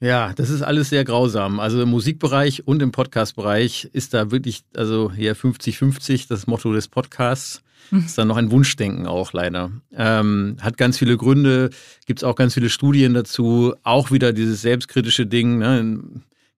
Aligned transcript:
Ja, 0.00 0.34
das 0.34 0.50
ist 0.50 0.62
alles 0.62 0.90
sehr 0.90 1.04
grausam. 1.04 1.58
Also 1.58 1.80
im 1.80 1.88
Musikbereich 1.88 2.66
und 2.66 2.82
im 2.82 2.92
Podcastbereich 2.92 3.88
ist 3.92 4.12
da 4.12 4.30
wirklich, 4.30 4.62
also 4.76 5.10
hier 5.10 5.34
50-50 5.34 6.28
das 6.28 6.46
Motto 6.46 6.72
des 6.72 6.88
Podcasts. 6.88 7.62
Mhm. 7.90 8.00
Ist 8.00 8.18
dann 8.18 8.28
noch 8.28 8.36
ein 8.36 8.50
Wunschdenken 8.50 9.06
auch 9.06 9.32
leider. 9.32 9.70
Ähm, 9.94 10.56
hat 10.60 10.76
ganz 10.76 10.98
viele 10.98 11.16
Gründe, 11.16 11.70
gibt 12.04 12.20
es 12.20 12.24
auch 12.24 12.34
ganz 12.34 12.52
viele 12.52 12.68
Studien 12.68 13.14
dazu. 13.14 13.74
Auch 13.84 14.10
wieder 14.10 14.32
dieses 14.32 14.60
selbstkritische 14.60 15.26
Ding. 15.26 15.58
Ne? 15.58 16.02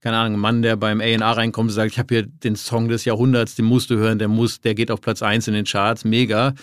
Keine 0.00 0.16
Ahnung, 0.16 0.38
ein 0.38 0.40
Mann, 0.40 0.62
der 0.62 0.76
beim 0.76 1.00
A&R 1.00 1.20
reinkommt 1.20 1.70
und 1.70 1.74
sagt, 1.74 1.92
ich 1.92 1.98
habe 1.98 2.14
hier 2.14 2.22
den 2.24 2.56
Song 2.56 2.88
des 2.88 3.04
Jahrhunderts, 3.04 3.54
den 3.54 3.66
musst 3.66 3.90
du 3.90 3.96
hören, 3.96 4.18
der 4.18 4.28
muss, 4.28 4.60
der 4.60 4.74
geht 4.74 4.90
auf 4.90 5.00
Platz 5.00 5.22
1 5.22 5.46
in 5.48 5.54
den 5.54 5.64
Charts, 5.64 6.04
mega 6.04 6.54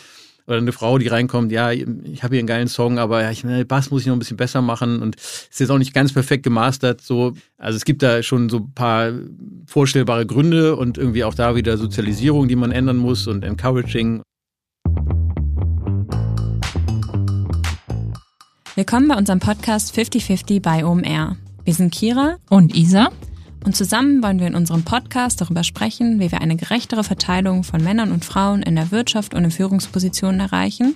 oder 0.47 0.57
eine 0.57 0.71
Frau, 0.71 0.97
die 0.97 1.07
reinkommt, 1.07 1.51
ja, 1.51 1.71
ich 1.71 2.23
habe 2.23 2.35
hier 2.35 2.39
einen 2.39 2.47
geilen 2.47 2.67
Song, 2.67 2.99
aber 2.99 3.29
ich, 3.31 3.41
den 3.41 3.67
Bass 3.67 3.89
muss 3.89 4.01
ich 4.01 4.07
noch 4.07 4.15
ein 4.15 4.19
bisschen 4.19 4.37
besser 4.37 4.61
machen 4.61 5.01
und 5.01 5.15
ist 5.15 5.59
jetzt 5.59 5.71
auch 5.71 5.77
nicht 5.77 5.93
ganz 5.93 6.13
perfekt 6.13 6.43
gemastert. 6.43 7.01
So, 7.01 7.33
also 7.57 7.75
es 7.75 7.85
gibt 7.85 8.03
da 8.03 8.21
schon 8.21 8.49
so 8.49 8.57
ein 8.57 8.73
paar 8.73 9.11
vorstellbare 9.65 10.25
Gründe 10.25 10.75
und 10.75 10.97
irgendwie 10.97 11.23
auch 11.23 11.33
da 11.33 11.55
wieder 11.55 11.77
Sozialisierung, 11.77 12.47
die 12.47 12.55
man 12.55 12.71
ändern 12.71 12.97
muss 12.97 13.27
und 13.27 13.43
Encouraging. 13.43 14.21
Willkommen 18.75 19.07
bei 19.07 19.15
unserem 19.15 19.39
Podcast 19.39 19.95
5050 19.95 20.61
bei 20.61 20.85
OMR. 20.85 21.37
Wir 21.63 21.73
sind 21.73 21.93
Kira 21.93 22.37
und 22.49 22.75
Isa 22.75 23.09
und 23.65 23.75
zusammen 23.75 24.21
wollen 24.21 24.39
wir 24.39 24.47
in 24.47 24.55
unserem 24.55 24.83
Podcast 24.83 25.41
darüber 25.41 25.63
sprechen, 25.63 26.19
wie 26.19 26.31
wir 26.31 26.39
eine 26.39 26.55
gerechtere 26.55 27.03
Verteilung 27.03 27.63
von 27.63 27.83
Männern 27.83 28.11
und 28.11 28.23
Frauen 28.23 28.61
in 28.61 28.75
der 28.75 28.91
Wirtschaft 28.91 29.33
und 29.33 29.43
in 29.43 29.51
Führungspositionen 29.51 30.39
erreichen, 30.39 30.95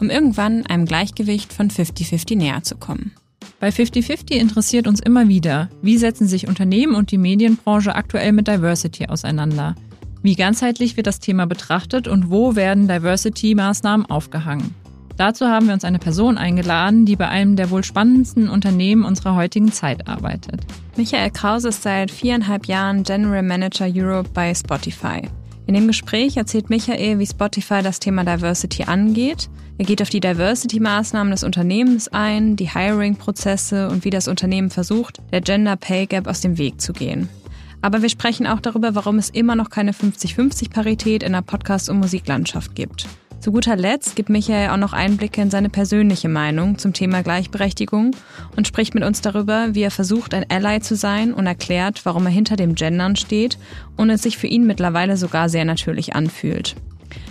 um 0.00 0.08
irgendwann 0.08 0.64
einem 0.64 0.86
Gleichgewicht 0.86 1.52
von 1.52 1.70
50-50 1.70 2.36
näher 2.36 2.62
zu 2.62 2.76
kommen. 2.76 3.12
Bei 3.60 3.68
50-50 3.68 4.32
interessiert 4.32 4.86
uns 4.86 5.00
immer 5.00 5.28
wieder, 5.28 5.68
wie 5.82 5.98
setzen 5.98 6.26
sich 6.26 6.48
Unternehmen 6.48 6.94
und 6.94 7.10
die 7.10 7.18
Medienbranche 7.18 7.94
aktuell 7.94 8.32
mit 8.32 8.48
Diversity 8.48 9.06
auseinander? 9.06 9.74
Wie 10.22 10.34
ganzheitlich 10.34 10.96
wird 10.96 11.06
das 11.06 11.20
Thema 11.20 11.46
betrachtet 11.46 12.08
und 12.08 12.30
wo 12.30 12.56
werden 12.56 12.88
Diversity-Maßnahmen 12.88 14.06
aufgehangen? 14.06 14.74
Dazu 15.16 15.46
haben 15.46 15.66
wir 15.66 15.74
uns 15.74 15.84
eine 15.84 15.98
Person 15.98 16.36
eingeladen, 16.36 17.06
die 17.06 17.16
bei 17.16 17.28
einem 17.28 17.56
der 17.56 17.70
wohl 17.70 17.84
spannendsten 17.84 18.50
Unternehmen 18.50 19.04
unserer 19.04 19.34
heutigen 19.34 19.72
Zeit 19.72 20.08
arbeitet. 20.08 20.60
Michael 20.96 21.30
Krause 21.30 21.68
ist 21.68 21.82
seit 21.82 22.10
viereinhalb 22.10 22.66
Jahren 22.66 23.02
General 23.02 23.42
Manager 23.42 23.86
Europe 23.86 24.30
bei 24.34 24.54
Spotify. 24.54 25.22
In 25.66 25.74
dem 25.74 25.86
Gespräch 25.86 26.36
erzählt 26.36 26.70
Michael, 26.70 27.18
wie 27.18 27.26
Spotify 27.26 27.82
das 27.82 27.98
Thema 27.98 28.24
Diversity 28.24 28.84
angeht. 28.84 29.48
Er 29.78 29.84
geht 29.84 30.00
auf 30.00 30.10
die 30.10 30.20
Diversity-Maßnahmen 30.20 31.30
des 31.30 31.44
Unternehmens 31.44 32.08
ein, 32.08 32.56
die 32.56 32.70
Hiring-Prozesse 32.72 33.88
und 33.88 34.04
wie 34.04 34.10
das 34.10 34.28
Unternehmen 34.28 34.70
versucht, 34.70 35.20
der 35.32 35.40
Gender 35.40 35.76
Pay 35.76 36.06
Gap 36.06 36.28
aus 36.28 36.40
dem 36.40 36.56
Weg 36.56 36.80
zu 36.80 36.92
gehen. 36.92 37.28
Aber 37.82 38.00
wir 38.00 38.08
sprechen 38.08 38.46
auch 38.46 38.60
darüber, 38.60 38.94
warum 38.94 39.18
es 39.18 39.30
immer 39.30 39.54
noch 39.54 39.70
keine 39.70 39.92
50-50-Parität 39.92 41.22
in 41.22 41.32
der 41.32 41.42
Podcast- 41.42 41.90
und 41.90 41.98
Musiklandschaft 41.98 42.74
gibt. 42.74 43.06
Zu 43.40 43.52
guter 43.52 43.76
Letzt 43.76 44.16
gibt 44.16 44.28
Michael 44.28 44.70
auch 44.70 44.76
noch 44.76 44.92
Einblicke 44.92 45.40
in 45.40 45.50
seine 45.50 45.68
persönliche 45.68 46.28
Meinung 46.28 46.78
zum 46.78 46.92
Thema 46.92 47.22
Gleichberechtigung 47.22 48.16
und 48.56 48.66
spricht 48.66 48.94
mit 48.94 49.04
uns 49.04 49.20
darüber, 49.20 49.68
wie 49.72 49.82
er 49.82 49.90
versucht, 49.90 50.34
ein 50.34 50.46
Ally 50.50 50.80
zu 50.80 50.96
sein 50.96 51.32
und 51.32 51.46
erklärt, 51.46 52.04
warum 52.04 52.26
er 52.26 52.32
hinter 52.32 52.56
dem 52.56 52.74
Gendern 52.74 53.14
steht 53.14 53.58
und 53.96 54.10
es 54.10 54.22
sich 54.22 54.38
für 54.38 54.46
ihn 54.46 54.66
mittlerweile 54.66 55.16
sogar 55.16 55.48
sehr 55.48 55.64
natürlich 55.64 56.14
anfühlt. 56.16 56.74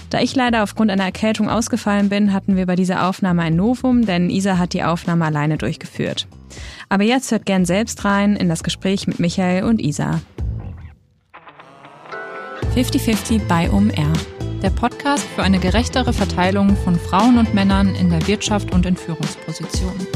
Da 0.10 0.22
ich 0.22 0.36
leider 0.36 0.64
aufgrund 0.64 0.92
einer 0.92 1.04
Erkältung 1.04 1.50
ausgefallen 1.50 2.08
bin, 2.08 2.32
hatten 2.32 2.56
wir 2.56 2.66
bei 2.66 2.76
dieser 2.76 3.10
Aufnahme 3.10 3.42
ein 3.42 3.56
Novum, 3.56 4.06
denn 4.06 4.30
Isa 4.30 4.58
hat 4.58 4.74
die 4.74 4.84
Aufnahme 4.84 5.26
alleine 5.26 5.58
durchgeführt. 5.58 6.28
Aber 6.88 7.04
jetzt 7.04 7.32
hört 7.32 7.46
gern 7.46 7.66
selbst 7.66 8.06
rein 8.06 8.36
in 8.36 8.48
das 8.48 8.64
Gespräch 8.64 9.08
mit 9.08 9.20
Michael 9.20 9.64
und 9.64 9.82
Isa. 9.82 10.22
50-50 12.76 13.48
bei 13.48 13.70
OMR 13.70 14.14
der 14.66 14.72
Podcast 14.72 15.24
für 15.36 15.44
eine 15.44 15.60
gerechtere 15.60 16.12
Verteilung 16.12 16.76
von 16.76 16.96
Frauen 16.96 17.38
und 17.38 17.54
Männern 17.54 17.94
in 17.94 18.10
der 18.10 18.26
Wirtschaft 18.26 18.74
und 18.74 18.88
in 18.88 18.98
Führungspositionen. 18.98 20.08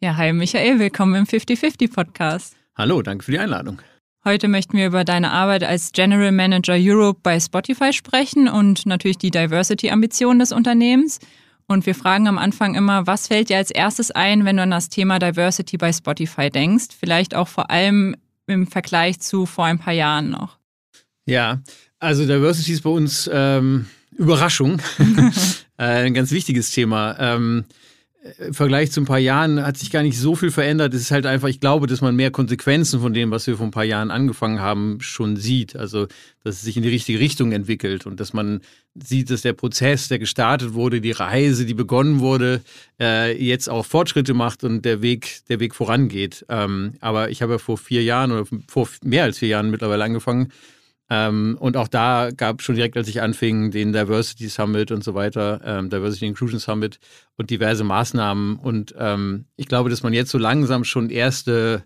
Ja, 0.00 0.16
hi 0.16 0.32
Michael, 0.32 0.78
willkommen 0.78 1.16
im 1.16 1.24
50-50 1.24 1.92
Podcast. 1.92 2.54
Hallo, 2.76 3.02
danke 3.02 3.24
für 3.24 3.32
die 3.32 3.40
Einladung. 3.40 3.82
Heute 4.24 4.46
möchten 4.46 4.76
wir 4.76 4.86
über 4.86 5.02
deine 5.02 5.32
Arbeit 5.32 5.64
als 5.64 5.90
General 5.90 6.30
Manager 6.30 6.76
Europe 6.78 7.18
bei 7.24 7.40
Spotify 7.40 7.92
sprechen 7.92 8.46
und 8.46 8.86
natürlich 8.86 9.18
die 9.18 9.32
Diversity-Ambitionen 9.32 10.38
des 10.38 10.52
Unternehmens. 10.52 11.18
Und 11.66 11.84
wir 11.84 11.96
fragen 11.96 12.28
am 12.28 12.38
Anfang 12.38 12.76
immer, 12.76 13.08
was 13.08 13.26
fällt 13.26 13.48
dir 13.48 13.56
als 13.56 13.72
erstes 13.72 14.12
ein, 14.12 14.44
wenn 14.44 14.58
du 14.58 14.62
an 14.62 14.70
das 14.70 14.88
Thema 14.88 15.18
Diversity 15.18 15.78
bei 15.78 15.92
Spotify 15.92 16.48
denkst? 16.48 16.94
Vielleicht 16.96 17.34
auch 17.34 17.48
vor 17.48 17.72
allem 17.72 18.14
im 18.46 18.68
Vergleich 18.68 19.18
zu 19.18 19.46
vor 19.46 19.64
ein 19.64 19.80
paar 19.80 19.94
Jahren 19.94 20.30
noch. 20.30 20.57
Ja, 21.28 21.60
also 21.98 22.24
Diversity 22.24 22.72
ist 22.72 22.82
bei 22.82 22.90
uns 22.90 23.28
ähm, 23.30 23.84
Überraschung. 24.16 24.80
äh, 25.76 25.82
ein 25.82 26.14
ganz 26.14 26.30
wichtiges 26.30 26.70
Thema. 26.70 27.16
Ähm, 27.18 27.64
Im 28.38 28.54
Vergleich 28.54 28.92
zu 28.92 29.02
ein 29.02 29.04
paar 29.04 29.18
Jahren 29.18 29.62
hat 29.62 29.76
sich 29.76 29.90
gar 29.90 30.02
nicht 30.02 30.18
so 30.18 30.34
viel 30.34 30.50
verändert. 30.50 30.94
Es 30.94 31.02
ist 31.02 31.10
halt 31.10 31.26
einfach, 31.26 31.48
ich 31.48 31.60
glaube, 31.60 31.86
dass 31.86 32.00
man 32.00 32.16
mehr 32.16 32.30
Konsequenzen 32.30 33.00
von 33.00 33.12
dem, 33.12 33.30
was 33.30 33.46
wir 33.46 33.58
vor 33.58 33.66
ein 33.66 33.72
paar 33.72 33.84
Jahren 33.84 34.10
angefangen 34.10 34.60
haben, 34.60 35.02
schon 35.02 35.36
sieht. 35.36 35.76
Also, 35.76 36.06
dass 36.44 36.56
es 36.56 36.62
sich 36.62 36.78
in 36.78 36.82
die 36.82 36.88
richtige 36.88 37.20
Richtung 37.20 37.52
entwickelt 37.52 38.06
und 38.06 38.20
dass 38.20 38.32
man 38.32 38.62
sieht, 38.94 39.28
dass 39.28 39.42
der 39.42 39.52
Prozess, 39.52 40.08
der 40.08 40.18
gestartet 40.18 40.72
wurde, 40.72 41.02
die 41.02 41.12
Reise, 41.12 41.66
die 41.66 41.74
begonnen 41.74 42.20
wurde, 42.20 42.62
äh, 42.98 43.36
jetzt 43.36 43.68
auch 43.68 43.84
Fortschritte 43.84 44.32
macht 44.32 44.64
und 44.64 44.82
der 44.86 45.02
Weg, 45.02 45.40
der 45.50 45.60
Weg 45.60 45.74
vorangeht. 45.74 46.46
Ähm, 46.48 46.94
aber 47.00 47.28
ich 47.28 47.42
habe 47.42 47.52
ja 47.52 47.58
vor 47.58 47.76
vier 47.76 48.02
Jahren 48.02 48.32
oder 48.32 48.46
vor 48.66 48.88
mehr 49.04 49.24
als 49.24 49.38
vier 49.38 49.48
Jahren 49.48 49.70
mittlerweile 49.70 50.04
angefangen, 50.04 50.50
ähm, 51.10 51.56
und 51.58 51.76
auch 51.76 51.88
da 51.88 52.30
gab 52.36 52.60
schon 52.60 52.74
direkt, 52.74 52.96
als 52.96 53.08
ich 53.08 53.22
anfing, 53.22 53.70
den 53.70 53.92
Diversity 53.92 54.48
Summit 54.48 54.90
und 54.90 55.02
so 55.02 55.14
weiter, 55.14 55.60
ähm, 55.64 55.88
Diversity 55.88 56.26
Inclusion 56.26 56.60
Summit 56.60 56.98
und 57.36 57.50
diverse 57.50 57.84
Maßnahmen. 57.84 58.56
Und 58.56 58.94
ähm, 58.98 59.46
ich 59.56 59.68
glaube, 59.68 59.88
dass 59.88 60.02
man 60.02 60.12
jetzt 60.12 60.30
so 60.30 60.38
langsam 60.38 60.84
schon 60.84 61.08
erste, 61.08 61.82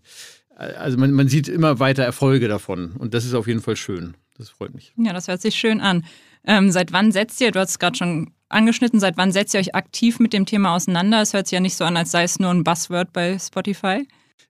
also 0.57 0.99
man, 0.99 1.13
man 1.13 1.29
sieht 1.29 1.49
immer 1.49 1.79
weiter 1.79 2.03
Erfolge 2.03 2.49
davon. 2.49 2.93
Und 2.99 3.15
das 3.15 3.25
ist 3.25 3.35
auf 3.35 3.47
jeden 3.47 3.61
Fall 3.61 3.77
schön. 3.77 4.15
Das 4.37 4.51
freut 4.51 4.75
mich. 4.75 4.93
Ja, 4.97 5.13
das 5.13 5.29
hört 5.29 5.41
sich 5.41 5.55
schön 5.55 5.81
an. 5.81 6.05
Ähm, 6.45 6.73
seit 6.73 6.93
wann 6.93 7.13
setzt 7.13 7.41
ihr, 7.41 7.53
du 7.53 7.61
hast 7.61 7.71
es 7.71 7.79
gerade 7.79 7.97
schon 7.97 8.33
angeschnitten, 8.49 8.99
seit 8.99 9.17
wann 9.17 9.31
setzt 9.31 9.55
ihr 9.55 9.61
euch 9.61 9.77
aktiv 9.77 10.19
mit 10.19 10.33
dem 10.33 10.47
Thema 10.47 10.75
auseinander? 10.75 11.23
Es 11.23 11.33
hört 11.33 11.47
sich 11.47 11.55
ja 11.55 11.61
nicht 11.61 11.77
so 11.77 11.85
an, 11.85 11.97
als 11.97 12.11
sei 12.11 12.25
es 12.25 12.41
nur 12.41 12.51
ein 12.51 12.65
Buzzword 12.65 13.13
bei 13.13 13.39
Spotify. 13.39 14.07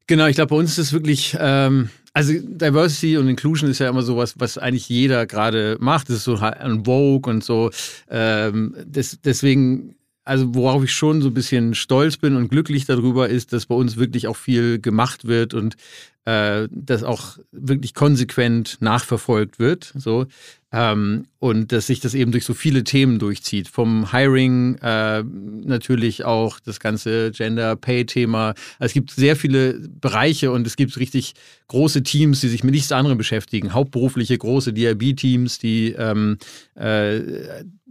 Genau, 0.07 0.27
ich 0.27 0.37
glaube, 0.37 0.49
bei 0.49 0.57
uns 0.57 0.73
ist 0.73 0.79
es 0.79 0.93
wirklich, 0.93 1.37
ähm, 1.39 1.91
also 2.15 2.35
Diversity 2.35 3.17
und 3.17 3.29
Inclusion 3.29 3.71
ist 3.71 3.79
ja 3.79 3.89
immer 3.89 4.03
sowas, 4.03 4.35
was 4.39 4.59
eigentlich 4.59 4.89
jeder 4.89 5.27
gerade 5.27 5.77
macht. 5.81 6.09
Das 6.09 6.17
ist 6.17 6.25
so 6.25 6.37
ein 6.37 6.85
Vogue 6.85 7.33
und 7.33 7.43
so. 7.43 7.71
Ähm, 8.11 8.75
das, 8.87 9.19
deswegen, 9.25 9.95
also 10.25 10.55
worauf 10.55 10.85
ich 10.85 10.93
schon 10.93 11.23
so 11.23 11.29
ein 11.29 11.35
bisschen 11.35 11.75
stolz 11.75 12.19
bin 12.19 12.37
und 12.37 12.49
glücklich 12.51 12.85
darüber 12.85 13.29
ist, 13.29 13.53
dass 13.53 13.67
bei 13.67 13.75
uns 13.75 13.97
wirklich 13.97 14.29
auch 14.29 14.37
viel 14.37 14.79
gemacht 14.79 15.27
wird 15.27 15.55
und 15.55 15.77
äh, 16.25 16.69
das 16.71 17.03
auch 17.03 17.39
wirklich 17.51 17.95
konsequent 17.95 18.77
nachverfolgt 18.81 19.59
wird. 19.59 19.93
So. 19.97 20.27
Ähm, 20.73 21.27
und 21.39 21.73
dass 21.73 21.89
sich 21.89 22.01
das 22.01 22.15
eben 22.15 22.33
durch 22.33 22.45
so 22.45 22.55
viele 22.55 22.85
Themen 22.85 23.19
durchzieht. 23.19 23.69
Vom 23.69 24.11
Hiring 24.11 24.77
äh, 24.77 25.23
natürlich 25.23 26.25
auch 26.25 26.61
das 26.61 26.81
ganze 26.81 27.31
Gender 27.33 27.77
Pay 27.77 28.07
Thema. 28.07 28.55
Also 28.79 28.87
es 28.87 28.93
gibt 28.95 29.11
sehr 29.11 29.37
viele 29.37 29.75
Bereiche 29.75 30.51
und 30.51 30.67
es 30.67 30.77
gibt 30.77 30.97
richtig 30.97 31.35
große 31.69 32.03
Teams, 32.03 32.41
die 32.41 32.49
sich 32.49 32.65
mit 32.65 32.75
nichts 32.75 32.93
anderem 32.93 33.19
beschäftigen. 33.19 33.75
Hauptberufliche 33.75 34.39
große 34.39 34.73
DRB-Teams, 34.73 35.59
die 35.59 35.93
ähm, 35.93 36.39
äh, 36.75 37.21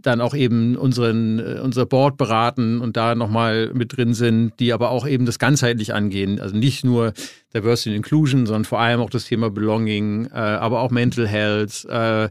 dann 0.02 0.20
auch 0.20 0.34
eben 0.34 0.76
unseren, 0.76 1.38
äh, 1.38 1.60
unser 1.62 1.86
Board 1.86 2.16
beraten 2.16 2.80
und 2.80 2.96
da 2.96 3.14
nochmal 3.14 3.70
mit 3.74 3.96
drin 3.96 4.14
sind, 4.14 4.58
die 4.60 4.72
aber 4.72 4.90
auch 4.90 5.06
eben 5.06 5.26
das 5.26 5.38
ganzheitlich 5.38 5.94
angehen. 5.94 6.40
Also 6.40 6.56
nicht 6.56 6.84
nur 6.84 7.12
Diversity 7.54 7.90
and 7.90 7.96
Inclusion, 7.96 8.46
sondern 8.46 8.64
vor 8.64 8.80
allem 8.80 9.00
auch 9.00 9.10
das 9.10 9.24
Thema 9.24 9.50
Belonging, 9.50 10.26
äh, 10.26 10.36
aber 10.36 10.80
auch 10.80 10.90
Mental 10.90 11.26
Health, 11.26 11.84
äh, 11.86 12.28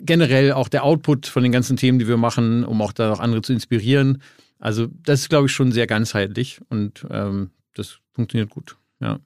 generell 0.00 0.52
auch 0.52 0.68
der 0.68 0.84
Output 0.84 1.26
von 1.26 1.42
den 1.42 1.52
ganzen 1.52 1.76
Themen, 1.76 1.98
die 1.98 2.08
wir 2.08 2.16
machen, 2.16 2.64
um 2.64 2.80
auch 2.82 2.92
da 2.92 3.08
noch 3.08 3.20
andere 3.20 3.42
zu 3.42 3.52
inspirieren. 3.52 4.22
Also 4.58 4.88
das 5.02 5.20
ist, 5.20 5.28
glaube 5.28 5.46
ich, 5.46 5.52
schon 5.52 5.72
sehr 5.72 5.86
ganzheitlich 5.86 6.60
und 6.68 7.06
ähm, 7.10 7.50
das 7.74 7.98
funktioniert 8.12 8.50
gut. 8.50 8.76
Ja. 9.00 9.20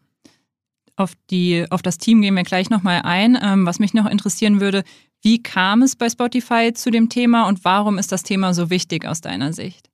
Auf, 0.96 1.14
die, 1.30 1.64
auf 1.70 1.80
das 1.80 1.96
Team 1.96 2.20
gehen 2.20 2.36
wir 2.36 2.42
gleich 2.42 2.68
nochmal 2.68 3.00
ein. 3.02 3.38
Ähm, 3.42 3.64
was 3.64 3.78
mich 3.78 3.94
noch 3.94 4.06
interessieren 4.06 4.60
würde, 4.60 4.84
wie 5.22 5.42
kam 5.42 5.82
es 5.82 5.96
bei 5.96 6.10
Spotify 6.10 6.72
zu 6.74 6.90
dem 6.90 7.08
Thema 7.08 7.48
und 7.48 7.64
warum 7.64 7.98
ist 7.98 8.12
das 8.12 8.22
Thema 8.22 8.54
so 8.54 8.70
wichtig 8.70 9.06
aus 9.06 9.20
deiner 9.20 9.52
Sicht? 9.52 9.88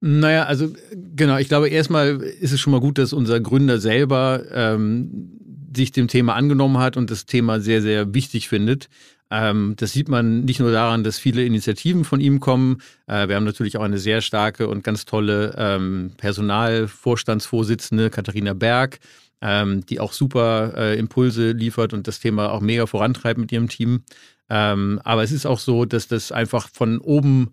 Naja, 0.00 0.44
also 0.44 0.72
genau, 0.92 1.38
ich 1.38 1.48
glaube, 1.48 1.68
erstmal 1.68 2.20
ist 2.20 2.52
es 2.52 2.60
schon 2.60 2.72
mal 2.72 2.80
gut, 2.80 2.98
dass 2.98 3.12
unser 3.12 3.40
Gründer 3.40 3.78
selber 3.78 4.42
ähm, 4.52 5.30
sich 5.74 5.92
dem 5.92 6.08
Thema 6.08 6.34
angenommen 6.34 6.78
hat 6.78 6.96
und 6.96 7.10
das 7.10 7.26
Thema 7.26 7.60
sehr, 7.60 7.80
sehr 7.80 8.12
wichtig 8.12 8.48
findet. 8.48 8.88
Ähm, 9.30 9.74
das 9.76 9.92
sieht 9.92 10.08
man 10.08 10.44
nicht 10.44 10.60
nur 10.60 10.70
daran, 10.70 11.02
dass 11.02 11.18
viele 11.18 11.44
Initiativen 11.44 12.04
von 12.04 12.20
ihm 12.20 12.40
kommen. 12.40 12.82
Äh, 13.06 13.28
wir 13.28 13.36
haben 13.36 13.44
natürlich 13.44 13.76
auch 13.76 13.82
eine 13.82 13.98
sehr 13.98 14.20
starke 14.20 14.68
und 14.68 14.84
ganz 14.84 15.04
tolle 15.04 15.54
ähm, 15.56 16.12
Personalvorstandsvorsitzende, 16.16 18.10
Katharina 18.10 18.54
Berg, 18.54 19.00
ähm, 19.40 19.84
die 19.86 19.98
auch 19.98 20.12
super 20.12 20.74
äh, 20.76 20.98
Impulse 20.98 21.52
liefert 21.52 21.92
und 21.92 22.06
das 22.06 22.20
Thema 22.20 22.52
auch 22.52 22.60
mega 22.60 22.86
vorantreibt 22.86 23.38
mit 23.38 23.50
ihrem 23.50 23.68
Team. 23.68 24.02
Ähm, 24.48 25.00
aber 25.04 25.22
es 25.22 25.32
ist 25.32 25.46
auch 25.46 25.58
so, 25.58 25.84
dass 25.84 26.08
das 26.08 26.32
einfach 26.32 26.68
von 26.72 26.98
oben 26.98 27.50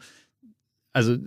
also 0.93 1.17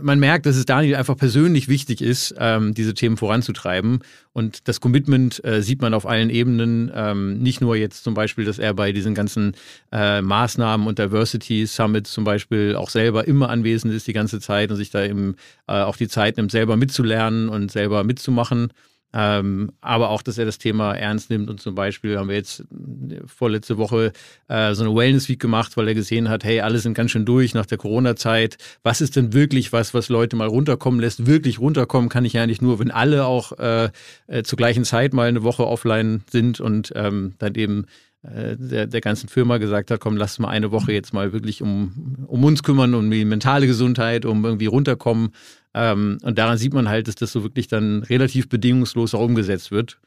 man 0.00 0.18
merkt, 0.18 0.46
dass 0.46 0.56
es 0.56 0.66
Daniel 0.66 0.96
einfach 0.96 1.16
persönlich 1.16 1.68
wichtig 1.68 2.02
ist, 2.02 2.34
ähm, 2.38 2.74
diese 2.74 2.92
Themen 2.92 3.16
voranzutreiben. 3.16 4.00
Und 4.32 4.66
das 4.66 4.80
Commitment 4.80 5.42
äh, 5.44 5.62
sieht 5.62 5.80
man 5.80 5.94
auf 5.94 6.06
allen 6.06 6.28
Ebenen. 6.28 6.90
Ähm, 6.92 7.38
nicht 7.38 7.60
nur 7.60 7.76
jetzt 7.76 8.02
zum 8.02 8.14
Beispiel, 8.14 8.44
dass 8.44 8.58
er 8.58 8.74
bei 8.74 8.90
diesen 8.90 9.14
ganzen 9.14 9.54
äh, 9.92 10.20
Maßnahmen 10.20 10.88
und 10.88 10.98
Diversity 10.98 11.66
Summits 11.66 12.10
zum 12.10 12.24
Beispiel 12.24 12.74
auch 12.74 12.90
selber 12.90 13.28
immer 13.28 13.48
anwesend 13.48 13.94
ist 13.94 14.08
die 14.08 14.12
ganze 14.12 14.40
Zeit 14.40 14.72
und 14.72 14.76
sich 14.76 14.90
da 14.90 15.04
eben 15.04 15.36
äh, 15.68 15.82
auch 15.82 15.96
die 15.96 16.08
Zeit 16.08 16.36
nimmt, 16.36 16.50
selber 16.50 16.76
mitzulernen 16.76 17.48
und 17.48 17.70
selber 17.70 18.02
mitzumachen. 18.02 18.72
Ähm, 19.14 19.72
aber 19.80 20.08
auch, 20.08 20.22
dass 20.22 20.38
er 20.38 20.46
das 20.46 20.58
Thema 20.58 20.94
ernst 20.94 21.28
nimmt 21.28 21.50
und 21.50 21.60
zum 21.60 21.74
Beispiel 21.74 22.18
haben 22.18 22.28
wir 22.28 22.36
jetzt 22.36 22.60
äh, 22.60 23.20
vorletzte 23.26 23.76
Woche 23.76 24.12
äh, 24.48 24.74
so 24.74 24.84
eine 24.84 24.94
Wellness 24.94 25.28
Week 25.28 25.38
gemacht, 25.38 25.76
weil 25.76 25.88
er 25.88 25.94
gesehen 25.94 26.30
hat, 26.30 26.44
hey, 26.44 26.60
alle 26.60 26.78
sind 26.78 26.94
ganz 26.94 27.10
schön 27.10 27.26
durch 27.26 27.52
nach 27.52 27.66
der 27.66 27.78
Corona-Zeit. 27.78 28.56
Was 28.82 29.00
ist 29.00 29.16
denn 29.16 29.34
wirklich 29.34 29.72
was, 29.72 29.92
was 29.92 30.08
Leute 30.08 30.36
mal 30.36 30.48
runterkommen 30.48 31.00
lässt? 31.00 31.26
Wirklich 31.26 31.58
runterkommen 31.58 32.08
kann 32.08 32.24
ich 32.24 32.32
ja 32.32 32.42
eigentlich 32.42 32.62
nur, 32.62 32.78
wenn 32.78 32.90
alle 32.90 33.26
auch 33.26 33.52
äh, 33.58 33.90
äh, 34.28 34.42
zur 34.44 34.56
gleichen 34.56 34.84
Zeit 34.84 35.12
mal 35.12 35.28
eine 35.28 35.42
Woche 35.42 35.66
offline 35.66 36.24
sind 36.30 36.60
und 36.60 36.92
ähm, 36.96 37.34
dann 37.38 37.54
eben 37.54 37.86
der, 38.22 38.86
der 38.86 39.00
ganzen 39.00 39.28
Firma 39.28 39.58
gesagt 39.58 39.90
hat, 39.90 40.00
komm, 40.00 40.16
lass 40.16 40.38
mal 40.38 40.48
eine 40.48 40.70
Woche 40.70 40.92
jetzt 40.92 41.12
mal 41.12 41.32
wirklich 41.32 41.60
um, 41.60 42.24
um 42.26 42.44
uns 42.44 42.62
kümmern, 42.62 42.94
um 42.94 43.10
die 43.10 43.24
mentale 43.24 43.66
Gesundheit, 43.66 44.24
um 44.24 44.44
irgendwie 44.44 44.66
runterkommen. 44.66 45.30
Ähm, 45.74 46.18
und 46.22 46.38
daran 46.38 46.58
sieht 46.58 46.72
man 46.72 46.88
halt, 46.88 47.08
dass 47.08 47.16
das 47.16 47.32
so 47.32 47.42
wirklich 47.42 47.66
dann 47.66 48.02
relativ 48.04 48.48
bedingungslos 48.48 49.14
auch 49.14 49.20
umgesetzt 49.24 49.72
wird. 49.72 49.98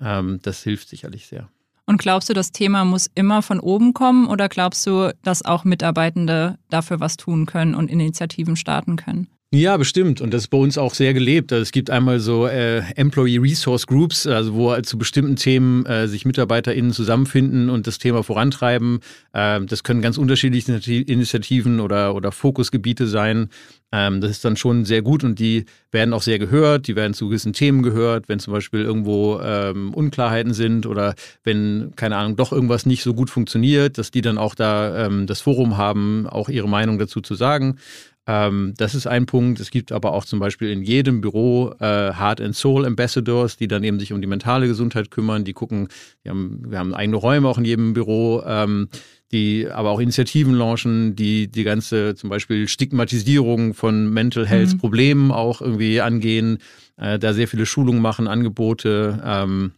Ähm, 0.00 0.38
das 0.42 0.62
hilft 0.62 0.88
sicherlich 0.88 1.26
sehr. 1.26 1.48
Und 1.86 1.98
glaubst 1.98 2.28
du, 2.28 2.34
das 2.34 2.52
Thema 2.52 2.84
muss 2.84 3.08
immer 3.14 3.42
von 3.42 3.60
oben 3.60 3.94
kommen 3.94 4.26
oder 4.26 4.48
glaubst 4.48 4.86
du, 4.86 5.14
dass 5.22 5.44
auch 5.44 5.64
Mitarbeitende 5.64 6.58
dafür 6.68 7.00
was 7.00 7.16
tun 7.16 7.46
können 7.46 7.74
und 7.74 7.90
Initiativen 7.90 8.56
starten 8.56 8.96
können? 8.96 9.28
Ja, 9.56 9.78
bestimmt. 9.78 10.20
Und 10.20 10.34
das 10.34 10.42
ist 10.42 10.48
bei 10.48 10.58
uns 10.58 10.76
auch 10.76 10.92
sehr 10.92 11.14
gelebt. 11.14 11.50
Also 11.50 11.62
es 11.62 11.72
gibt 11.72 11.88
einmal 11.88 12.20
so 12.20 12.46
äh, 12.46 12.80
Employee 12.94 13.38
Resource 13.38 13.86
Groups, 13.86 14.26
also 14.26 14.52
wo 14.52 14.70
halt 14.70 14.84
zu 14.84 14.98
bestimmten 14.98 15.36
Themen 15.36 15.86
äh, 15.86 16.08
sich 16.08 16.26
MitarbeiterInnen 16.26 16.92
zusammenfinden 16.92 17.70
und 17.70 17.86
das 17.86 17.98
Thema 17.98 18.22
vorantreiben. 18.22 18.98
Äh, 19.32 19.62
das 19.62 19.82
können 19.82 20.02
ganz 20.02 20.18
unterschiedliche 20.18 20.72
Initiativen 20.72 21.80
oder, 21.80 22.14
oder 22.14 22.32
Fokusgebiete 22.32 23.06
sein. 23.06 23.48
Ähm, 23.92 24.20
das 24.20 24.32
ist 24.32 24.44
dann 24.44 24.58
schon 24.58 24.84
sehr 24.84 25.00
gut 25.00 25.24
und 25.24 25.38
die 25.38 25.64
werden 25.90 26.12
auch 26.12 26.20
sehr 26.20 26.38
gehört. 26.38 26.86
Die 26.86 26.94
werden 26.94 27.14
zu 27.14 27.28
gewissen 27.28 27.54
Themen 27.54 27.82
gehört, 27.82 28.28
wenn 28.28 28.38
zum 28.38 28.52
Beispiel 28.52 28.82
irgendwo 28.82 29.40
ähm, 29.42 29.94
Unklarheiten 29.94 30.52
sind 30.52 30.84
oder 30.84 31.14
wenn, 31.44 31.92
keine 31.96 32.18
Ahnung, 32.18 32.36
doch 32.36 32.52
irgendwas 32.52 32.84
nicht 32.84 33.02
so 33.02 33.14
gut 33.14 33.30
funktioniert, 33.30 33.96
dass 33.96 34.10
die 34.10 34.20
dann 34.20 34.36
auch 34.36 34.54
da 34.54 35.06
ähm, 35.06 35.26
das 35.26 35.40
Forum 35.40 35.78
haben, 35.78 36.26
auch 36.26 36.50
ihre 36.50 36.68
Meinung 36.68 36.98
dazu 36.98 37.22
zu 37.22 37.34
sagen. 37.34 37.78
Ähm, 38.26 38.74
das 38.76 38.94
ist 38.94 39.06
ein 39.06 39.26
Punkt. 39.26 39.60
Es 39.60 39.70
gibt 39.70 39.92
aber 39.92 40.12
auch 40.12 40.24
zum 40.24 40.38
Beispiel 40.38 40.70
in 40.70 40.82
jedem 40.82 41.20
Büro 41.20 41.72
äh, 41.78 42.12
Heart 42.12 42.40
and 42.40 42.56
Soul 42.56 42.84
Ambassadors, 42.84 43.56
die 43.56 43.68
dann 43.68 43.84
eben 43.84 44.00
sich 44.00 44.12
um 44.12 44.20
die 44.20 44.26
mentale 44.26 44.66
Gesundheit 44.66 45.10
kümmern. 45.10 45.44
Die 45.44 45.52
gucken, 45.52 45.88
die 46.24 46.30
haben, 46.30 46.62
wir 46.68 46.78
haben 46.78 46.94
eigene 46.94 47.16
Räume 47.16 47.48
auch 47.48 47.58
in 47.58 47.64
jedem 47.64 47.92
Büro, 47.92 48.42
ähm, 48.44 48.88
die 49.32 49.68
aber 49.70 49.90
auch 49.90 50.00
Initiativen 50.00 50.54
launchen, 50.54 51.14
die 51.14 51.48
die 51.48 51.64
ganze 51.64 52.14
zum 52.14 52.30
Beispiel 52.30 52.68
Stigmatisierung 52.68 53.74
von 53.74 54.10
Mental 54.10 54.46
Health 54.46 54.74
mhm. 54.74 54.78
Problemen 54.78 55.30
auch 55.30 55.60
irgendwie 55.60 56.00
angehen, 56.00 56.58
äh, 56.96 57.18
da 57.18 57.32
sehr 57.32 57.48
viele 57.48 57.66
Schulungen 57.66 58.02
machen, 58.02 58.26
Angebote. 58.26 59.22
Ähm, 59.24 59.72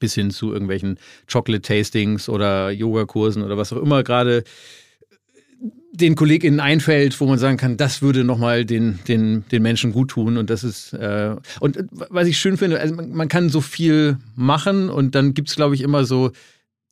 bis 0.00 0.14
hin 0.14 0.32
zu 0.32 0.52
irgendwelchen 0.52 0.98
Chocolate-Tastings 1.30 2.28
oder 2.28 2.70
Yogakursen 2.70 3.44
oder 3.44 3.56
was 3.56 3.72
auch 3.72 3.80
immer 3.80 4.02
gerade 4.02 4.42
den 5.96 6.14
KollegInnen 6.14 6.60
einfällt, 6.60 7.18
wo 7.20 7.26
man 7.26 7.38
sagen 7.38 7.56
kann, 7.56 7.76
das 7.76 8.02
würde 8.02 8.24
nochmal 8.24 8.64
den, 8.64 8.98
den, 9.08 9.44
den 9.50 9.62
Menschen 9.62 9.92
gut 9.92 10.10
tun. 10.10 10.36
Und 10.36 10.50
das 10.50 10.62
ist, 10.64 10.92
äh, 10.92 11.34
und 11.60 11.78
was 11.90 12.28
ich 12.28 12.38
schön 12.38 12.56
finde, 12.56 12.80
also 12.80 12.94
man, 12.94 13.12
man 13.12 13.28
kann 13.28 13.48
so 13.48 13.60
viel 13.60 14.18
machen 14.34 14.88
und 14.90 15.14
dann 15.14 15.34
gibt 15.34 15.48
es, 15.48 15.56
glaube 15.56 15.74
ich, 15.74 15.80
immer 15.80 16.04
so 16.04 16.32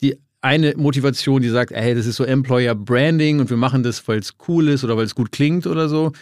die 0.01 0.17
eine 0.41 0.75
Motivation, 0.77 1.43
die 1.43 1.49
sagt, 1.49 1.73
hey, 1.73 1.95
das 1.95 2.07
ist 2.07 2.17
so 2.17 2.25
Employer 2.25 2.75
Branding 2.75 3.41
und 3.41 3.51
wir 3.51 3.57
machen 3.57 3.83
das, 3.83 4.07
weil 4.09 4.19
es 4.19 4.35
cool 4.49 4.69
ist 4.69 4.85
oder 4.85 4.97
weil 4.97 5.07
es 5.07 5.15
gut 5.15 5.33
klingt 5.33 5.67
oder 5.67 5.89
so. 5.89 6.13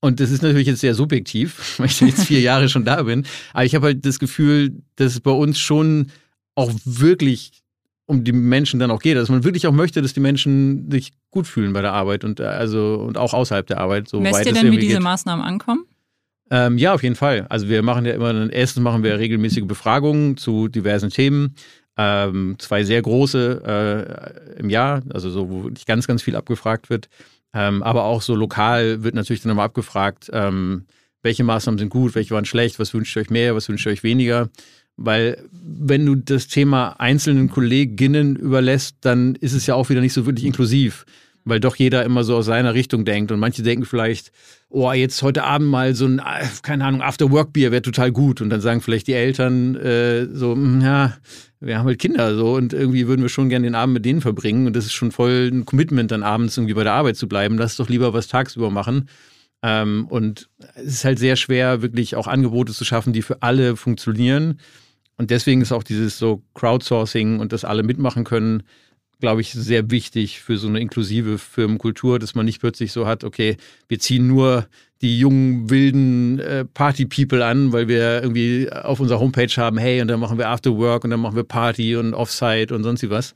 Und 0.00 0.18
das 0.18 0.30
ist 0.30 0.42
natürlich 0.42 0.66
jetzt 0.66 0.80
sehr 0.80 0.94
subjektiv, 0.94 1.74
weil 1.78 1.86
ich 1.86 2.00
jetzt 2.00 2.24
vier 2.26 2.40
Jahre 2.40 2.68
schon 2.68 2.84
da 2.84 3.02
bin. 3.02 3.24
Aber 3.52 3.64
ich 3.64 3.74
habe 3.74 3.86
halt 3.86 4.04
das 4.04 4.18
Gefühl, 4.18 4.82
dass 4.96 5.12
es 5.12 5.20
bei 5.20 5.30
uns 5.30 5.58
schon 5.58 6.08
auch 6.54 6.72
wirklich 6.84 7.61
um 8.12 8.24
die 8.24 8.32
Menschen 8.32 8.78
dann 8.78 8.90
auch 8.90 9.00
geht, 9.00 9.16
dass 9.16 9.30
man 9.30 9.42
wirklich 9.42 9.66
auch 9.66 9.72
möchte, 9.72 10.02
dass 10.02 10.12
die 10.12 10.20
Menschen 10.20 10.90
sich 10.90 11.12
gut 11.30 11.46
fühlen 11.46 11.72
bei 11.72 11.80
der 11.80 11.92
Arbeit 11.92 12.24
und 12.24 12.40
äh, 12.40 12.44
also 12.44 12.96
und 12.96 13.16
auch 13.16 13.32
außerhalb 13.32 13.66
der 13.66 13.78
Arbeit. 13.78 14.08
So 14.08 14.20
Messt 14.20 14.46
ihr 14.46 14.52
denn, 14.52 14.70
wie 14.70 14.76
diese 14.76 14.94
geht. 14.94 15.02
Maßnahmen 15.02 15.44
ankommen? 15.44 15.86
Ähm, 16.50 16.76
ja, 16.76 16.92
auf 16.92 17.02
jeden 17.02 17.14
Fall. 17.14 17.46
Also 17.48 17.68
wir 17.68 17.82
machen 17.82 18.04
ja 18.04 18.12
immer, 18.12 18.52
erstens 18.52 18.82
machen 18.82 19.02
wir 19.02 19.18
regelmäßige 19.18 19.64
Befragungen 19.64 20.36
zu 20.36 20.68
diversen 20.68 21.08
Themen. 21.08 21.54
Ähm, 21.96 22.56
zwei 22.58 22.84
sehr 22.84 23.00
große 23.00 23.62
äh, 24.56 24.60
im 24.60 24.68
Jahr, 24.68 25.02
also 25.12 25.30
so, 25.30 25.50
wo 25.50 25.70
ganz, 25.86 26.06
ganz 26.06 26.22
viel 26.22 26.36
abgefragt 26.36 26.90
wird. 26.90 27.08
Ähm, 27.54 27.82
aber 27.82 28.04
auch 28.04 28.22
so 28.22 28.34
lokal 28.34 29.02
wird 29.02 29.14
natürlich 29.14 29.42
dann 29.42 29.52
immer 29.52 29.62
abgefragt, 29.62 30.30
ähm, 30.32 30.84
welche 31.22 31.44
Maßnahmen 31.44 31.78
sind 31.78 31.90
gut, 31.90 32.14
welche 32.14 32.34
waren 32.34 32.44
schlecht, 32.44 32.78
was 32.78 32.92
wünscht 32.92 33.16
ihr 33.16 33.20
euch 33.22 33.30
mehr, 33.30 33.54
was 33.54 33.68
wünscht 33.68 33.86
ihr 33.86 33.92
euch 33.92 34.02
weniger. 34.02 34.48
Weil 34.96 35.42
wenn 35.52 36.06
du 36.06 36.14
das 36.16 36.48
Thema 36.48 37.00
einzelnen 37.00 37.48
Kolleginnen 37.48 38.36
überlässt, 38.36 38.96
dann 39.00 39.34
ist 39.36 39.52
es 39.52 39.66
ja 39.66 39.74
auch 39.74 39.88
wieder 39.88 40.00
nicht 40.00 40.12
so 40.12 40.26
wirklich 40.26 40.44
inklusiv, 40.44 41.06
weil 41.44 41.60
doch 41.60 41.76
jeder 41.76 42.04
immer 42.04 42.24
so 42.24 42.36
aus 42.36 42.46
seiner 42.46 42.74
Richtung 42.74 43.04
denkt. 43.04 43.32
Und 43.32 43.40
manche 43.40 43.62
denken 43.62 43.84
vielleicht, 43.84 44.32
oh, 44.68 44.92
jetzt 44.92 45.22
heute 45.22 45.44
Abend 45.44 45.68
mal 45.68 45.94
so 45.94 46.06
ein, 46.06 46.20
keine 46.62 46.84
Ahnung, 46.84 47.02
After-Work-Bier 47.02 47.72
wäre 47.72 47.82
total 47.82 48.12
gut. 48.12 48.40
Und 48.40 48.50
dann 48.50 48.60
sagen 48.60 48.80
vielleicht 48.80 49.06
die 49.06 49.14
Eltern 49.14 49.76
äh, 49.76 50.26
so, 50.32 50.52
hm, 50.52 50.80
ja, 50.82 51.14
wir 51.60 51.78
haben 51.78 51.86
halt 51.86 51.98
Kinder 51.98 52.34
so 52.34 52.54
und 52.54 52.72
irgendwie 52.72 53.06
würden 53.06 53.22
wir 53.22 53.28
schon 53.28 53.48
gerne 53.48 53.66
den 53.66 53.74
Abend 53.74 53.94
mit 53.94 54.04
denen 54.04 54.20
verbringen. 54.20 54.66
Und 54.66 54.74
das 54.74 54.84
ist 54.84 54.92
schon 54.92 55.12
voll 55.12 55.50
ein 55.52 55.64
Commitment, 55.64 56.10
dann 56.10 56.22
abends 56.22 56.56
irgendwie 56.56 56.74
bei 56.74 56.84
der 56.84 56.92
Arbeit 56.92 57.16
zu 57.16 57.28
bleiben. 57.28 57.56
Lass 57.56 57.76
doch 57.76 57.88
lieber 57.88 58.12
was 58.12 58.28
tagsüber 58.28 58.70
machen. 58.70 59.08
Ähm, 59.62 60.06
und 60.08 60.48
es 60.74 60.94
ist 60.94 61.04
halt 61.04 61.18
sehr 61.18 61.36
schwer, 61.36 61.82
wirklich 61.82 62.16
auch 62.16 62.26
Angebote 62.26 62.72
zu 62.72 62.84
schaffen, 62.84 63.12
die 63.12 63.22
für 63.22 63.42
alle 63.42 63.76
funktionieren. 63.76 64.58
Und 65.16 65.30
deswegen 65.30 65.60
ist 65.60 65.72
auch 65.72 65.84
dieses 65.84 66.18
so 66.18 66.42
Crowdsourcing 66.54 67.38
und 67.38 67.52
dass 67.52 67.64
alle 67.64 67.82
mitmachen 67.82 68.24
können, 68.24 68.64
glaube 69.20 69.40
ich, 69.40 69.52
sehr 69.52 69.90
wichtig 69.90 70.40
für 70.40 70.58
so 70.58 70.66
eine 70.66 70.80
inklusive 70.80 71.38
Firmenkultur, 71.38 72.18
dass 72.18 72.34
man 72.34 72.44
nicht 72.44 72.60
plötzlich 72.60 72.90
so 72.90 73.06
hat, 73.06 73.22
okay, 73.22 73.56
wir 73.86 74.00
ziehen 74.00 74.26
nur 74.26 74.66
die 75.00 75.18
jungen, 75.18 75.70
wilden 75.70 76.40
äh, 76.40 76.64
Party-People 76.64 77.44
an, 77.44 77.72
weil 77.72 77.86
wir 77.86 78.22
irgendwie 78.22 78.70
auf 78.72 78.98
unserer 78.98 79.20
Homepage 79.20 79.52
haben, 79.56 79.78
hey, 79.78 80.00
und 80.00 80.08
dann 80.08 80.18
machen 80.18 80.38
wir 80.38 80.48
After 80.48 80.76
Work 80.76 81.04
und 81.04 81.10
dann 81.10 81.20
machen 81.20 81.36
wir 81.36 81.44
Party 81.44 81.94
und 81.94 82.14
Offsite 82.14 82.74
und 82.74 82.82
sonst 82.82 83.08
was. 83.10 83.32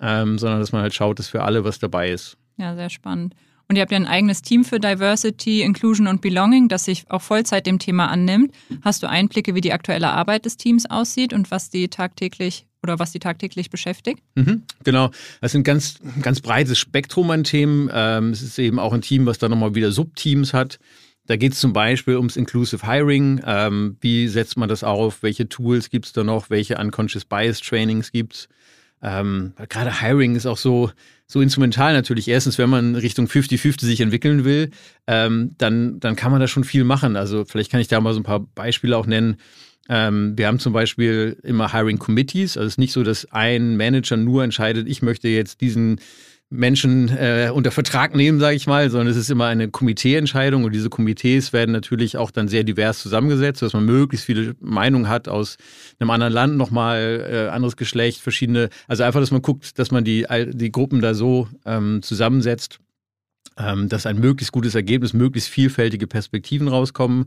Ähm, 0.00 0.38
sondern 0.38 0.60
dass 0.60 0.72
man 0.72 0.82
halt 0.82 0.94
schaut, 0.94 1.18
dass 1.18 1.28
für 1.28 1.42
alle 1.42 1.64
was 1.64 1.78
dabei 1.78 2.10
ist. 2.10 2.36
Ja, 2.58 2.74
sehr 2.74 2.90
spannend. 2.90 3.34
Und 3.68 3.76
ihr 3.76 3.82
habt 3.82 3.90
ja 3.90 3.96
ein 3.96 4.06
eigenes 4.06 4.42
Team 4.42 4.64
für 4.64 4.78
Diversity, 4.78 5.62
Inclusion 5.62 6.06
und 6.06 6.20
Belonging, 6.20 6.68
das 6.68 6.84
sich 6.84 7.04
auch 7.10 7.22
Vollzeit 7.22 7.66
dem 7.66 7.78
Thema 7.78 8.06
annimmt. 8.06 8.52
Hast 8.82 9.02
du 9.02 9.08
Einblicke, 9.08 9.54
wie 9.54 9.60
die 9.60 9.72
aktuelle 9.72 10.08
Arbeit 10.08 10.44
des 10.44 10.56
Teams 10.56 10.88
aussieht 10.88 11.32
und 11.32 11.50
was 11.50 11.68
die 11.70 11.88
tagtäglich 11.88 12.66
oder 12.82 13.00
was 13.00 13.10
die 13.10 13.18
tagtäglich 13.18 13.70
beschäftigt? 13.70 14.22
Mhm, 14.36 14.62
genau. 14.84 15.10
Das 15.40 15.52
ist 15.52 15.56
ein 15.56 15.64
ganz, 15.64 15.98
ganz 16.22 16.40
breites 16.40 16.78
Spektrum 16.78 17.30
an 17.32 17.42
Themen. 17.42 17.90
Ähm, 17.92 18.30
es 18.30 18.42
ist 18.42 18.58
eben 18.58 18.78
auch 18.78 18.92
ein 18.92 19.02
Team, 19.02 19.26
was 19.26 19.38
dann 19.38 19.50
nochmal 19.50 19.74
wieder 19.74 19.90
Subteams 19.90 20.52
hat. 20.54 20.78
Da 21.26 21.36
geht 21.36 21.54
es 21.54 21.60
zum 21.60 21.72
Beispiel 21.72 22.16
ums 22.16 22.36
Inclusive 22.36 22.86
Hiring. 22.86 23.40
Ähm, 23.44 23.96
wie 24.00 24.28
setzt 24.28 24.56
man 24.56 24.68
das 24.68 24.84
auf? 24.84 25.24
Welche 25.24 25.48
Tools 25.48 25.90
gibt 25.90 26.06
es 26.06 26.12
da 26.12 26.22
noch? 26.22 26.50
Welche 26.50 26.78
Unconscious 26.78 27.24
Bias 27.24 27.60
Trainings 27.60 28.12
gibt 28.12 28.34
es? 28.34 28.48
Ähm, 29.02 29.52
gerade 29.68 30.00
Hiring 30.00 30.36
ist 30.36 30.46
auch 30.46 30.56
so, 30.56 30.90
so 31.26 31.40
instrumental 31.40 31.92
natürlich. 31.92 32.28
Erstens, 32.28 32.58
wenn 32.58 32.70
man 32.70 32.94
Richtung 32.94 33.26
50-50 33.26 33.84
sich 33.84 34.00
entwickeln 34.00 34.44
will, 34.44 34.70
ähm, 35.06 35.54
dann, 35.58 36.00
dann 36.00 36.16
kann 36.16 36.32
man 36.32 36.40
da 36.40 36.48
schon 36.48 36.64
viel 36.64 36.84
machen. 36.84 37.16
Also 37.16 37.44
vielleicht 37.44 37.70
kann 37.70 37.80
ich 37.80 37.88
da 37.88 38.00
mal 38.00 38.14
so 38.14 38.20
ein 38.20 38.24
paar 38.24 38.40
Beispiele 38.40 38.96
auch 38.96 39.06
nennen. 39.06 39.36
Ähm, 39.88 40.36
wir 40.36 40.46
haben 40.46 40.58
zum 40.58 40.72
Beispiel 40.72 41.36
immer 41.42 41.72
Hiring 41.72 41.98
Committees. 41.98 42.56
Also 42.56 42.66
es 42.66 42.74
ist 42.74 42.78
nicht 42.78 42.92
so, 42.92 43.02
dass 43.02 43.30
ein 43.32 43.76
Manager 43.76 44.16
nur 44.16 44.42
entscheidet, 44.42 44.88
ich 44.88 45.02
möchte 45.02 45.28
jetzt 45.28 45.60
diesen 45.60 46.00
Menschen 46.48 47.08
äh, 47.08 47.50
unter 47.52 47.72
Vertrag 47.72 48.14
nehmen, 48.14 48.38
sage 48.38 48.54
ich 48.54 48.68
mal, 48.68 48.88
sondern 48.88 49.08
es 49.08 49.16
ist 49.16 49.30
immer 49.30 49.46
eine 49.46 49.68
Komiteeentscheidung 49.68 50.62
und 50.62 50.72
diese 50.72 50.88
Komitees 50.88 51.52
werden 51.52 51.72
natürlich 51.72 52.16
auch 52.16 52.30
dann 52.30 52.46
sehr 52.46 52.62
divers 52.62 53.00
zusammengesetzt, 53.00 53.62
dass 53.62 53.72
man 53.72 53.84
möglichst 53.84 54.26
viele 54.26 54.54
Meinungen 54.60 55.08
hat 55.08 55.28
aus 55.28 55.56
einem 55.98 56.10
anderen 56.10 56.32
Land 56.32 56.56
nochmal, 56.56 57.26
äh, 57.28 57.48
anderes 57.48 57.76
Geschlecht, 57.76 58.20
verschiedene, 58.20 58.68
also 58.86 59.02
einfach, 59.02 59.20
dass 59.20 59.32
man 59.32 59.42
guckt, 59.42 59.76
dass 59.78 59.90
man 59.90 60.04
die, 60.04 60.24
die 60.52 60.70
Gruppen 60.70 61.00
da 61.00 61.14
so 61.14 61.48
ähm, 61.64 62.00
zusammensetzt, 62.02 62.78
ähm, 63.58 63.88
dass 63.88 64.06
ein 64.06 64.20
möglichst 64.20 64.52
gutes 64.52 64.76
Ergebnis, 64.76 65.14
möglichst 65.14 65.48
vielfältige 65.48 66.06
Perspektiven 66.06 66.68
rauskommen. 66.68 67.26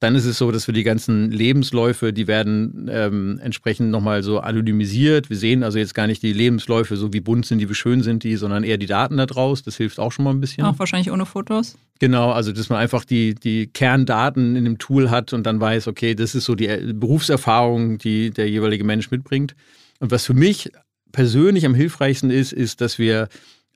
Dann 0.00 0.14
ist 0.14 0.26
es 0.26 0.38
so, 0.38 0.52
dass 0.52 0.66
wir 0.68 0.74
die 0.74 0.84
ganzen 0.84 1.30
Lebensläufe, 1.30 2.12
die 2.12 2.28
werden 2.28 2.88
ähm, 2.90 3.40
entsprechend 3.42 3.90
nochmal 3.90 4.22
so 4.22 4.38
anonymisiert. 4.38 5.28
Wir 5.28 5.36
sehen 5.36 5.64
also 5.64 5.78
jetzt 5.78 5.94
gar 5.94 6.06
nicht 6.06 6.22
die 6.22 6.32
Lebensläufe, 6.32 6.96
so 6.96 7.12
wie 7.12 7.20
bunt 7.20 7.46
sind 7.46 7.58
die, 7.58 7.68
wie 7.68 7.74
schön 7.74 8.02
sind 8.02 8.22
die, 8.22 8.36
sondern 8.36 8.62
eher 8.62 8.78
die 8.78 8.86
Daten 8.86 9.16
da 9.16 9.26
draus. 9.26 9.62
Das 9.62 9.76
hilft 9.76 9.98
auch 9.98 10.12
schon 10.12 10.24
mal 10.24 10.30
ein 10.30 10.40
bisschen. 10.40 10.64
Auch 10.64 10.78
wahrscheinlich 10.78 11.10
ohne 11.10 11.26
Fotos. 11.26 11.76
Genau, 11.98 12.30
also 12.30 12.52
dass 12.52 12.68
man 12.68 12.78
einfach 12.78 13.04
die, 13.04 13.34
die 13.34 13.66
Kerndaten 13.66 14.54
in 14.54 14.64
dem 14.64 14.78
Tool 14.78 15.10
hat 15.10 15.32
und 15.32 15.44
dann 15.44 15.60
weiß, 15.60 15.88
okay, 15.88 16.14
das 16.14 16.36
ist 16.36 16.44
so 16.44 16.54
die 16.54 16.68
Berufserfahrung, 16.94 17.98
die 17.98 18.30
der 18.30 18.48
jeweilige 18.48 18.84
Mensch 18.84 19.10
mitbringt. 19.10 19.56
Und 19.98 20.12
was 20.12 20.24
für 20.24 20.34
mich 20.34 20.70
persönlich 21.10 21.66
am 21.66 21.74
hilfreichsten 21.74 22.30
ist, 22.30 22.52
ist, 22.52 22.80
dass 22.80 23.00
wir 23.00 23.28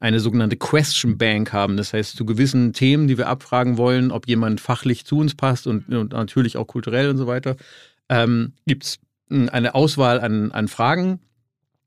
eine 0.02 0.18
sogenannte 0.18 0.56
Question 0.56 1.16
Bank 1.16 1.52
haben. 1.52 1.76
Das 1.76 1.92
heißt, 1.92 2.16
zu 2.16 2.26
gewissen 2.26 2.72
Themen, 2.72 3.06
die 3.06 3.18
wir 3.18 3.28
abfragen 3.28 3.78
wollen, 3.78 4.10
ob 4.10 4.26
jemand 4.26 4.60
fachlich 4.60 5.04
zu 5.04 5.18
uns 5.18 5.36
passt 5.36 5.68
und, 5.68 5.88
und 5.88 6.12
natürlich 6.12 6.56
auch 6.56 6.66
kulturell 6.66 7.08
und 7.08 7.18
so 7.18 7.28
weiter, 7.28 7.54
ähm, 8.08 8.54
gibt 8.66 8.82
es 8.82 8.98
eine 9.30 9.76
Auswahl 9.76 10.20
an, 10.20 10.50
an 10.50 10.66
Fragen, 10.66 11.20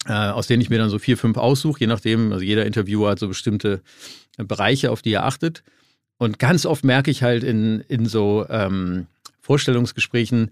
äh, 0.07 0.13
aus 0.13 0.47
denen 0.47 0.61
ich 0.61 0.69
mir 0.69 0.77
dann 0.77 0.89
so 0.89 0.97
vier, 0.97 1.17
fünf 1.17 1.35
aussuche, 1.35 1.81
je 1.81 1.87
nachdem. 1.87 2.31
Also 2.31 2.45
jeder 2.45 2.65
Interviewer 2.65 3.11
hat 3.11 3.19
so 3.19 3.27
bestimmte 3.27 3.81
Bereiche, 4.37 4.91
auf 4.91 5.01
die 5.01 5.11
er 5.11 5.25
achtet. 5.25 5.63
Und 6.17 6.39
ganz 6.39 6.65
oft 6.65 6.85
merke 6.85 7.11
ich 7.11 7.21
halt 7.21 7.43
in, 7.43 7.81
in 7.81 8.05
so 8.05 8.45
ähm, 8.49 9.07
Vorstellungsgesprächen, 9.41 10.51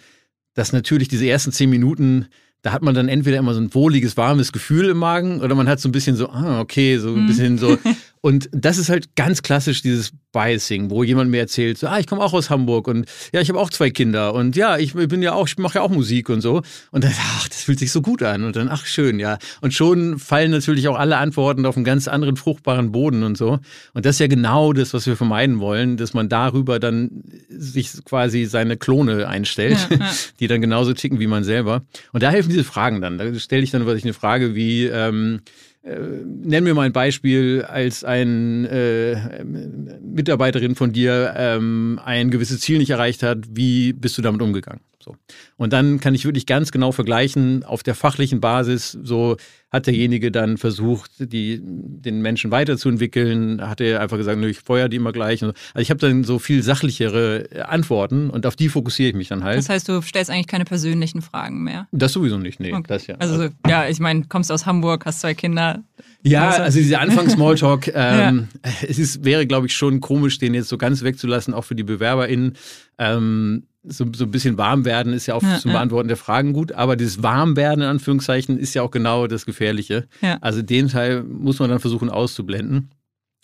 dass 0.53 0.73
natürlich 0.73 1.07
diese 1.07 1.27
ersten 1.27 1.53
zehn 1.53 1.69
Minuten 1.69 2.27
da 2.63 2.71
hat 2.71 2.81
man 2.81 2.95
dann 2.95 3.09
entweder 3.09 3.37
immer 3.37 3.53
so 3.53 3.59
ein 3.59 3.73
wohliges, 3.73 4.17
warmes 4.17 4.53
Gefühl 4.53 4.89
im 4.89 4.97
Magen 4.97 5.41
oder 5.41 5.53
man 5.53 5.67
hat 5.67 5.81
so 5.81 5.89
ein 5.89 5.91
bisschen 5.91 6.15
so, 6.15 6.29
ah, 6.29 6.61
okay, 6.61 6.97
so 6.97 7.09
ein 7.09 7.23
mhm. 7.23 7.27
bisschen 7.27 7.57
so. 7.57 7.77
Und 8.25 8.47
das 8.53 8.77
ist 8.77 8.87
halt 8.87 9.17
ganz 9.17 9.41
klassisch 9.41 9.81
dieses 9.81 10.13
Biasing, 10.31 10.89
wo 10.89 11.03
jemand 11.03 11.29
mir 11.29 11.39
erzählt, 11.39 11.77
so, 11.77 11.87
ah, 11.87 11.99
ich 11.99 12.07
komme 12.07 12.23
auch 12.23 12.31
aus 12.31 12.49
Hamburg 12.49 12.87
und 12.87 13.05
ja, 13.33 13.41
ich 13.41 13.49
habe 13.49 13.59
auch 13.59 13.69
zwei 13.69 13.89
Kinder 13.89 14.33
und 14.33 14.55
ja, 14.55 14.77
ich 14.77 14.93
bin 14.93 15.21
ja 15.21 15.33
auch, 15.33 15.45
ich 15.45 15.57
mache 15.57 15.79
ja 15.79 15.81
auch 15.81 15.89
Musik 15.89 16.29
und 16.29 16.39
so. 16.39 16.61
Und 16.91 17.03
dann, 17.03 17.11
ach, 17.17 17.49
das 17.49 17.63
fühlt 17.63 17.79
sich 17.79 17.91
so 17.91 18.01
gut 18.01 18.23
an 18.23 18.45
und 18.45 18.55
dann, 18.55 18.69
ach, 18.69 18.85
schön, 18.85 19.19
ja. 19.19 19.39
Und 19.59 19.73
schon 19.73 20.19
fallen 20.19 20.51
natürlich 20.51 20.87
auch 20.87 20.97
alle 20.97 21.17
Antworten 21.17 21.65
auf 21.65 21.75
einen 21.75 21.83
ganz 21.83 22.07
anderen 22.07 22.37
fruchtbaren 22.37 22.93
Boden 22.93 23.23
und 23.23 23.37
so. 23.37 23.59
Und 23.93 24.05
das 24.05 24.15
ist 24.15 24.19
ja 24.19 24.27
genau 24.27 24.71
das, 24.71 24.93
was 24.93 25.05
wir 25.05 25.17
vermeiden 25.17 25.59
wollen, 25.59 25.97
dass 25.97 26.13
man 26.13 26.29
darüber 26.29 26.79
dann 26.79 27.25
sich 27.49 27.91
quasi 28.05 28.45
seine 28.45 28.77
Klone 28.77 29.27
einstellt, 29.27 29.89
ja, 29.89 29.97
ja. 29.97 30.11
die 30.39 30.47
dann 30.47 30.61
genauso 30.61 30.93
ticken 30.93 31.19
wie 31.19 31.27
man 31.27 31.43
selber. 31.43 31.81
Und 32.13 32.23
da 32.23 32.29
helfen 32.29 32.51
diese 32.51 32.63
Fragen 32.63 33.01
dann. 33.01 33.17
Da 33.17 33.37
stelle 33.37 33.63
ich 33.63 33.71
dann 33.71 33.85
was 33.85 33.97
ich 33.97 34.05
eine 34.05 34.13
Frage 34.13 34.55
wie, 34.55 34.85
ähm, 34.85 35.41
äh, 35.83 35.97
nenn 35.99 36.63
mir 36.63 36.73
mal 36.73 36.83
ein 36.83 36.93
Beispiel, 36.93 37.63
als 37.63 38.03
ein 38.03 38.65
äh, 38.65 39.43
Mitarbeiterin 39.43 40.75
von 40.75 40.93
dir 40.93 41.33
ähm, 41.35 41.99
ein 42.03 42.31
gewisses 42.31 42.61
Ziel 42.61 42.77
nicht 42.77 42.89
erreicht 42.89 43.21
hat, 43.21 43.39
wie 43.49 43.93
bist 43.93 44.17
du 44.17 44.21
damit 44.21 44.41
umgegangen? 44.41 44.81
So. 45.03 45.15
Und 45.57 45.73
dann 45.73 45.99
kann 45.99 46.15
ich 46.15 46.25
wirklich 46.25 46.45
ganz 46.45 46.71
genau 46.71 46.91
vergleichen, 46.91 47.63
auf 47.63 47.83
der 47.83 47.95
fachlichen 47.95 48.39
Basis, 48.39 48.97
so 49.03 49.37
hat 49.73 49.87
derjenige 49.87 50.31
dann 50.31 50.57
versucht, 50.57 51.11
die, 51.17 51.59
den 51.59 52.21
Menschen 52.21 52.51
weiterzuentwickeln, 52.51 53.59
hat 53.67 53.81
er 53.81 54.01
einfach 54.01 54.17
gesagt, 54.17 54.39
nö, 54.39 54.47
ich 54.47 54.59
feuer 54.59 54.87
die 54.87 54.97
immer 54.97 55.11
gleich. 55.11 55.41
Also 55.41 55.53
ich 55.75 55.89
habe 55.89 55.99
dann 55.99 56.23
so 56.23 56.37
viel 56.37 56.61
sachlichere 56.61 57.65
Antworten 57.67 58.29
und 58.29 58.45
auf 58.45 58.55
die 58.55 58.69
fokussiere 58.69 59.09
ich 59.09 59.15
mich 59.15 59.29
dann 59.29 59.43
halt. 59.43 59.57
Das 59.57 59.69
heißt, 59.69 59.89
du 59.89 59.99
stellst 60.03 60.29
eigentlich 60.29 60.45
keine 60.45 60.65
persönlichen 60.65 61.23
Fragen 61.23 61.63
mehr? 61.63 61.87
Das 61.91 62.13
sowieso 62.13 62.37
nicht, 62.37 62.59
nee. 62.59 62.71
Okay. 62.71 62.83
Das 62.87 63.07
ja. 63.07 63.15
Also 63.15 63.49
ja, 63.67 63.87
ich 63.87 63.99
meine, 63.99 64.25
kommst 64.25 64.51
aus 64.51 64.67
Hamburg, 64.67 65.07
hast 65.07 65.21
zwei 65.21 65.33
Kinder. 65.33 65.83
Ja, 66.21 66.49
also, 66.49 66.61
also 66.61 66.79
dieser 66.79 67.01
Anfangs-Smalltalk, 67.01 67.87
ähm, 67.95 68.49
ja. 68.63 68.71
es 68.87 68.99
ist, 68.99 69.25
wäre, 69.25 69.47
glaube 69.47 69.65
ich, 69.65 69.73
schon 69.73 70.01
komisch, 70.01 70.37
den 70.37 70.53
jetzt 70.53 70.69
so 70.69 70.77
ganz 70.77 71.01
wegzulassen, 71.03 71.51
auch 71.53 71.63
für 71.63 71.75
die 71.75 71.83
BewerberInnen. 71.83 72.53
Ähm, 72.99 73.63
so, 73.83 74.05
so 74.15 74.25
ein 74.25 74.31
bisschen 74.31 74.57
warm 74.57 74.85
werden 74.85 75.13
ist 75.13 75.25
ja 75.25 75.35
auch 75.35 75.43
ja, 75.43 75.59
zum 75.59 75.71
Beantworten 75.71 76.07
der 76.07 76.17
Fragen 76.17 76.53
gut, 76.53 76.71
aber 76.71 76.95
dieses 76.95 77.21
Warmwerden 77.21 77.83
in 77.83 77.89
Anführungszeichen 77.89 78.57
ist 78.57 78.73
ja 78.73 78.81
auch 78.81 78.91
genau 78.91 79.27
das 79.27 79.45
Gefährliche. 79.45 80.07
Ja. 80.21 80.37
Also 80.41 80.61
den 80.61 80.87
Teil 80.87 81.23
muss 81.23 81.59
man 81.59 81.69
dann 81.69 81.79
versuchen 81.79 82.09
auszublenden. 82.09 82.89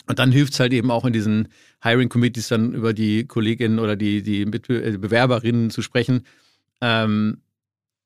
Und 0.06 0.18
dann 0.18 0.32
hilft 0.32 0.54
es 0.54 0.60
halt 0.60 0.72
eben 0.72 0.90
auch 0.90 1.04
in 1.04 1.12
diesen 1.12 1.48
Hiring 1.84 2.08
Committees 2.08 2.48
dann 2.48 2.72
über 2.72 2.92
die 2.92 3.26
Kolleginnen 3.26 3.78
oder 3.78 3.94
die, 3.94 4.22
die 4.22 4.42
äh, 4.42 4.98
Bewerberinnen 4.98 5.70
zu 5.70 5.82
sprechen. 5.82 6.22
Ähm, 6.80 7.42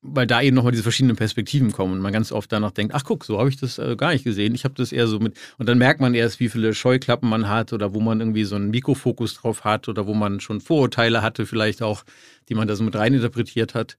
weil 0.07 0.27
da 0.27 0.43
eben 0.43 0.55
nochmal 0.55 0.73
diese 0.73 0.83
verschiedenen 0.83 1.17
Perspektiven 1.17 1.73
kommen 1.73 1.95
und 1.95 2.01
man 2.01 2.13
ganz 2.13 2.31
oft 2.31 2.53
danach 2.53 2.73
denkt, 2.73 2.95
ach 2.95 3.05
guck, 3.05 3.25
so 3.25 3.39
habe 3.39 3.49
ich 3.49 3.57
das 3.57 3.79
äh, 3.79 3.97
gar 3.97 4.13
nicht 4.13 4.23
gesehen. 4.23 4.55
Ich 4.55 4.65
habe 4.65 4.75
das 4.75 4.93
eher 4.93 5.07
so 5.07 5.19
mit, 5.19 5.35
und 5.57 5.67
dann 5.67 5.79
merkt 5.79 6.01
man 6.01 6.15
erst, 6.15 6.41
wie 6.41 6.51
viele 6.51 6.75
Scheuklappen 6.75 7.29
man 7.29 7.49
hat 7.49 7.73
oder 7.73 7.95
wo 7.95 8.01
man 8.01 8.21
irgendwie 8.21 8.45
so 8.45 8.55
einen 8.55 8.71
Mikrofokus 8.71 9.35
drauf 9.35 9.65
hat 9.65 9.89
oder 9.89 10.07
wo 10.07 10.13
man 10.13 10.41
schon 10.41 10.61
Vorurteile 10.61 11.23
hatte, 11.23 11.47
vielleicht 11.47 11.83
auch, 11.83 12.05
die 12.51 12.55
man 12.55 12.69
da 12.69 12.77
so 12.77 12.85
mit 12.85 12.95
reininterpretiert 12.95 13.75
hat. 13.75 13.97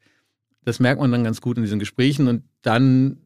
Das 0.63 0.79
merkt 0.79 1.01
man 1.01 1.12
dann 1.12 1.24
ganz 1.24 1.41
gut 1.41 1.57
in 1.57 1.63
diesen 1.63 1.79
Gesprächen 1.79 2.27
und 2.27 2.43
dann 2.62 3.17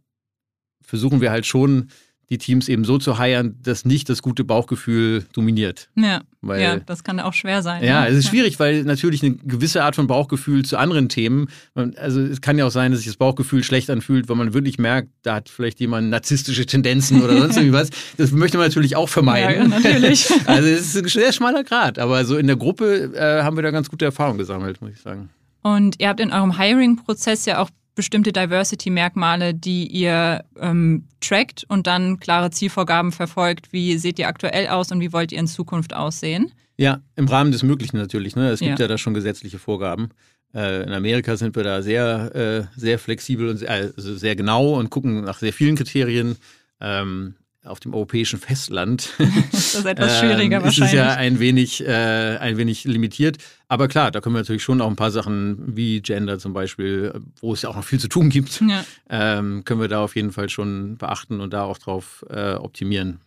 versuchen 0.81 1.19
wir 1.19 1.31
halt 1.31 1.45
schon, 1.45 1.89
die 2.29 2.37
Teams 2.37 2.69
eben 2.69 2.83
so 2.83 2.97
zu 2.97 3.17
heiern, 3.17 3.55
dass 3.63 3.85
nicht 3.85 4.09
das 4.09 4.21
gute 4.21 4.43
Bauchgefühl 4.43 5.25
dominiert. 5.33 5.89
Ja, 5.95 6.21
weil, 6.41 6.61
ja 6.61 6.77
das 6.77 7.03
kann 7.03 7.19
auch 7.19 7.33
schwer 7.33 7.63
sein. 7.63 7.83
Ja, 7.83 8.01
ne? 8.01 8.09
es 8.09 8.17
ist 8.17 8.27
schwierig, 8.27 8.59
weil 8.59 8.83
natürlich 8.83 9.23
eine 9.23 9.35
gewisse 9.35 9.83
Art 9.83 9.95
von 9.95 10.07
Bauchgefühl 10.07 10.63
zu 10.63 10.77
anderen 10.77 11.09
Themen, 11.09 11.47
also 11.73 12.21
es 12.21 12.41
kann 12.41 12.57
ja 12.57 12.67
auch 12.67 12.71
sein, 12.71 12.91
dass 12.91 13.01
sich 13.01 13.07
das 13.07 13.17
Bauchgefühl 13.17 13.63
schlecht 13.63 13.89
anfühlt, 13.89 14.29
weil 14.29 14.35
man 14.35 14.53
wirklich 14.53 14.77
merkt, 14.77 15.09
da 15.23 15.35
hat 15.35 15.49
vielleicht 15.49 15.79
jemand 15.79 16.09
narzisstische 16.09 16.65
Tendenzen 16.65 17.21
oder 17.23 17.37
sonst 17.37 17.57
irgendwas. 17.57 17.89
Das 18.17 18.31
möchte 18.31 18.57
man 18.57 18.67
natürlich 18.67 18.95
auch 18.95 19.07
vermeiden. 19.07 19.71
Ja, 19.71 19.79
natürlich. 19.79 20.29
also 20.45 20.67
es 20.67 20.93
ist 20.93 20.97
ein 20.97 21.07
sehr 21.07 21.31
schmaler 21.31 21.63
Grad, 21.63 21.99
aber 21.99 22.25
so 22.25 22.37
in 22.37 22.47
der 22.47 22.55
Gruppe 22.55 23.11
äh, 23.13 23.43
haben 23.43 23.55
wir 23.55 23.63
da 23.63 23.71
ganz 23.71 23.89
gute 23.89 24.05
Erfahrungen 24.05 24.37
gesammelt, 24.37 24.81
muss 24.81 24.91
ich 24.91 25.01
sagen. 25.01 25.29
Und 25.61 25.99
ihr 25.99 26.09
habt 26.09 26.19
in 26.19 26.31
eurem 26.31 26.57
Hiring-Prozess 26.57 27.45
ja 27.45 27.59
auch 27.59 27.69
bestimmte 27.99 28.31
Diversity-Merkmale, 28.31 29.53
die 29.53 29.85
ihr 29.85 30.45
ähm, 30.57 31.03
trackt 31.19 31.65
und 31.67 31.85
dann 31.85 32.17
klare 32.17 32.49
Zielvorgaben 32.49 33.11
verfolgt. 33.11 33.73
Wie 33.73 33.97
seht 33.97 34.19
ihr 34.19 34.29
aktuell 34.29 34.69
aus 34.69 34.89
und 34.93 35.01
wie 35.01 35.11
wollt 35.11 35.33
ihr 35.33 35.39
in 35.39 35.47
Zukunft 35.47 35.93
aussehen? 35.93 36.49
Ja, 36.77 37.01
im 37.17 37.27
Rahmen 37.27 37.51
des 37.51 37.61
Möglichen 37.61 37.97
natürlich. 37.97 38.37
Ne? 38.37 38.51
Es 38.51 38.61
gibt 38.61 38.79
ja, 38.79 38.85
ja 38.85 38.87
da 38.87 38.97
schon 38.97 39.13
gesetzliche 39.13 39.59
Vorgaben. 39.59 40.11
Äh, 40.55 40.83
in 40.83 40.93
Amerika 40.93 41.35
sind 41.35 41.57
wir 41.57 41.63
da 41.63 41.81
sehr, 41.81 42.33
äh, 42.33 42.79
sehr 42.79 42.99
flexibel 42.99 43.49
und 43.49 43.57
sehr, 43.57 43.69
also 43.69 44.15
sehr 44.15 44.37
genau 44.37 44.79
und 44.79 44.89
gucken 44.89 45.25
nach 45.25 45.39
sehr 45.39 45.51
vielen 45.51 45.75
Kriterien. 45.75 46.37
Ähm, 46.79 47.35
auf 47.63 47.79
dem 47.79 47.93
europäischen 47.93 48.39
Festland 48.39 49.13
das 49.51 49.75
ist 49.75 49.85
etwas 49.85 50.19
schwieriger 50.19 50.57
ähm. 50.57 50.65
Ist 50.65 50.79
es 50.79 50.91
ja 50.91 51.13
ein 51.13 51.39
wenig, 51.39 51.85
äh, 51.85 52.37
ein 52.37 52.57
wenig 52.57 52.85
limitiert. 52.85 53.37
Aber 53.67 53.87
klar, 53.87 54.11
da 54.11 54.21
können 54.21 54.35
wir 54.35 54.39
natürlich 54.39 54.63
schon 54.63 54.81
auch 54.81 54.89
ein 54.89 54.95
paar 54.95 55.11
Sachen 55.11 55.75
wie 55.75 56.01
Gender 56.01 56.39
zum 56.39 56.53
Beispiel, 56.53 57.19
wo 57.39 57.53
es 57.53 57.61
ja 57.61 57.69
auch 57.69 57.75
noch 57.75 57.83
viel 57.83 57.99
zu 57.99 58.07
tun 58.07 58.29
gibt, 58.29 58.61
ja. 58.61 58.83
ähm, 59.09 59.63
können 59.65 59.81
wir 59.81 59.87
da 59.87 60.03
auf 60.03 60.15
jeden 60.15 60.31
Fall 60.31 60.49
schon 60.49 60.97
beachten 60.97 61.41
und 61.41 61.53
da 61.53 61.63
auch 61.63 61.77
drauf 61.77 62.25
äh, 62.29 62.53
optimieren. 62.53 63.19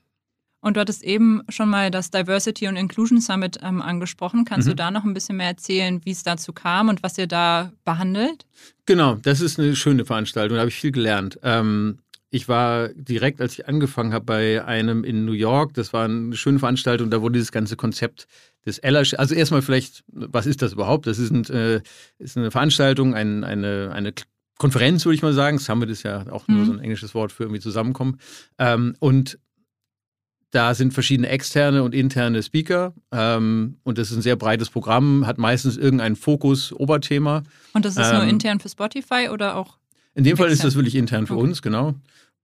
Und 0.65 0.77
du 0.77 0.81
hattest 0.81 1.03
eben 1.03 1.43
schon 1.49 1.69
mal 1.69 1.91
das 1.91 2.13
Diversity 2.13 2.69
und 2.69 2.77
Inclusion 2.77 3.21
Summit 3.21 3.59
ähm, 3.63 3.83
angesprochen. 3.83 4.45
Kannst 4.45 4.69
mhm. 4.69 4.73
du 4.73 4.77
da 4.77 4.91
noch 4.93 5.05
ein 5.05 5.13
bisschen 5.13 5.37
mehr 5.37 5.49
erzählen, 5.49 6.01
wie 6.05 6.13
es 6.13 6.23
dazu 6.23 6.53
kam 6.53 6.89
und 6.89 7.03
was 7.03 7.19
ihr 7.19 7.27
da 7.27 7.73
behandelt? 7.85 8.47
Genau, 8.87 9.17
das 9.17 9.41
ist 9.41 9.59
eine 9.59 9.75
schöne 9.75 10.05
Veranstaltung, 10.05 10.55
da 10.55 10.61
habe 10.61 10.71
ich 10.71 10.77
viel 10.77 10.93
gelernt. 10.93 11.39
Ähm, 11.43 11.99
ich 12.35 12.49
war 12.49 12.89
direkt, 12.89 13.43
als 13.43 13.53
ich 13.53 13.69
angefangen 13.69 14.15
habe, 14.15 14.25
bei 14.25 14.65
einem 14.65 15.05
in 15.05 15.27
New 15.27 15.33
York. 15.33 15.75
Das 15.75 15.93
war 15.93 16.07
eine 16.07 16.35
schöne 16.35 16.59
Veranstaltung. 16.59 17.11
Da 17.11 17.21
wurde 17.21 17.35
dieses 17.35 17.53
ganze 17.53 17.77
Konzept 17.77 18.27
des 18.65 18.79
Ellership. 18.79 19.19
Also 19.19 19.35
erstmal 19.35 19.61
vielleicht, 19.61 20.03
was 20.07 20.47
ist 20.47 20.63
das 20.63 20.73
überhaupt? 20.73 21.07
Das 21.07 21.19
ist, 21.19 21.31
ein, 21.31 21.45
äh, 21.51 21.83
ist 22.19 22.39
eine 22.39 22.51
Veranstaltung, 22.51 23.15
ein, 23.15 23.45
eine, 23.45 23.91
eine 23.93 24.15
Konferenz, 24.57 25.05
würde 25.05 25.17
ich 25.17 25.23
mal 25.23 25.35
sagen. 25.35 25.59
Summit 25.59 25.91
ist 25.91 26.05
ja 26.05 26.25
auch 26.31 26.49
nur 26.49 26.61
mhm. 26.61 26.65
so 26.65 26.73
ein 26.73 26.79
englisches 26.79 27.15
Wort 27.15 27.33
für 27.33 27.43
irgendwie 27.43 27.61
zusammenkommen. 27.61 28.19
Ähm, 28.59 28.95
und 28.99 29.39
da 30.53 30.75
sind 30.75 30.95
verschiedene 30.95 31.29
externe 31.29 31.83
und 31.83 31.95
interne 31.95 32.43
Speaker 32.43 32.95
ähm, 33.11 33.77
und 33.85 33.99
das 33.99 34.11
ist 34.11 34.17
ein 34.17 34.23
sehr 34.23 34.37
breites 34.37 34.71
Programm, 34.71 35.27
hat 35.27 35.37
meistens 35.37 35.77
irgendeinen 35.77 36.17
Fokus, 36.17 36.73
Oberthema. 36.73 37.43
Und 37.75 37.85
das 37.85 37.97
ist 37.99 38.11
ähm, 38.11 38.17
nur 38.17 38.25
intern 38.25 38.59
für 38.59 38.71
Spotify 38.71 39.29
oder 39.31 39.57
auch? 39.57 39.79
In 40.15 40.25
dem 40.25 40.37
Fall 40.37 40.51
ist 40.51 40.65
das 40.65 40.75
wirklich 40.75 40.95
intern 40.95 41.27
für 41.27 41.35
okay. 41.35 41.43
uns, 41.43 41.63
genau. 41.63 41.95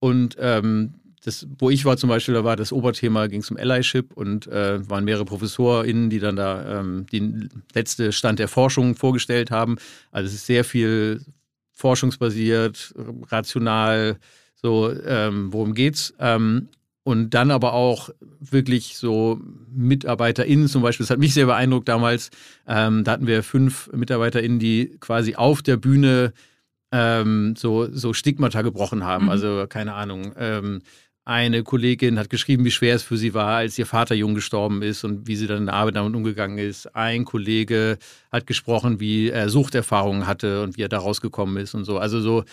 Und 0.01 0.37
ähm, 0.39 0.95
das, 1.25 1.47
wo 1.59 1.69
ich 1.71 1.85
war 1.85 1.97
zum 1.97 2.09
Beispiel, 2.09 2.35
da 2.35 2.45
war 2.45 2.57
das 2.57 2.73
Oberthema, 2.73 3.27
ging 3.27 3.41
es 3.41 3.51
um 3.51 3.57
Allyship 3.57 4.13
und 4.15 4.47
äh, 4.47 4.89
waren 4.89 5.05
mehrere 5.05 5.25
ProfessorInnen, 5.25 6.11
die 6.11 6.21
dann 6.21 6.37
da 6.37 6.81
ähm, 6.81 7.07
den 7.13 7.51
letzte 7.75 8.13
Stand 8.13 8.39
der 8.39 8.49
Forschung 8.49 8.95
vorgestellt 8.95 9.51
haben. 9.51 9.77
Also 10.11 10.29
es 10.29 10.35
ist 10.35 10.47
sehr 10.47 10.65
viel 10.65 11.21
forschungsbasiert, 11.73 12.95
rational, 13.31 14.19
so, 14.55 14.93
ähm, 15.05 15.53
worum 15.53 15.75
geht's? 15.75 16.15
Ähm, 16.19 16.69
und 17.05 17.31
dann 17.31 17.51
aber 17.51 17.73
auch 17.73 18.11
wirklich 18.41 18.97
so 18.97 19.41
MitarbeiterInnen 19.75 20.69
zum 20.69 20.83
Beispiel, 20.83 21.05
das 21.05 21.11
hat 21.11 21.19
mich 21.19 21.33
sehr 21.33 21.47
beeindruckt 21.47 21.89
damals, 21.89 22.31
ähm, 22.67 23.05
da 23.05 23.13
hatten 23.13 23.27
wir 23.27 23.43
fünf 23.43 23.91
MitarbeiterInnen, 23.93 24.59
die 24.59 24.97
quasi 25.01 25.35
auf 25.35 25.63
der 25.63 25.79
Bühne 25.79 26.33
ähm, 26.93 27.55
so, 27.57 27.89
so 27.93 28.13
Stigmata 28.13 28.63
gebrochen 28.63 29.05
haben. 29.05 29.25
Mhm. 29.25 29.31
Also 29.31 29.67
keine 29.69 29.95
Ahnung, 29.95 30.33
ähm, 30.39 30.81
eine 31.29 31.63
Kollegin 31.63 32.19
hat 32.19 32.31
geschrieben, 32.31 32.65
wie 32.65 32.71
schwer 32.71 32.95
es 32.95 33.03
für 33.03 33.19
sie 33.19 33.35
war, 33.35 33.59
als 33.59 33.79
ihr 33.79 33.85
Vater 33.85 34.15
jung 34.15 34.35
gestorben 34.35 34.81
ist 34.81 35.05
und 35.05 35.29
wie 35.29 35.37
sie 35.37 35.47
dann 35.47 35.59
in 35.59 35.67
der 35.67 35.75
Arbeit 35.75 35.97
damit 35.97 36.17
umgegangen 36.17 36.57
ist. 36.57 36.97
Ein 36.97 37.27
Kollege 37.27 37.99
hat 38.33 38.47
gesprochen, 38.47 38.99
wie 38.99 39.29
er 39.29 39.51
Suchterfahrungen 39.51 40.27
hatte 40.27 40.63
und 40.63 40.79
wie 40.79 40.83
er 40.83 40.89
da 40.89 40.97
rausgekommen 40.97 41.59
ist 41.59 41.75
und 41.75 41.85
so. 41.85 41.99
Also 41.99 42.23
so, 42.23 42.45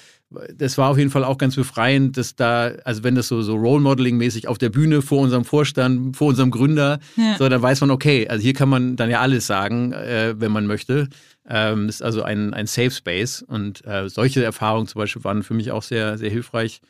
das 0.54 0.78
war 0.78 0.90
auf 0.90 0.98
jeden 0.98 1.10
Fall 1.10 1.24
auch 1.24 1.38
ganz 1.38 1.56
befreiend, 1.56 2.18
dass 2.18 2.36
da, 2.36 2.74
also 2.84 3.06
wenn 3.06 3.16
das 3.16 3.30
so, 3.30 3.42
so 3.44 3.56
Role 3.56 3.82
Modeling 3.82 4.18
mäßig 4.18 4.50
auf 4.50 4.58
der 4.58 4.72
Bühne 4.72 5.02
vor 5.02 5.22
unserem 5.22 5.46
Vorstand, 5.46 6.18
vor 6.18 6.28
unserem 6.28 6.52
Gründer, 6.52 7.00
ja. 7.16 7.38
so, 7.38 7.48
dann 7.48 7.62
weiß 7.62 7.80
man, 7.80 7.92
okay, 7.92 8.28
also 8.28 8.44
hier 8.44 8.54
kann 8.54 8.68
man 8.68 8.98
dann 8.98 9.10
ja 9.10 9.22
alles 9.22 9.48
sagen, 9.48 9.94
äh, 9.94 10.36
wenn 10.38 10.52
man 10.52 10.68
möchte. 10.68 11.08
Ähm, 11.48 11.90
ist 11.90 12.02
also 12.02 12.24
ein, 12.24 12.54
ein 12.54 12.66
Safe 12.68 12.92
Space 12.92 13.44
und 13.44 13.86
äh, 13.86 14.10
solche 14.10 14.44
Erfahrungen 14.44 14.88
zum 14.88 15.00
Beispiel 15.00 15.24
waren 15.24 15.44
für 15.44 15.54
mich 15.54 15.72
auch 15.72 15.84
sehr, 15.84 16.18
sehr 16.18 16.30
hilfreich. 16.30 16.82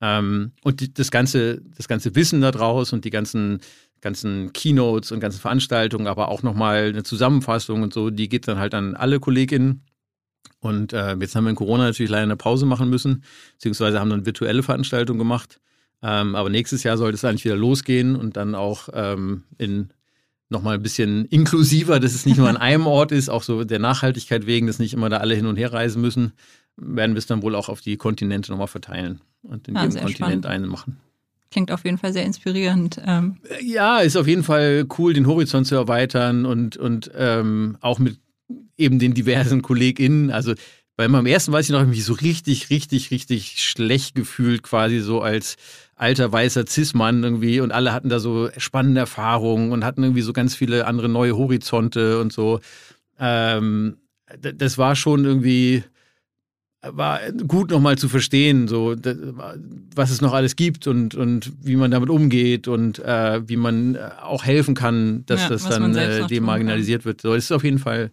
Ähm, 0.00 0.52
und 0.62 0.80
die, 0.80 0.92
das, 0.92 1.10
ganze, 1.10 1.60
das 1.76 1.86
ganze 1.86 2.14
Wissen 2.14 2.40
daraus 2.40 2.92
und 2.92 3.04
die 3.04 3.10
ganzen, 3.10 3.60
ganzen 4.00 4.52
Keynotes 4.52 5.12
und 5.12 5.20
ganzen 5.20 5.40
Veranstaltungen, 5.40 6.06
aber 6.06 6.28
auch 6.28 6.42
nochmal 6.42 6.88
eine 6.88 7.02
Zusammenfassung 7.02 7.82
und 7.82 7.92
so, 7.92 8.10
die 8.10 8.28
geht 8.28 8.48
dann 8.48 8.58
halt 8.58 8.74
an 8.74 8.96
alle 8.96 9.20
KollegInnen. 9.20 9.82
Und 10.60 10.92
äh, 10.92 11.14
jetzt 11.16 11.34
haben 11.36 11.44
wir 11.44 11.50
in 11.50 11.56
Corona 11.56 11.84
natürlich 11.84 12.10
leider 12.10 12.24
eine 12.24 12.36
Pause 12.36 12.66
machen 12.66 12.90
müssen, 12.90 13.24
beziehungsweise 13.52 14.00
haben 14.00 14.10
dann 14.10 14.26
virtuelle 14.26 14.62
Veranstaltungen 14.62 15.18
gemacht. 15.18 15.60
Ähm, 16.02 16.34
aber 16.34 16.50
nächstes 16.50 16.82
Jahr 16.82 16.96
sollte 16.96 17.14
es 17.14 17.24
eigentlich 17.24 17.44
wieder 17.44 17.56
losgehen 17.56 18.16
und 18.16 18.36
dann 18.36 18.54
auch 18.54 18.88
ähm, 18.92 19.44
in 19.58 19.90
nochmal 20.50 20.74
ein 20.74 20.82
bisschen 20.82 21.24
inklusiver, 21.26 22.00
dass 22.00 22.14
es 22.14 22.26
nicht 22.26 22.36
nur 22.36 22.48
an 22.48 22.56
einem 22.58 22.86
Ort 22.86 23.12
ist, 23.12 23.28
auch 23.28 23.42
so 23.42 23.64
der 23.64 23.78
Nachhaltigkeit 23.78 24.46
wegen, 24.46 24.66
dass 24.66 24.78
nicht 24.78 24.92
immer 24.92 25.08
da 25.08 25.18
alle 25.18 25.34
hin 25.34 25.46
und 25.46 25.56
her 25.56 25.72
reisen 25.72 26.02
müssen, 26.02 26.32
werden 26.76 27.14
wir 27.14 27.18
es 27.18 27.26
dann 27.26 27.42
wohl 27.42 27.54
auch 27.54 27.68
auf 27.68 27.80
die 27.80 27.96
Kontinente 27.96 28.50
nochmal 28.50 28.66
verteilen 28.66 29.20
und 29.42 29.68
in 29.68 29.76
ah, 29.76 29.84
jedem 29.84 30.00
Kontinent 30.00 30.16
spannend. 30.16 30.46
einen 30.46 30.66
machen. 30.66 31.00
Klingt 31.50 31.72
auf 31.72 31.84
jeden 31.84 31.98
Fall 31.98 32.12
sehr 32.12 32.24
inspirierend. 32.24 33.00
Ähm. 33.04 33.38
Ja, 33.60 33.98
ist 33.98 34.16
auf 34.16 34.28
jeden 34.28 34.44
Fall 34.44 34.86
cool, 34.98 35.14
den 35.14 35.26
Horizont 35.26 35.66
zu 35.66 35.74
erweitern 35.74 36.46
und, 36.46 36.76
und 36.76 37.10
ähm, 37.16 37.76
auch 37.80 37.98
mit 37.98 38.20
eben 38.76 38.98
den 38.98 39.14
diversen 39.14 39.60
KollegInnen. 39.62 40.30
Also 40.30 40.54
bei 40.96 41.08
meinem 41.08 41.26
ersten 41.26 41.50
weiß 41.52 41.66
ich 41.66 41.72
noch, 41.72 41.80
habe 41.80 41.90
ich 41.90 41.96
mich 41.96 42.04
so 42.04 42.12
richtig, 42.12 42.70
richtig, 42.70 43.10
richtig 43.10 43.62
schlecht 43.62 44.14
gefühlt, 44.14 44.62
quasi 44.62 45.00
so 45.00 45.22
als 45.22 45.56
alter 46.00 46.32
weißer 46.32 46.66
Cis-Mann 46.66 47.22
irgendwie 47.22 47.60
und 47.60 47.72
alle 47.72 47.92
hatten 47.92 48.08
da 48.08 48.20
so 48.20 48.48
spannende 48.56 49.00
Erfahrungen 49.00 49.72
und 49.72 49.84
hatten 49.84 50.02
irgendwie 50.02 50.22
so 50.22 50.32
ganz 50.32 50.54
viele 50.54 50.86
andere 50.86 51.08
neue 51.08 51.36
Horizonte 51.36 52.20
und 52.20 52.32
so. 52.32 52.60
Ähm, 53.18 53.98
das 54.40 54.78
war 54.78 54.96
schon 54.96 55.24
irgendwie 55.24 55.84
war 56.82 57.20
gut 57.46 57.70
nochmal 57.70 57.98
zu 57.98 58.08
verstehen, 58.08 58.66
so 58.66 58.96
was 59.94 60.10
es 60.10 60.22
noch 60.22 60.32
alles 60.32 60.56
gibt 60.56 60.86
und, 60.86 61.14
und 61.14 61.52
wie 61.60 61.76
man 61.76 61.90
damit 61.90 62.08
umgeht 62.08 62.68
und 62.68 62.98
äh, 63.00 63.46
wie 63.46 63.56
man 63.56 63.96
äh, 63.96 64.10
auch 64.22 64.44
helfen 64.44 64.74
kann, 64.74 65.24
dass 65.26 65.42
ja, 65.42 65.48
das 65.50 65.68
dann 65.68 65.94
äh, 65.94 66.26
demarginalisiert 66.26 67.04
wird. 67.04 67.20
So, 67.20 67.34
das 67.34 67.44
ist 67.44 67.52
auf 67.52 67.64
jeden 67.64 67.78
Fall, 67.78 68.10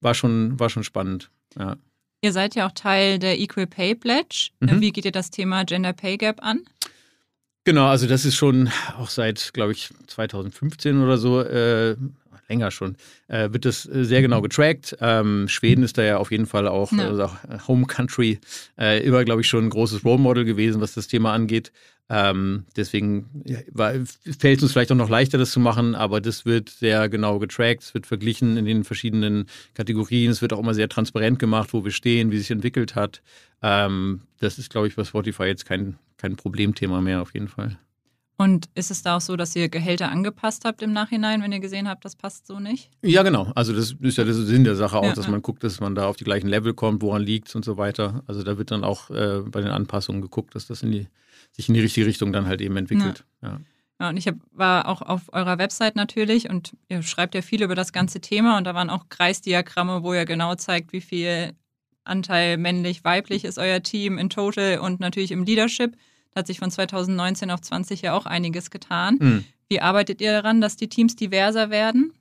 war 0.00 0.14
schon, 0.14 0.58
war 0.58 0.68
schon 0.68 0.82
spannend. 0.82 1.30
Ja. 1.56 1.76
Ihr 2.20 2.32
seid 2.32 2.56
ja 2.56 2.66
auch 2.66 2.72
Teil 2.72 3.20
der 3.20 3.38
Equal 3.38 3.68
Pay 3.68 3.94
Pledge. 3.94 4.50
Mhm. 4.58 4.80
Wie 4.80 4.90
geht 4.90 5.04
ihr 5.04 5.12
das 5.12 5.30
Thema 5.30 5.64
Gender 5.64 5.92
Pay 5.92 6.16
Gap 6.16 6.42
an? 6.42 6.62
Genau, 7.64 7.86
also 7.86 8.06
das 8.06 8.24
ist 8.24 8.36
schon 8.36 8.70
auch 8.98 9.10
seit, 9.10 9.52
glaube 9.52 9.72
ich, 9.72 9.90
2015 10.06 11.02
oder 11.02 11.18
so 11.18 11.40
äh, 11.40 11.96
länger 12.48 12.70
schon, 12.70 12.96
äh, 13.28 13.52
wird 13.52 13.64
das 13.64 13.86
äh, 13.86 14.04
sehr 14.04 14.22
genau 14.22 14.40
getrackt. 14.40 14.96
Ähm, 15.00 15.48
Schweden 15.48 15.82
ist 15.82 15.98
da 15.98 16.02
ja 16.02 16.16
auf 16.16 16.30
jeden 16.30 16.46
Fall 16.46 16.66
auch, 16.66 16.92
ja. 16.92 17.08
also 17.08 17.24
auch 17.24 17.36
Home 17.68 17.86
Country, 17.86 18.38
äh, 18.78 19.04
immer, 19.04 19.24
glaube 19.24 19.42
ich, 19.42 19.48
schon 19.48 19.66
ein 19.66 19.70
großes 19.70 20.04
Role 20.04 20.18
Model 20.18 20.44
gewesen, 20.44 20.80
was 20.80 20.94
das 20.94 21.08
Thema 21.08 21.32
angeht. 21.32 21.72
Ähm, 22.10 22.64
deswegen 22.74 23.28
fällt 23.74 24.58
es 24.58 24.62
uns 24.62 24.72
vielleicht 24.72 24.90
auch 24.90 24.96
noch 24.96 25.10
leichter, 25.10 25.36
das 25.36 25.50
zu 25.50 25.60
machen, 25.60 25.94
aber 25.94 26.20
das 26.20 26.46
wird 26.46 26.70
sehr 26.70 27.08
genau 27.08 27.38
getrackt, 27.38 27.82
es 27.82 27.92
wird 27.92 28.06
verglichen 28.06 28.56
in 28.56 28.64
den 28.64 28.84
verschiedenen 28.84 29.46
Kategorien, 29.74 30.30
es 30.30 30.40
wird 30.40 30.54
auch 30.54 30.58
immer 30.58 30.74
sehr 30.74 30.88
transparent 30.88 31.38
gemacht, 31.38 31.72
wo 31.72 31.84
wir 31.84 31.92
stehen, 31.92 32.30
wie 32.30 32.38
sich 32.38 32.50
entwickelt 32.50 32.94
hat. 32.94 33.20
Ähm, 33.62 34.22
das 34.40 34.58
ist, 34.58 34.70
glaube 34.70 34.88
ich, 34.88 34.96
bei 34.96 35.04
Spotify 35.04 35.44
jetzt 35.44 35.66
kein, 35.66 35.98
kein 36.16 36.36
Problemthema 36.36 37.00
mehr 37.00 37.20
auf 37.20 37.34
jeden 37.34 37.48
Fall. 37.48 37.78
Und 38.40 38.66
ist 38.76 38.92
es 38.92 39.02
da 39.02 39.16
auch 39.16 39.20
so, 39.20 39.34
dass 39.34 39.56
ihr 39.56 39.68
Gehälter 39.68 40.12
angepasst 40.12 40.64
habt 40.64 40.80
im 40.80 40.92
Nachhinein, 40.92 41.42
wenn 41.42 41.50
ihr 41.50 41.58
gesehen 41.58 41.88
habt, 41.88 42.04
das 42.04 42.14
passt 42.14 42.46
so 42.46 42.60
nicht? 42.60 42.88
Ja, 43.02 43.24
genau. 43.24 43.50
Also 43.56 43.72
das 43.72 43.96
ist 44.00 44.16
ja 44.16 44.22
der 44.22 44.32
Sinn 44.32 44.62
der 44.62 44.76
Sache 44.76 44.96
auch, 44.96 45.02
ja, 45.02 45.12
dass 45.12 45.24
ja. 45.24 45.32
man 45.32 45.42
guckt, 45.42 45.64
dass 45.64 45.80
man 45.80 45.96
da 45.96 46.06
auf 46.06 46.14
die 46.14 46.22
gleichen 46.22 46.46
Level 46.46 46.72
kommt, 46.72 47.02
woran 47.02 47.20
liegt 47.20 47.52
und 47.56 47.64
so 47.64 47.76
weiter. 47.76 48.22
Also 48.28 48.44
da 48.44 48.56
wird 48.56 48.70
dann 48.70 48.84
auch 48.84 49.10
äh, 49.10 49.40
bei 49.44 49.60
den 49.60 49.72
Anpassungen 49.72 50.22
geguckt, 50.22 50.54
dass 50.54 50.68
das 50.68 50.84
in 50.84 50.92
die, 50.92 51.08
sich 51.58 51.68
in 51.68 51.74
die 51.74 51.80
richtige 51.80 52.06
Richtung 52.06 52.32
dann 52.32 52.46
halt 52.46 52.60
eben 52.60 52.76
entwickelt. 52.76 53.24
Ja. 53.42 53.60
ja. 54.00 54.08
und 54.08 54.16
ich 54.16 54.26
hab, 54.26 54.36
war 54.52 54.88
auch 54.88 55.02
auf 55.02 55.32
eurer 55.32 55.58
Website 55.58 55.96
natürlich 55.96 56.48
und 56.48 56.76
ihr 56.88 57.02
schreibt 57.02 57.34
ja 57.34 57.42
viel 57.42 57.62
über 57.62 57.74
das 57.74 57.92
ganze 57.92 58.20
Thema 58.20 58.56
und 58.56 58.64
da 58.64 58.74
waren 58.74 58.90
auch 58.90 59.08
Kreisdiagramme, 59.08 60.02
wo 60.02 60.14
ihr 60.14 60.24
genau 60.24 60.54
zeigt, 60.54 60.92
wie 60.92 61.00
viel 61.00 61.52
Anteil 62.04 62.56
männlich, 62.56 63.04
weiblich 63.04 63.44
ist 63.44 63.58
euer 63.58 63.82
Team 63.82 64.16
in 64.18 64.30
total 64.30 64.78
und 64.78 65.00
natürlich 65.00 65.32
im 65.32 65.44
Leadership. 65.44 65.96
Da 66.32 66.40
hat 66.40 66.46
sich 66.46 66.60
von 66.60 66.70
2019 66.70 67.50
auf 67.50 67.60
20 67.60 68.02
ja 68.02 68.14
auch 68.14 68.24
einiges 68.24 68.70
getan. 68.70 69.16
Mhm. 69.20 69.44
Wie 69.68 69.80
arbeitet 69.80 70.20
ihr 70.20 70.32
daran, 70.32 70.60
dass 70.60 70.76
die 70.76 70.88
Teams 70.88 71.16
diverser 71.16 71.70
werden? 71.70 72.12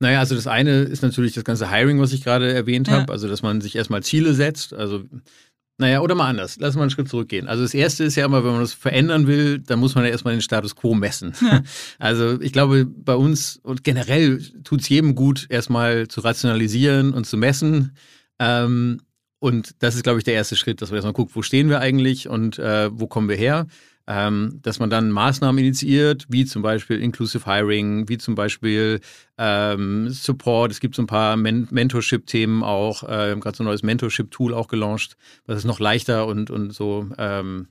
Naja, 0.00 0.20
also 0.20 0.36
das 0.36 0.46
eine 0.46 0.82
ist 0.82 1.02
natürlich 1.02 1.34
das 1.34 1.42
ganze 1.42 1.70
Hiring, 1.70 2.00
was 2.00 2.12
ich 2.12 2.22
gerade 2.22 2.52
erwähnt 2.52 2.86
ja. 2.86 2.94
habe, 2.94 3.12
also 3.12 3.26
dass 3.26 3.42
man 3.42 3.60
sich 3.60 3.74
erstmal 3.74 4.02
Ziele 4.04 4.32
setzt. 4.32 4.72
Also, 4.72 5.04
naja, 5.78 6.00
oder 6.00 6.16
mal 6.16 6.28
anders, 6.28 6.56
lass 6.58 6.74
mal 6.74 6.82
einen 6.82 6.90
Schritt 6.90 7.08
zurückgehen. 7.08 7.46
Also 7.46 7.62
das 7.62 7.72
erste 7.72 8.02
ist 8.02 8.16
ja 8.16 8.26
immer, 8.26 8.42
wenn 8.42 8.50
man 8.50 8.60
das 8.60 8.72
verändern 8.74 9.28
will, 9.28 9.60
dann 9.60 9.78
muss 9.78 9.94
man 9.94 10.04
ja 10.04 10.10
erstmal 10.10 10.34
den 10.34 10.42
Status 10.42 10.74
quo 10.74 10.94
messen. 10.94 11.34
Ja. 11.40 11.62
Also 12.00 12.40
ich 12.40 12.52
glaube, 12.52 12.84
bei 12.84 13.14
uns 13.14 13.60
und 13.62 13.84
generell 13.84 14.42
tut 14.64 14.80
es 14.80 14.88
jedem 14.88 15.14
gut, 15.14 15.46
erstmal 15.48 16.08
zu 16.08 16.20
rationalisieren 16.20 17.12
und 17.14 17.26
zu 17.26 17.36
messen. 17.36 17.96
Ähm, 18.40 19.00
und 19.38 19.76
das 19.78 19.94
ist, 19.94 20.02
glaube 20.02 20.18
ich, 20.18 20.24
der 20.24 20.34
erste 20.34 20.56
Schritt, 20.56 20.82
dass 20.82 20.90
man 20.90 20.96
erstmal 20.96 21.12
guckt, 21.12 21.36
wo 21.36 21.42
stehen 21.42 21.68
wir 21.68 21.80
eigentlich 21.80 22.28
und 22.28 22.58
äh, 22.58 22.90
wo 22.92 23.06
kommen 23.06 23.28
wir 23.28 23.36
her. 23.36 23.66
Ähm, 24.10 24.60
dass 24.62 24.78
man 24.78 24.88
dann 24.88 25.10
Maßnahmen 25.10 25.58
initiiert, 25.62 26.24
wie 26.30 26.46
zum 26.46 26.62
Beispiel 26.62 26.98
Inclusive 26.98 27.44
Hiring, 27.44 28.08
wie 28.08 28.16
zum 28.16 28.34
Beispiel 28.34 29.00
ähm, 29.36 30.08
Support. 30.08 30.72
Es 30.72 30.80
gibt 30.80 30.94
so 30.94 31.02
ein 31.02 31.06
paar 31.06 31.36
Men 31.36 31.68
Mentorship-Themen 31.70 32.62
auch. 32.62 33.02
Äh, 33.02 33.36
gerade 33.38 33.54
so 33.54 33.62
ein 33.62 33.66
neues 33.66 33.82
Mentorship-Tool 33.82 34.54
auch 34.54 34.68
gelauncht, 34.68 35.18
was 35.44 35.58
es 35.58 35.64
noch 35.64 35.78
leichter 35.78 36.26
und, 36.26 36.50
und 36.50 36.72
so 36.72 37.06
ähm, 37.18 37.68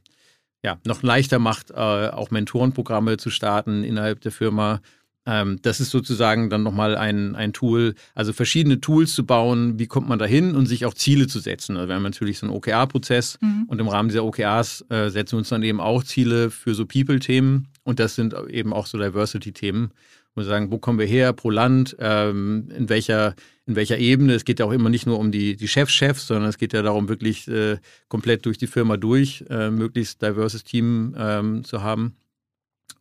ja, 0.64 0.80
noch 0.86 1.02
leichter 1.02 1.40
macht, 1.40 1.72
äh, 1.72 1.74
auch 1.74 2.30
Mentorenprogramme 2.30 3.18
zu 3.18 3.30
starten 3.30 3.84
innerhalb 3.84 4.22
der 4.22 4.32
Firma. 4.32 4.82
Ähm, 5.28 5.60
das 5.62 5.82
ist 5.82 5.92
sozusagen 5.92 6.50
dann 6.50 6.64
nochmal 6.64 6.96
ein, 6.96 7.36
ein 7.36 7.52
Tool, 7.52 7.96
also 8.16 8.32
verschiedene 8.32 8.80
Tools 8.80 9.14
zu 9.14 9.26
bauen, 9.26 9.78
wie 9.78 9.86
kommt 9.86 10.08
man 10.08 10.18
da 10.18 10.26
hin 10.26 10.56
und 10.56 10.68
sich 10.68 10.86
auch 10.86 10.94
Ziele 10.94 11.28
zu 11.28 11.40
setzen. 11.40 11.76
Also 11.76 11.90
wir 11.90 11.96
haben 11.96 12.04
natürlich 12.04 12.40
so 12.40 12.48
einen 12.48 12.56
OKR-Prozess 12.56 13.38
mhm. 13.42 13.66
und 13.68 13.80
im 13.80 13.90
Rahmen 13.90 14.08
dieser 14.08 14.24
OKRs 14.24 14.86
äh, 14.90 15.10
setzen 15.10 15.34
wir 15.34 15.40
uns 15.40 15.50
dann 15.50 15.64
eben 15.64 15.82
auch 15.82 16.06
Ziele 16.06 16.50
für 16.50 16.74
so 16.74 16.86
People-Themen 16.86 17.68
und 17.84 18.00
das 18.00 18.16
sind 18.16 18.34
eben 18.50 18.72
auch 18.72 18.88
so 18.88 18.98
Diversity-Themen. 18.98 19.92
Wo 20.34 20.42
wir 20.42 20.46
sagen, 20.46 20.72
wo 20.72 20.78
kommen 20.78 21.00
wir 21.00 21.06
her 21.06 21.34
pro 21.34 21.50
Land, 21.50 21.98
ähm, 22.00 22.70
in, 22.74 22.88
welcher, 22.88 23.36
in 23.66 23.76
welcher 23.76 23.98
Ebene. 23.98 24.34
Es 24.34 24.46
geht 24.46 24.60
ja 24.60 24.66
auch 24.66 24.72
immer 24.72 24.90
nicht 24.90 25.08
nur 25.08 25.20
um 25.20 25.32
die, 25.32 25.58
die 25.58 25.68
Chefs-Chefs, 25.68 26.28
sondern 26.28 26.48
es 26.48 26.58
geht 26.58 26.74
ja 26.74 26.84
darum, 26.84 27.10
wirklich 27.10 27.48
äh, 27.50 27.80
komplett 28.08 28.46
durch 28.46 28.58
die 28.58 28.68
Firma 28.68 28.96
durch, 28.96 29.44
äh, 29.50 29.72
möglichst 29.72 30.22
diverses 30.22 30.64
Team 30.64 31.16
ähm, 31.18 31.64
zu 31.64 31.82
haben. 31.82 32.16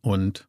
Und 0.01 0.47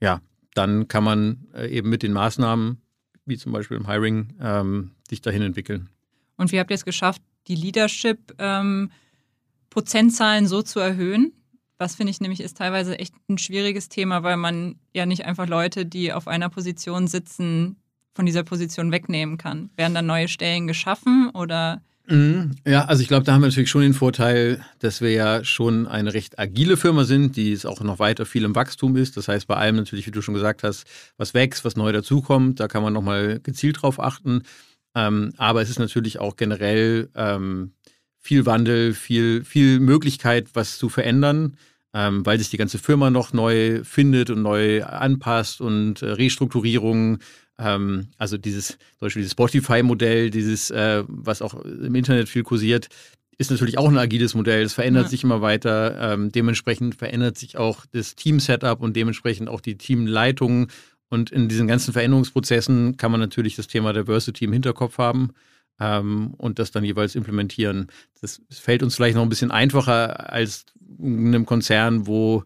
ja, 0.00 0.20
dann 0.54 0.88
kann 0.88 1.04
man 1.04 1.46
äh, 1.54 1.68
eben 1.68 1.88
mit 1.88 2.02
den 2.02 2.12
Maßnahmen, 2.12 2.82
wie 3.24 3.36
zum 3.36 3.52
Beispiel 3.52 3.76
im 3.76 3.86
Hiring, 3.86 4.34
ähm, 4.40 4.90
sich 5.08 5.22
dahin 5.22 5.42
entwickeln. 5.42 5.88
Und 6.36 6.50
wie 6.52 6.58
habt 6.58 6.70
ihr 6.70 6.74
es 6.74 6.84
geschafft, 6.84 7.22
die 7.48 7.54
Leadership-Prozentzahlen 7.54 10.44
ähm, 10.44 10.48
so 10.48 10.62
zu 10.62 10.80
erhöhen? 10.80 11.32
Was 11.78 11.94
finde 11.96 12.10
ich 12.10 12.20
nämlich 12.20 12.40
ist 12.40 12.56
teilweise 12.56 12.98
echt 12.98 13.14
ein 13.28 13.38
schwieriges 13.38 13.88
Thema, 13.88 14.22
weil 14.22 14.36
man 14.36 14.76
ja 14.94 15.06
nicht 15.06 15.24
einfach 15.24 15.48
Leute, 15.48 15.84
die 15.84 16.12
auf 16.12 16.28
einer 16.28 16.48
Position 16.48 17.08
sitzen, 17.08 17.76
von 18.14 18.26
dieser 18.26 18.44
Position 18.44 18.92
wegnehmen 18.92 19.38
kann. 19.38 19.70
Werden 19.76 19.94
dann 19.94 20.06
neue 20.06 20.28
Stellen 20.28 20.66
geschaffen 20.66 21.30
oder. 21.34 21.82
Ja, 22.66 22.84
also 22.84 23.00
ich 23.02 23.08
glaube, 23.08 23.24
da 23.24 23.32
haben 23.32 23.40
wir 23.40 23.46
natürlich 23.48 23.70
schon 23.70 23.80
den 23.82 23.94
Vorteil, 23.94 24.62
dass 24.80 25.00
wir 25.00 25.10
ja 25.12 25.44
schon 25.44 25.86
eine 25.86 26.12
recht 26.12 26.38
agile 26.38 26.76
Firma 26.76 27.04
sind, 27.04 27.36
die 27.36 27.52
es 27.52 27.64
auch 27.64 27.80
noch 27.80 27.98
weiter 28.00 28.26
viel 28.26 28.44
im 28.44 28.54
Wachstum 28.54 28.96
ist. 28.96 29.16
Das 29.16 29.28
heißt, 29.28 29.46
bei 29.46 29.56
allem 29.56 29.76
natürlich, 29.76 30.06
wie 30.06 30.10
du 30.10 30.20
schon 30.20 30.34
gesagt 30.34 30.62
hast, 30.62 30.84
was 31.16 31.32
wächst, 31.32 31.64
was 31.64 31.76
neu 31.76 31.90
dazukommt, 31.92 32.60
da 32.60 32.68
kann 32.68 32.82
man 32.82 32.92
nochmal 32.92 33.40
gezielt 33.42 33.80
drauf 33.82 33.98
achten. 33.98 34.42
Ähm, 34.94 35.32
aber 35.38 35.62
es 35.62 35.70
ist 35.70 35.78
natürlich 35.78 36.18
auch 36.18 36.36
generell 36.36 37.08
ähm, 37.14 37.72
viel 38.18 38.44
Wandel, 38.46 38.92
viel, 38.94 39.44
viel 39.44 39.80
Möglichkeit, 39.80 40.48
was 40.54 40.76
zu 40.78 40.88
verändern. 40.90 41.56
ähm, 41.94 42.24
weil 42.24 42.38
sich 42.38 42.50
die 42.50 42.56
ganze 42.56 42.78
Firma 42.78 43.10
noch 43.10 43.32
neu 43.32 43.84
findet 43.84 44.30
und 44.30 44.42
neu 44.42 44.82
anpasst 44.84 45.60
und 45.60 46.02
äh, 46.02 46.06
Restrukturierungen. 46.12 47.18
Ähm, 47.62 48.08
also 48.18 48.38
dieses, 48.38 48.68
zum 48.68 48.78
Beispiel 49.00 49.22
dieses 49.22 49.32
Spotify-Modell, 49.32 50.30
dieses, 50.30 50.70
äh, 50.70 51.04
was 51.06 51.42
auch 51.42 51.54
im 51.54 51.94
Internet 51.94 52.28
viel 52.28 52.42
kursiert, 52.42 52.88
ist 53.38 53.50
natürlich 53.50 53.78
auch 53.78 53.88
ein 53.88 53.98
agiles 53.98 54.34
Modell. 54.34 54.62
Es 54.62 54.74
verändert 54.74 55.04
ja. 55.04 55.08
sich 55.10 55.24
immer 55.24 55.40
weiter. 55.40 56.12
Ähm, 56.12 56.30
dementsprechend 56.32 56.94
verändert 56.94 57.38
sich 57.38 57.56
auch 57.56 57.86
das 57.86 58.14
Team-Setup 58.14 58.80
und 58.80 58.94
dementsprechend 58.94 59.48
auch 59.48 59.60
die 59.60 59.76
Teamleitung. 59.76 60.68
Und 61.08 61.30
in 61.30 61.48
diesen 61.48 61.66
ganzen 61.66 61.92
Veränderungsprozessen 61.92 62.96
kann 62.96 63.10
man 63.10 63.20
natürlich 63.20 63.56
das 63.56 63.68
Thema 63.68 63.92
Diversity 63.92 64.46
im 64.46 64.52
Hinterkopf 64.52 64.98
haben 64.98 65.32
ähm, 65.80 66.34
und 66.38 66.58
das 66.58 66.70
dann 66.70 66.84
jeweils 66.84 67.14
implementieren. 67.14 67.88
Das 68.20 68.40
fällt 68.50 68.82
uns 68.82 68.94
vielleicht 68.94 69.16
noch 69.16 69.22
ein 69.22 69.28
bisschen 69.28 69.50
einfacher 69.50 70.32
als 70.32 70.66
in 70.98 71.28
einem 71.28 71.46
Konzern, 71.46 72.06
wo 72.06 72.44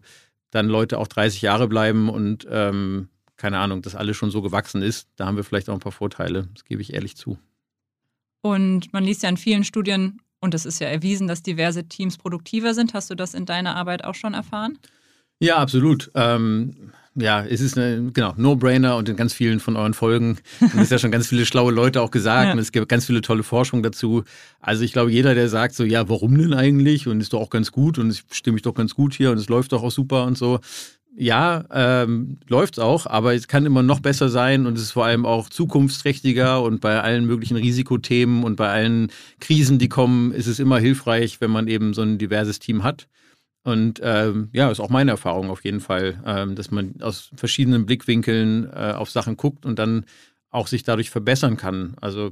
dann 0.51 0.67
Leute 0.67 0.97
auch 0.97 1.07
30 1.07 1.41
Jahre 1.41 1.67
bleiben 1.67 2.09
und 2.09 2.47
ähm, 2.49 3.09
keine 3.37 3.59
Ahnung, 3.59 3.81
das 3.81 3.95
alles 3.95 4.17
schon 4.17 4.31
so 4.31 4.41
gewachsen 4.41 4.81
ist. 4.81 5.07
Da 5.15 5.25
haben 5.25 5.37
wir 5.37 5.43
vielleicht 5.43 5.69
auch 5.69 5.73
ein 5.73 5.79
paar 5.79 5.91
Vorteile, 5.91 6.47
das 6.53 6.65
gebe 6.65 6.81
ich 6.81 6.93
ehrlich 6.93 7.15
zu. 7.15 7.37
Und 8.41 8.91
man 8.93 9.03
liest 9.03 9.23
ja 9.23 9.29
in 9.29 9.37
vielen 9.37 9.63
Studien, 9.63 10.19
und 10.39 10.53
es 10.53 10.65
ist 10.65 10.79
ja 10.79 10.87
erwiesen, 10.87 11.27
dass 11.27 11.41
diverse 11.41 11.87
Teams 11.87 12.17
produktiver 12.17 12.73
sind. 12.73 12.93
Hast 12.93 13.09
du 13.09 13.15
das 13.15 13.33
in 13.33 13.45
deiner 13.45 13.75
Arbeit 13.75 14.03
auch 14.03 14.15
schon 14.15 14.33
erfahren? 14.33 14.77
Ja, 15.39 15.57
absolut. 15.57 16.11
Ähm, 16.13 16.91
ja, 17.15 17.43
es 17.43 17.61
ist 17.61 17.77
eine, 17.77 18.11
genau, 18.11 18.33
No-Brainer 18.37 18.95
und 18.95 19.09
in 19.09 19.15
ganz 19.15 19.33
vielen 19.33 19.59
von 19.59 19.75
euren 19.75 19.95
Folgen 19.95 20.37
haben 20.61 20.79
es 20.79 20.91
ja 20.91 20.99
schon 20.99 21.11
ganz 21.11 21.27
viele 21.27 21.45
schlaue 21.45 21.71
Leute 21.71 22.01
auch 22.01 22.11
gesagt 22.11 22.45
ja. 22.45 22.51
und 22.51 22.59
es 22.59 22.71
gibt 22.71 22.87
ganz 22.89 23.05
viele 23.05 23.21
tolle 23.21 23.43
Forschung 23.43 23.81
dazu. 23.81 24.23
Also 24.59 24.83
ich 24.83 24.93
glaube, 24.93 25.11
jeder, 25.11 25.33
der 25.33 25.49
sagt 25.49 25.73
so, 25.73 25.83
ja, 25.83 26.07
warum 26.09 26.37
denn 26.37 26.53
eigentlich 26.53 27.07
und 27.07 27.19
ist 27.19 27.33
doch 27.33 27.41
auch 27.41 27.49
ganz 27.49 27.71
gut 27.71 27.97
und 27.97 28.09
es 28.09 28.23
stimme 28.31 28.57
ich 28.57 28.63
doch 28.63 28.75
ganz 28.75 28.93
gut 28.93 29.15
hier 29.15 29.31
und 29.31 29.37
es 29.37 29.49
läuft 29.49 29.71
doch 29.71 29.83
auch 29.83 29.91
super 29.91 30.25
und 30.25 30.37
so. 30.37 30.59
Ja, 31.19 31.65
ähm, 31.71 32.37
läuft's 32.47 32.77
auch, 32.77 33.07
aber 33.07 33.33
es 33.33 33.47
kann 33.47 33.65
immer 33.65 33.81
noch 33.81 34.01
besser 34.01 34.29
sein 34.29 34.67
und 34.67 34.77
es 34.77 34.83
ist 34.83 34.91
vor 34.91 35.05
allem 35.05 35.25
auch 35.25 35.49
zukunftsträchtiger 35.49 36.61
und 36.61 36.79
bei 36.79 37.01
allen 37.01 37.25
möglichen 37.25 37.57
Risikothemen 37.57 38.43
und 38.43 38.55
bei 38.55 38.69
allen 38.69 39.11
Krisen, 39.39 39.79
die 39.79 39.89
kommen, 39.89 40.31
ist 40.31 40.45
es 40.45 40.59
immer 40.59 40.77
hilfreich, 40.77 41.41
wenn 41.41 41.49
man 41.49 41.67
eben 41.67 41.95
so 41.95 42.03
ein 42.03 42.19
diverses 42.19 42.59
Team 42.59 42.83
hat. 42.83 43.07
Und 43.63 43.99
ähm, 44.03 44.49
ja, 44.53 44.69
ist 44.69 44.79
auch 44.79 44.89
meine 44.89 45.09
Erfahrung 45.09 45.49
auf 45.49 45.65
jeden 45.65 45.79
Fall, 45.79 46.21
ähm, 46.23 46.53
dass 46.53 46.69
man 46.69 47.01
aus 47.01 47.31
verschiedenen 47.35 47.87
Blickwinkeln 47.87 48.65
äh, 48.71 48.93
auf 48.95 49.09
Sachen 49.09 49.37
guckt 49.37 49.65
und 49.65 49.79
dann 49.79 50.05
auch 50.51 50.67
sich 50.67 50.83
dadurch 50.83 51.09
verbessern 51.09 51.57
kann. 51.57 51.95
Also 51.99 52.31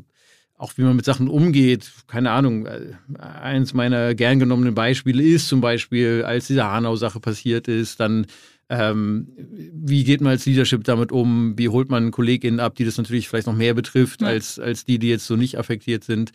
auch 0.57 0.73
wie 0.77 0.83
man 0.83 0.95
mit 0.95 1.05
Sachen 1.05 1.27
umgeht, 1.27 1.91
keine 2.07 2.31
Ahnung. 2.31 2.67
Äh, 2.67 2.93
eins 3.19 3.73
meiner 3.73 4.13
gern 4.13 4.39
genommenen 4.39 4.75
Beispiele 4.75 5.23
ist 5.23 5.47
zum 5.47 5.59
Beispiel, 5.59 6.23
als 6.23 6.47
diese 6.47 6.65
Hanau-Sache 6.65 7.19
passiert 7.19 7.67
ist, 7.67 7.99
dann 7.99 8.27
ähm, 8.69 9.27
wie 9.37 10.03
geht 10.03 10.21
man 10.21 10.31
als 10.31 10.45
Leadership 10.45 10.83
damit 10.83 11.11
um? 11.11 11.57
Wie 11.57 11.69
holt 11.69 11.89
man 11.89 12.11
KollegInnen 12.11 12.59
ab, 12.59 12.75
die 12.75 12.85
das 12.85 12.97
natürlich 12.97 13.29
vielleicht 13.29 13.47
noch 13.47 13.55
mehr 13.55 13.73
betrifft, 13.73 14.21
ja. 14.21 14.27
als, 14.27 14.59
als 14.59 14.85
die, 14.85 14.99
die 14.99 15.09
jetzt 15.09 15.27
so 15.27 15.35
nicht 15.35 15.57
affektiert 15.57 16.03
sind? 16.03 16.31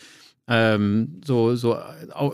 ähm, 0.50 1.20
so, 1.24 1.54
so 1.54 1.78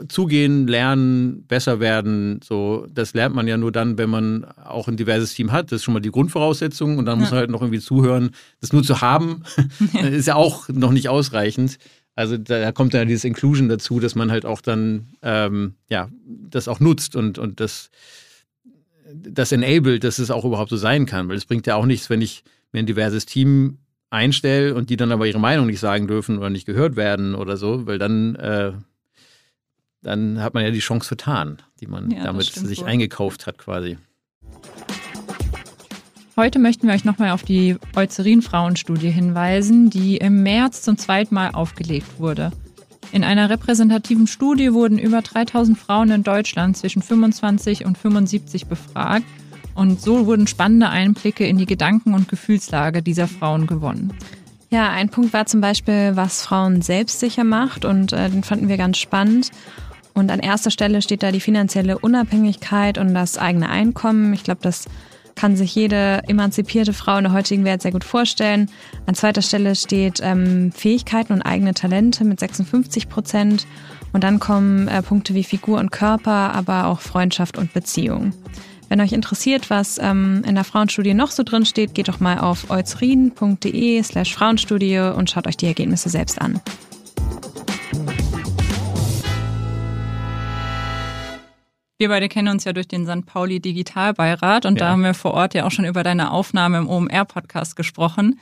zugehen, 0.08 0.66
lernen, 0.66 1.44
besser 1.46 1.80
werden, 1.80 2.40
so, 2.42 2.86
das 2.90 3.12
lernt 3.12 3.34
man 3.34 3.46
ja 3.46 3.58
nur 3.58 3.70
dann, 3.72 3.98
wenn 3.98 4.08
man 4.08 4.46
auch 4.64 4.88
ein 4.88 4.96
diverses 4.96 5.34
Team 5.34 5.52
hat. 5.52 5.66
Das 5.66 5.76
ist 5.76 5.84
schon 5.84 5.92
mal 5.92 6.00
die 6.00 6.10
Grundvoraussetzung 6.10 6.96
und 6.96 7.04
dann 7.04 7.18
ja. 7.18 7.20
muss 7.20 7.30
man 7.30 7.40
halt 7.40 7.50
noch 7.50 7.60
irgendwie 7.60 7.80
zuhören. 7.80 8.30
Das 8.62 8.72
nur 8.72 8.82
zu 8.82 9.02
haben, 9.02 9.42
ist 10.10 10.28
ja 10.28 10.34
auch 10.34 10.70
noch 10.70 10.92
nicht 10.92 11.10
ausreichend. 11.10 11.76
Also 12.14 12.38
da 12.38 12.72
kommt 12.72 12.94
dann 12.94 13.08
dieses 13.08 13.24
Inclusion 13.24 13.68
dazu, 13.68 14.00
dass 14.00 14.14
man 14.14 14.30
halt 14.30 14.46
auch 14.46 14.62
dann 14.62 15.08
ähm, 15.20 15.74
ja 15.90 16.08
das 16.24 16.68
auch 16.68 16.80
nutzt 16.80 17.16
und, 17.16 17.38
und 17.38 17.60
das, 17.60 17.90
das 19.12 19.52
enabled, 19.52 20.04
dass 20.04 20.18
es 20.18 20.30
auch 20.30 20.44
überhaupt 20.44 20.70
so 20.70 20.76
sein 20.76 21.06
kann. 21.06 21.28
Weil 21.28 21.36
es 21.36 21.44
bringt 21.44 21.66
ja 21.66 21.76
auch 21.76 21.86
nichts, 21.86 22.10
wenn 22.10 22.20
ich 22.20 22.44
mir 22.72 22.80
ein 22.80 22.86
diverses 22.86 23.26
Team 23.26 23.78
einstelle 24.10 24.74
und 24.74 24.90
die 24.90 24.96
dann 24.96 25.12
aber 25.12 25.26
ihre 25.26 25.40
Meinung 25.40 25.66
nicht 25.66 25.80
sagen 25.80 26.06
dürfen 26.06 26.38
oder 26.38 26.50
nicht 26.50 26.66
gehört 26.66 26.96
werden 26.96 27.34
oder 27.34 27.56
so, 27.56 27.86
weil 27.86 27.98
dann, 27.98 28.36
äh, 28.36 28.72
dann 30.02 30.40
hat 30.42 30.54
man 30.54 30.64
ja 30.64 30.70
die 30.70 30.78
Chance 30.78 31.08
vertan, 31.08 31.58
die 31.80 31.86
man 31.86 32.10
ja, 32.10 32.24
damit 32.24 32.46
sich 32.46 32.80
wohl. 32.80 32.86
eingekauft 32.86 33.46
hat 33.46 33.58
quasi. 33.58 33.98
Heute 36.36 36.58
möchten 36.58 36.86
wir 36.86 36.94
euch 36.94 37.04
nochmal 37.04 37.30
auf 37.30 37.42
die 37.42 37.76
Eucerin-Frauenstudie 37.94 39.10
hinweisen, 39.10 39.88
die 39.88 40.18
im 40.18 40.42
März 40.42 40.82
zum 40.82 40.98
zweiten 40.98 41.34
Mal 41.34 41.50
aufgelegt 41.52 42.18
wurde. 42.18 42.52
In 43.12 43.24
einer 43.24 43.50
repräsentativen 43.50 44.26
Studie 44.26 44.72
wurden 44.72 44.98
über 44.98 45.22
3000 45.22 45.78
Frauen 45.78 46.10
in 46.10 46.22
Deutschland 46.22 46.76
zwischen 46.76 47.02
25 47.02 47.84
und 47.84 47.96
75 47.96 48.66
befragt 48.66 49.24
und 49.74 50.00
so 50.00 50.26
wurden 50.26 50.46
spannende 50.46 50.88
Einblicke 50.88 51.46
in 51.46 51.58
die 51.58 51.66
Gedanken- 51.66 52.14
und 52.14 52.28
Gefühlslage 52.28 53.02
dieser 53.02 53.28
Frauen 53.28 53.66
gewonnen. 53.66 54.12
Ja, 54.70 54.90
ein 54.90 55.10
Punkt 55.10 55.32
war 55.32 55.46
zum 55.46 55.60
Beispiel, 55.60 56.12
was 56.14 56.42
Frauen 56.42 56.82
selbstsicher 56.82 57.44
macht 57.44 57.84
und 57.84 58.12
äh, 58.12 58.28
den 58.28 58.42
fanden 58.42 58.68
wir 58.68 58.76
ganz 58.76 58.98
spannend. 58.98 59.50
Und 60.14 60.30
an 60.30 60.40
erster 60.40 60.70
Stelle 60.70 61.02
steht 61.02 61.22
da 61.22 61.30
die 61.30 61.40
finanzielle 61.40 61.98
Unabhängigkeit 61.98 62.98
und 62.98 63.14
das 63.14 63.36
eigene 63.36 63.68
Einkommen. 63.68 64.32
Ich 64.32 64.44
glaube, 64.44 64.60
das 64.62 64.86
kann 65.36 65.54
sich 65.54 65.74
jede 65.74 66.22
emanzipierte 66.26 66.92
Frau 66.92 67.18
in 67.18 67.24
der 67.24 67.32
heutigen 67.32 67.64
Welt 67.64 67.82
sehr 67.82 67.92
gut 67.92 68.04
vorstellen. 68.04 68.70
An 69.06 69.14
zweiter 69.14 69.42
Stelle 69.42 69.76
steht 69.76 70.20
ähm, 70.22 70.72
Fähigkeiten 70.72 71.32
und 71.32 71.42
eigene 71.42 71.74
Talente 71.74 72.24
mit 72.24 72.40
56 72.40 73.08
Prozent. 73.08 73.66
Und 74.12 74.24
dann 74.24 74.40
kommen 74.40 74.88
äh, 74.88 75.02
Punkte 75.02 75.34
wie 75.34 75.44
Figur 75.44 75.78
und 75.78 75.92
Körper, 75.92 76.54
aber 76.54 76.86
auch 76.86 77.00
Freundschaft 77.00 77.58
und 77.58 77.72
Beziehung. 77.72 78.32
Wenn 78.88 79.00
euch 79.00 79.12
interessiert, 79.12 79.68
was 79.68 79.98
ähm, 79.98 80.42
in 80.46 80.54
der 80.54 80.64
Frauenstudie 80.64 81.14
noch 81.14 81.30
so 81.30 81.42
drin 81.42 81.66
steht, 81.66 81.94
geht 81.94 82.08
doch 82.08 82.20
mal 82.20 82.38
auf 82.38 82.70
eucerin.de 82.70 84.02
slash 84.02 84.34
Frauenstudie 84.34 84.98
und 84.98 85.30
schaut 85.30 85.46
euch 85.46 85.56
die 85.56 85.66
Ergebnisse 85.66 86.08
selbst 86.08 86.40
an. 86.40 86.60
Wir 91.98 92.08
beide 92.08 92.28
kennen 92.28 92.48
uns 92.48 92.64
ja 92.64 92.72
durch 92.72 92.88
den 92.88 93.06
St. 93.06 93.24
Pauli 93.24 93.60
Digitalbeirat 93.60 94.66
und 94.66 94.78
ja. 94.78 94.86
da 94.86 94.90
haben 94.92 95.02
wir 95.02 95.14
vor 95.14 95.32
Ort 95.32 95.54
ja 95.54 95.64
auch 95.64 95.70
schon 95.70 95.86
über 95.86 96.02
deine 96.02 96.30
Aufnahme 96.30 96.78
im 96.78 96.88
OMR-Podcast 96.88 97.74
gesprochen, 97.74 98.38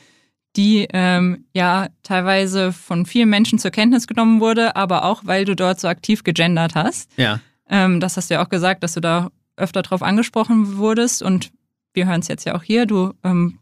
die 0.57 0.89
ähm, 0.93 1.45
ja 1.53 1.89
teilweise 2.03 2.73
von 2.73 3.07
vielen 3.07 3.31
Menschen 3.31 3.59
zur 3.59 3.71
Kenntnis 3.71 4.07
genommen 4.07 4.41
wurde, 4.41 4.75
aber 4.75 5.05
auch, 5.05 5.23
weil 5.25 5.45
du 5.45 5.55
dort 5.55 5.79
so 5.79 5.87
aktiv 5.87 6.25
gegendert 6.25 6.75
hast. 6.75 7.11
Ja. 7.17 7.41
Ähm, 7.69 8.01
das 8.01 8.17
hast 8.17 8.31
du 8.31 8.35
ja 8.35 8.45
auch 8.45 8.49
gesagt, 8.49 8.83
dass 8.83 8.95
du 8.95 9.01
da 9.01 9.31
öfter 9.57 9.83
darauf 9.83 10.03
angesprochen 10.03 10.77
wurdest 10.77 11.23
und 11.23 11.53
wir 11.93 12.07
hören 12.07 12.21
es 12.21 12.29
jetzt 12.29 12.45
ja 12.45 12.57
auch 12.57 12.63
hier, 12.63 12.87
du 12.87 13.15
ähm, 13.23 13.61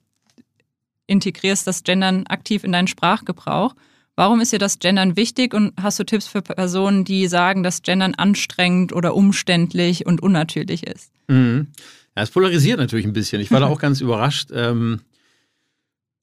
integrierst 1.07 1.67
das 1.67 1.83
Gendern 1.85 2.27
aktiv 2.27 2.65
in 2.65 2.73
deinen 2.73 2.89
Sprachgebrauch. 2.89 3.75
Warum 4.15 4.41
ist 4.41 4.53
dir 4.53 4.59
das 4.59 4.79
Gendern 4.79 5.17
wichtig 5.17 5.55
und 5.55 5.73
hast 5.81 5.99
du 5.99 6.05
Tipps 6.05 6.27
für 6.27 6.43
Personen, 6.43 7.05
die 7.05 7.27
sagen, 7.29 7.63
dass 7.63 7.83
Gendern 7.83 8.15
anstrengend 8.15 8.93
oder 8.93 9.15
umständlich 9.15 10.05
und 10.05 10.23
unnatürlich 10.23 10.87
ist? 10.87 11.11
Mhm. 11.29 11.69
Ja, 12.15 12.23
es 12.23 12.31
polarisiert 12.31 12.79
natürlich 12.79 13.07
ein 13.07 13.15
bisschen. 13.15 13.41
Ich 13.41 13.51
war 13.51 13.61
da 13.61 13.67
auch 13.69 13.81
ganz 13.81 14.01
überrascht. 14.03 14.51
Ähm, 14.53 15.01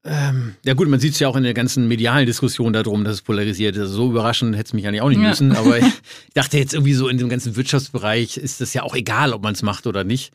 ähm, 0.06 0.56
ja 0.64 0.76
gut, 0.76 0.88
man 0.88 1.00
sieht 1.00 1.14
es 1.14 1.20
ja 1.20 1.28
auch 1.28 1.36
in 1.36 1.44
der 1.44 1.54
ganzen 1.54 1.88
medialen 1.88 2.26
Diskussion 2.26 2.74
darum, 2.74 3.04
dass 3.04 3.16
es 3.16 3.22
polarisiert 3.22 3.76
ist. 3.76 3.82
Also 3.82 3.96
so 3.96 4.10
überraschend 4.12 4.56
hätte 4.56 4.68
es 4.68 4.74
mich 4.74 4.88
eigentlich 4.88 5.02
auch 5.02 5.10
nicht 5.10 5.22
ja. 5.22 5.28
müssen. 5.28 5.56
Aber 5.56 5.78
ich 5.80 5.94
dachte 6.36 6.58
jetzt 6.58 6.74
irgendwie 6.74 6.94
so 6.94 7.08
in 7.08 7.18
dem 7.18 7.28
ganzen 7.28 7.56
Wirtschaftsbereich 7.56 8.38
ist 8.38 8.62
das 8.62 8.74
ja 8.74 8.84
auch 8.84 8.96
egal, 8.96 9.34
ob 9.34 9.42
man 9.44 9.54
es 9.54 9.64
macht 9.64 9.88
oder 9.88 10.04
nicht. 10.04 10.32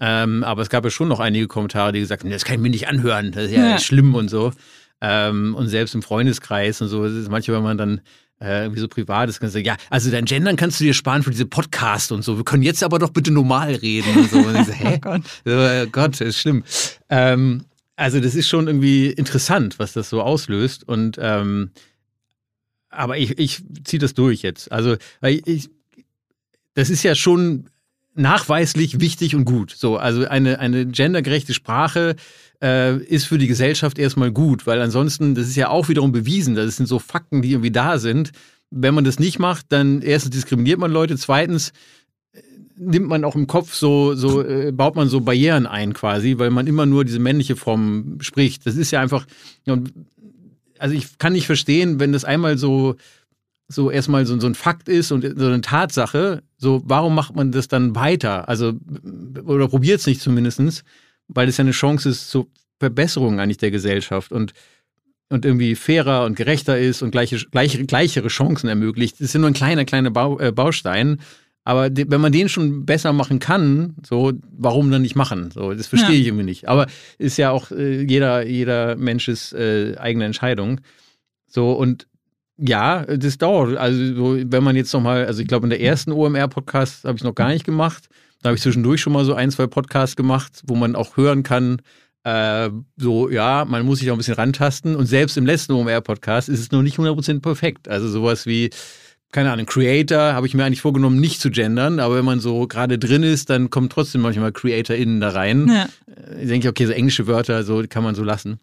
Ähm, 0.00 0.44
aber 0.44 0.62
es 0.62 0.68
gab 0.68 0.84
ja 0.84 0.90
schon 0.90 1.08
noch 1.08 1.20
einige 1.20 1.48
Kommentare, 1.48 1.92
die 1.92 2.00
gesagt 2.00 2.22
haben, 2.22 2.30
das 2.30 2.44
kann 2.44 2.56
ich 2.56 2.60
mir 2.60 2.70
nicht 2.70 2.86
anhören, 2.86 3.32
das 3.32 3.46
ist 3.46 3.52
ja, 3.52 3.70
ja. 3.70 3.78
schlimm 3.78 4.14
und 4.14 4.28
so. 4.28 4.52
Ähm, 5.00 5.54
und 5.54 5.68
selbst 5.68 5.94
im 5.94 6.02
Freundeskreis 6.02 6.80
und 6.80 6.88
so, 6.88 7.00
manchmal, 7.30 7.58
wenn 7.58 7.64
man 7.64 7.78
dann 7.78 8.00
äh, 8.40 8.62
irgendwie 8.62 8.80
so 8.80 8.88
privat 8.88 9.28
ist, 9.28 9.40
kannst 9.40 9.54
du 9.54 9.58
sagen, 9.58 9.66
ja, 9.66 9.76
also 9.90 10.10
dein 10.10 10.24
Gendern 10.24 10.56
kannst 10.56 10.80
du 10.80 10.84
dir 10.84 10.94
sparen 10.94 11.22
für 11.22 11.30
diese 11.30 11.46
Podcast 11.46 12.12
und 12.12 12.22
so. 12.22 12.36
Wir 12.36 12.44
können 12.44 12.62
jetzt 12.62 12.82
aber 12.82 12.98
doch 12.98 13.10
bitte 13.10 13.30
normal 13.30 13.74
reden 13.74 14.16
und 14.16 14.30
so. 14.30 14.38
Und 14.38 14.56
ich 14.56 14.66
so, 14.66 14.72
hä? 14.72 14.94
oh 14.94 14.98
Gott. 15.00 15.22
So, 15.44 15.90
Gott, 15.90 16.12
das 16.12 16.20
ist 16.20 16.38
schlimm. 16.38 16.64
Ähm, 17.08 17.64
also 17.96 18.20
das 18.20 18.34
ist 18.34 18.48
schon 18.48 18.68
irgendwie 18.68 19.08
interessant, 19.08 19.78
was 19.78 19.92
das 19.92 20.08
so 20.08 20.22
auslöst. 20.22 20.86
Und 20.86 21.18
ähm, 21.20 21.70
aber 22.90 23.18
ich, 23.18 23.38
ich 23.38 23.62
ziehe 23.84 24.00
das 24.00 24.14
durch 24.14 24.42
jetzt. 24.42 24.70
Also, 24.72 24.96
weil 25.20 25.42
ich, 25.44 25.68
das 26.74 26.90
ist 26.90 27.02
ja 27.02 27.14
schon 27.14 27.68
nachweislich 28.18 29.00
wichtig 29.00 29.34
und 29.34 29.44
gut. 29.44 29.74
So, 29.76 29.96
also 29.96 30.26
eine, 30.26 30.58
eine 30.58 30.86
gendergerechte 30.86 31.54
Sprache 31.54 32.16
äh, 32.62 32.98
ist 32.98 33.26
für 33.26 33.38
die 33.38 33.46
Gesellschaft 33.46 33.98
erstmal 33.98 34.32
gut, 34.32 34.66
weil 34.66 34.80
ansonsten, 34.80 35.34
das 35.34 35.46
ist 35.46 35.56
ja 35.56 35.68
auch 35.68 35.88
wiederum 35.88 36.12
bewiesen, 36.12 36.54
das 36.54 36.76
sind 36.76 36.86
so 36.86 36.98
Fakten, 36.98 37.42
die 37.42 37.52
irgendwie 37.52 37.70
da 37.70 37.98
sind. 37.98 38.32
Wenn 38.70 38.94
man 38.94 39.04
das 39.04 39.18
nicht 39.18 39.38
macht, 39.38 39.66
dann 39.70 40.02
erstens 40.02 40.34
diskriminiert 40.34 40.78
man 40.78 40.90
Leute, 40.90 41.16
zweitens 41.16 41.72
nimmt 42.76 43.08
man 43.08 43.24
auch 43.24 43.34
im 43.34 43.46
Kopf 43.46 43.74
so, 43.74 44.14
so 44.14 44.42
äh, 44.42 44.72
baut 44.72 44.94
man 44.94 45.08
so 45.08 45.20
Barrieren 45.20 45.66
ein 45.66 45.94
quasi, 45.94 46.38
weil 46.38 46.50
man 46.50 46.66
immer 46.66 46.86
nur 46.86 47.04
diese 47.04 47.18
männliche 47.18 47.56
Form 47.56 48.18
spricht. 48.20 48.66
Das 48.66 48.76
ist 48.76 48.90
ja 48.90 49.00
einfach, 49.00 49.26
also 50.78 50.94
ich 50.94 51.18
kann 51.18 51.32
nicht 51.32 51.46
verstehen, 51.46 51.98
wenn 51.98 52.12
das 52.12 52.24
einmal 52.24 52.56
so 52.58 52.96
so 53.68 53.90
erstmal 53.90 54.24
so, 54.24 54.38
so 54.40 54.46
ein 54.46 54.54
Fakt 54.54 54.88
ist 54.88 55.12
und 55.12 55.22
so 55.38 55.46
eine 55.46 55.60
Tatsache, 55.60 56.42
so 56.56 56.82
warum 56.86 57.14
macht 57.14 57.36
man 57.36 57.52
das 57.52 57.68
dann 57.68 57.94
weiter? 57.94 58.48
Also, 58.48 58.72
oder 59.44 59.68
probiert 59.68 60.00
es 60.00 60.06
nicht 60.06 60.22
zumindestens, 60.22 60.84
weil 61.28 61.48
es 61.48 61.58
ja 61.58 61.62
eine 61.62 61.72
Chance 61.72 62.08
ist 62.08 62.30
zur 62.30 62.48
Verbesserung 62.80 63.40
eigentlich 63.40 63.58
der 63.58 63.70
Gesellschaft 63.70 64.32
und, 64.32 64.54
und 65.28 65.44
irgendwie 65.44 65.74
fairer 65.74 66.24
und 66.24 66.36
gerechter 66.36 66.78
ist 66.78 67.02
und 67.02 67.10
gleiche, 67.10 67.38
gleiche, 67.50 67.84
gleichere 67.84 68.28
Chancen 68.28 68.68
ermöglicht. 68.68 69.16
Das 69.16 69.26
ist 69.26 69.34
ja 69.34 69.40
nur 69.40 69.50
ein 69.50 69.54
kleiner, 69.54 69.84
kleiner 69.84 70.10
Bau, 70.10 70.38
äh, 70.38 70.50
Baustein. 70.50 71.20
Aber 71.64 71.90
de, 71.90 72.06
wenn 72.08 72.22
man 72.22 72.32
den 72.32 72.48
schon 72.48 72.86
besser 72.86 73.12
machen 73.12 73.40
kann, 73.40 73.96
so, 74.02 74.32
warum 74.50 74.90
dann 74.90 75.02
nicht 75.02 75.16
machen? 75.16 75.50
So, 75.50 75.74
das 75.74 75.86
verstehe 75.86 76.14
ja. 76.14 76.20
ich 76.20 76.26
irgendwie 76.28 76.46
nicht. 76.46 76.66
Aber 76.66 76.86
ist 77.18 77.36
ja 77.36 77.50
auch 77.50 77.70
äh, 77.70 78.00
jeder, 78.00 78.46
jeder 78.46 78.96
Mensches 78.96 79.52
äh, 79.52 79.94
eigene 79.98 80.24
Entscheidung. 80.24 80.80
So, 81.46 81.72
und 81.72 82.06
ja, 82.58 83.04
das 83.04 83.38
dauert. 83.38 83.76
Also, 83.76 84.14
so, 84.14 84.38
wenn 84.44 84.64
man 84.64 84.76
jetzt 84.76 84.92
nochmal, 84.92 85.26
also 85.26 85.40
ich 85.40 85.48
glaube, 85.48 85.66
in 85.66 85.70
der 85.70 85.80
ersten 85.80 86.12
OMR-Podcast 86.12 87.04
habe 87.04 87.16
ich 87.16 87.24
noch 87.24 87.34
gar 87.34 87.48
nicht 87.48 87.64
gemacht. 87.64 88.08
Da 88.42 88.48
habe 88.48 88.56
ich 88.56 88.62
zwischendurch 88.62 89.00
schon 89.00 89.12
mal 89.12 89.24
so 89.24 89.34
ein, 89.34 89.50
zwei 89.50 89.66
Podcasts 89.66 90.16
gemacht, 90.16 90.62
wo 90.66 90.74
man 90.74 90.94
auch 90.94 91.16
hören 91.16 91.42
kann, 91.42 91.80
äh, 92.24 92.70
so, 92.96 93.30
ja, 93.30 93.64
man 93.66 93.86
muss 93.86 94.00
sich 94.00 94.10
auch 94.10 94.14
ein 94.14 94.18
bisschen 94.18 94.34
rantasten. 94.34 94.96
Und 94.96 95.06
selbst 95.06 95.36
im 95.36 95.46
letzten 95.46 95.72
OMR-Podcast 95.72 96.48
ist 96.48 96.60
es 96.60 96.72
noch 96.72 96.82
nicht 96.82 96.98
100% 96.98 97.40
perfekt. 97.40 97.88
Also 97.88 98.08
sowas 98.08 98.44
wie, 98.44 98.70
keine 99.32 99.52
Ahnung, 99.52 99.66
Creator 99.66 100.34
habe 100.34 100.46
ich 100.46 100.54
mir 100.54 100.64
eigentlich 100.64 100.80
vorgenommen, 100.80 101.20
nicht 101.20 101.40
zu 101.40 101.50
gendern, 101.50 102.00
aber 102.00 102.16
wenn 102.16 102.24
man 102.24 102.40
so 102.40 102.66
gerade 102.66 102.98
drin 102.98 103.22
ist, 103.22 103.50
dann 103.50 103.70
kommen 103.70 103.88
trotzdem 103.88 104.20
manchmal 104.20 104.52
CreatorInnen 104.52 105.20
da 105.20 105.30
rein. 105.30 105.68
Ja. 105.68 105.88
Äh, 106.06 106.42
ich 106.42 106.48
denke, 106.48 106.68
okay, 106.68 106.86
so 106.86 106.92
englische 106.92 107.26
Wörter, 107.26 107.62
so 107.62 107.84
kann 107.88 108.04
man 108.04 108.14
so 108.14 108.24
lassen. 108.24 108.58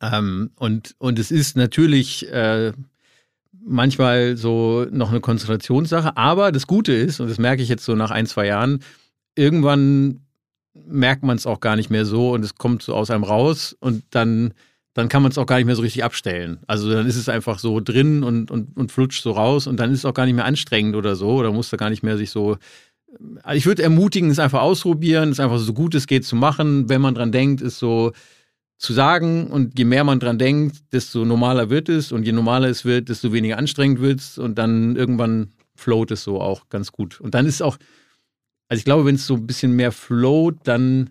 Ähm, 0.00 0.50
und, 0.56 0.94
und 0.98 1.18
es 1.18 1.30
ist 1.30 1.56
natürlich 1.56 2.30
äh, 2.30 2.72
manchmal 3.66 4.36
so 4.36 4.86
noch 4.90 5.10
eine 5.10 5.20
Konzentrationssache, 5.20 6.16
aber 6.16 6.52
das 6.52 6.66
Gute 6.66 6.92
ist, 6.92 7.20
und 7.20 7.28
das 7.28 7.38
merke 7.38 7.62
ich 7.62 7.68
jetzt 7.68 7.84
so 7.84 7.94
nach 7.94 8.10
ein, 8.10 8.26
zwei 8.26 8.46
Jahren, 8.46 8.80
irgendwann 9.34 10.20
merkt 10.74 11.22
man 11.22 11.36
es 11.36 11.46
auch 11.46 11.60
gar 11.60 11.76
nicht 11.76 11.90
mehr 11.90 12.04
so 12.04 12.32
und 12.32 12.44
es 12.44 12.56
kommt 12.56 12.82
so 12.82 12.94
aus 12.94 13.10
einem 13.10 13.24
raus 13.24 13.76
und 13.78 14.02
dann 14.10 14.54
dann 14.94 15.08
kann 15.08 15.22
man 15.22 15.32
es 15.32 15.38
auch 15.38 15.46
gar 15.46 15.56
nicht 15.56 15.66
mehr 15.66 15.74
so 15.74 15.82
richtig 15.82 16.04
abstellen. 16.04 16.60
Also 16.68 16.88
dann 16.88 17.06
ist 17.06 17.16
es 17.16 17.28
einfach 17.28 17.58
so 17.58 17.80
drin 17.80 18.22
und, 18.22 18.52
und, 18.52 18.76
und 18.76 18.92
flutscht 18.92 19.22
so 19.22 19.32
raus 19.32 19.66
und 19.66 19.78
dann 19.78 19.90
ist 19.90 19.98
es 19.98 20.04
auch 20.04 20.14
gar 20.14 20.24
nicht 20.24 20.36
mehr 20.36 20.44
anstrengend 20.44 20.94
oder 20.94 21.16
so 21.16 21.30
oder 21.30 21.52
muss 21.52 21.68
da 21.68 21.76
gar 21.76 21.90
nicht 21.90 22.04
mehr 22.04 22.16
sich 22.16 22.30
so. 22.30 22.56
Also 23.42 23.58
ich 23.58 23.66
würde 23.66 23.82
ermutigen, 23.82 24.30
es 24.30 24.38
einfach 24.38 24.62
ausprobieren, 24.62 25.30
es 25.30 25.40
einfach 25.40 25.58
so 25.58 25.72
gut 25.72 25.96
es 25.96 26.06
geht 26.06 26.24
zu 26.24 26.36
machen. 26.36 26.88
Wenn 26.88 27.00
man 27.00 27.16
dran 27.16 27.32
denkt, 27.32 27.60
ist 27.60 27.80
so 27.80 28.12
zu 28.78 28.92
sagen 28.92 29.48
und 29.48 29.78
je 29.78 29.84
mehr 29.84 30.04
man 30.04 30.20
dran 30.20 30.38
denkt, 30.38 30.92
desto 30.92 31.24
normaler 31.24 31.70
wird 31.70 31.88
es 31.88 32.12
und 32.12 32.24
je 32.24 32.32
normaler 32.32 32.68
es 32.68 32.84
wird, 32.84 33.08
desto 33.08 33.32
weniger 33.32 33.58
anstrengend 33.58 34.00
wird 34.00 34.20
es 34.20 34.38
und 34.38 34.56
dann 34.56 34.96
irgendwann 34.96 35.52
float 35.74 36.10
es 36.10 36.22
so 36.22 36.40
auch 36.40 36.68
ganz 36.68 36.92
gut. 36.92 37.20
Und 37.20 37.34
dann 37.34 37.46
ist 37.46 37.62
auch, 37.62 37.78
also 38.68 38.78
ich 38.78 38.84
glaube, 38.84 39.04
wenn 39.04 39.14
es 39.14 39.26
so 39.26 39.34
ein 39.34 39.46
bisschen 39.46 39.72
mehr 39.72 39.92
float, 39.92 40.56
dann, 40.64 41.10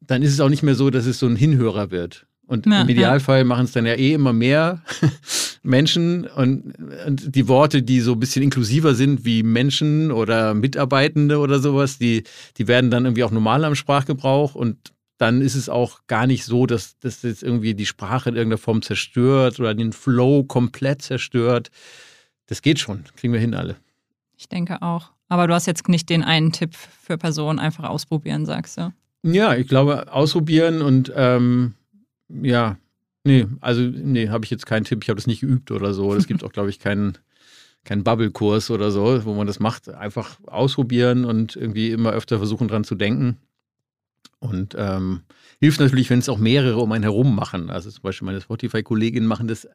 dann 0.00 0.22
ist 0.22 0.32
es 0.32 0.40
auch 0.40 0.48
nicht 0.48 0.62
mehr 0.62 0.74
so, 0.74 0.90
dass 0.90 1.06
es 1.06 1.18
so 1.18 1.26
ein 1.26 1.36
Hinhörer 1.36 1.90
wird. 1.90 2.26
Und 2.46 2.66
ja, 2.66 2.82
im 2.82 2.88
Idealfall 2.88 3.38
ja. 3.38 3.44
machen 3.44 3.64
es 3.64 3.72
dann 3.72 3.86
ja 3.86 3.94
eh 3.94 4.12
immer 4.12 4.32
mehr 4.32 4.82
Menschen 5.62 6.26
und, 6.26 6.74
und, 7.06 7.34
die 7.34 7.48
Worte, 7.48 7.82
die 7.82 8.00
so 8.00 8.12
ein 8.12 8.20
bisschen 8.20 8.42
inklusiver 8.42 8.94
sind, 8.94 9.24
wie 9.24 9.42
Menschen 9.42 10.10
oder 10.10 10.52
Mitarbeitende 10.52 11.38
oder 11.38 11.60
sowas, 11.60 11.98
die, 11.98 12.24
die 12.58 12.68
werden 12.68 12.90
dann 12.90 13.04
irgendwie 13.04 13.24
auch 13.24 13.30
normaler 13.30 13.68
im 13.68 13.74
Sprachgebrauch 13.74 14.54
und 14.54 14.92
dann 15.18 15.40
ist 15.40 15.54
es 15.54 15.68
auch 15.68 16.00
gar 16.06 16.26
nicht 16.26 16.44
so, 16.44 16.66
dass 16.66 16.98
das 16.98 17.22
jetzt 17.22 17.42
irgendwie 17.42 17.74
die 17.74 17.86
Sprache 17.86 18.30
in 18.30 18.36
irgendeiner 18.36 18.58
Form 18.58 18.82
zerstört 18.82 19.60
oder 19.60 19.74
den 19.74 19.92
Flow 19.92 20.44
komplett 20.44 21.02
zerstört. 21.02 21.70
Das 22.46 22.62
geht 22.62 22.78
schon, 22.78 23.04
kriegen 23.16 23.32
wir 23.32 23.40
hin 23.40 23.54
alle. 23.54 23.76
Ich 24.36 24.48
denke 24.48 24.82
auch. 24.82 25.10
Aber 25.28 25.46
du 25.46 25.54
hast 25.54 25.66
jetzt 25.66 25.88
nicht 25.88 26.10
den 26.10 26.22
einen 26.22 26.52
Tipp 26.52 26.74
für 26.74 27.16
Personen, 27.16 27.58
einfach 27.58 27.84
ausprobieren, 27.84 28.44
sagst 28.44 28.78
du? 28.78 28.92
Ja, 29.22 29.54
ich 29.54 29.68
glaube, 29.68 30.12
ausprobieren 30.12 30.82
und 30.82 31.12
ähm, 31.14 31.74
ja, 32.28 32.76
nee, 33.24 33.46
also 33.60 33.80
nee, 33.80 34.28
habe 34.28 34.44
ich 34.44 34.50
jetzt 34.50 34.66
keinen 34.66 34.84
Tipp. 34.84 35.02
Ich 35.02 35.08
habe 35.08 35.16
das 35.16 35.26
nicht 35.26 35.40
geübt 35.40 35.70
oder 35.70 35.94
so. 35.94 36.14
Es 36.14 36.26
gibt 36.26 36.42
auch, 36.44 36.52
glaube 36.52 36.70
ich, 36.70 36.80
keinen 36.80 37.18
keinen 37.84 38.04
Bubble-Kurs 38.04 38.70
oder 38.70 38.90
so, 38.90 39.24
wo 39.24 39.34
man 39.34 39.46
das 39.46 39.58
macht. 39.58 39.88
Einfach 39.88 40.38
ausprobieren 40.46 41.24
und 41.24 41.56
irgendwie 41.56 41.90
immer 41.90 42.10
öfter 42.10 42.38
versuchen 42.38 42.68
dran 42.68 42.84
zu 42.84 42.94
denken. 42.94 43.38
Und 44.42 44.74
ähm, 44.76 45.20
hilft 45.60 45.78
natürlich, 45.78 46.10
wenn 46.10 46.18
es 46.18 46.28
auch 46.28 46.38
mehrere 46.38 46.78
um 46.78 46.90
einen 46.90 47.04
herum 47.04 47.36
machen. 47.36 47.70
Also 47.70 47.88
zum 47.92 48.02
Beispiel 48.02 48.26
meine 48.26 48.40
Spotify-Kolleginnen 48.40 49.28
machen 49.28 49.46
das 49.46 49.68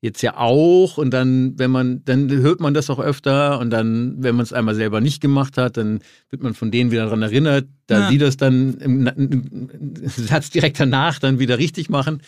jetzt 0.00 0.22
ja 0.22 0.36
auch. 0.36 0.96
Und 0.96 1.10
dann, 1.10 1.58
wenn 1.58 1.72
man, 1.72 2.04
dann 2.04 2.30
hört 2.30 2.60
man 2.60 2.72
das 2.72 2.88
auch 2.88 3.00
öfter. 3.00 3.58
Und 3.58 3.70
dann, 3.70 4.22
wenn 4.22 4.36
man 4.36 4.44
es 4.44 4.52
einmal 4.52 4.76
selber 4.76 5.00
nicht 5.00 5.20
gemacht 5.20 5.58
hat, 5.58 5.76
dann 5.76 5.98
wird 6.30 6.40
man 6.40 6.54
von 6.54 6.70
denen 6.70 6.92
wieder 6.92 7.06
daran 7.06 7.22
erinnert, 7.22 7.66
da 7.88 8.02
ja. 8.02 8.08
sie 8.10 8.18
das 8.18 8.36
dann 8.36 8.74
im, 8.74 9.06
im, 9.08 9.96
Satz 10.06 10.50
direkt 10.50 10.78
danach 10.78 11.18
dann 11.18 11.40
wieder 11.40 11.58
richtig 11.58 11.90
machen. 11.90 12.22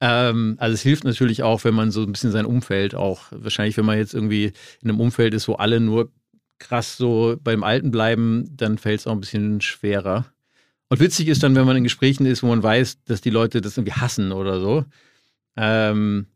Ähm, 0.00 0.54
also 0.60 0.74
es 0.74 0.82
hilft 0.82 1.02
natürlich 1.02 1.42
auch, 1.42 1.64
wenn 1.64 1.74
man 1.74 1.90
so 1.90 2.02
ein 2.02 2.12
bisschen 2.12 2.30
sein 2.30 2.46
Umfeld 2.46 2.94
auch, 2.94 3.22
wahrscheinlich, 3.32 3.76
wenn 3.76 3.86
man 3.86 3.98
jetzt 3.98 4.14
irgendwie 4.14 4.52
in 4.82 4.88
einem 4.88 5.00
Umfeld 5.00 5.34
ist, 5.34 5.48
wo 5.48 5.54
alle 5.54 5.80
nur 5.80 6.12
krass 6.60 6.96
so 6.96 7.36
beim 7.42 7.64
Alten 7.64 7.90
bleiben, 7.90 8.44
dann 8.56 8.78
fällt 8.78 9.00
es 9.00 9.08
auch 9.08 9.12
ein 9.12 9.20
bisschen 9.20 9.60
schwerer. 9.60 10.26
Und 10.90 10.98
witzig 10.98 11.28
ist 11.28 11.42
dann, 11.42 11.54
wenn 11.54 11.66
man 11.66 11.76
in 11.76 11.84
Gesprächen 11.84 12.26
ist, 12.26 12.42
wo 12.42 12.48
man 12.48 12.62
weiß, 12.62 13.04
dass 13.04 13.20
die 13.20 13.30
Leute 13.30 13.60
das 13.60 13.78
irgendwie 13.78 13.94
hassen 13.94 14.32
oder 14.32 14.60
so. 14.60 14.84
Ähm, 15.56 16.26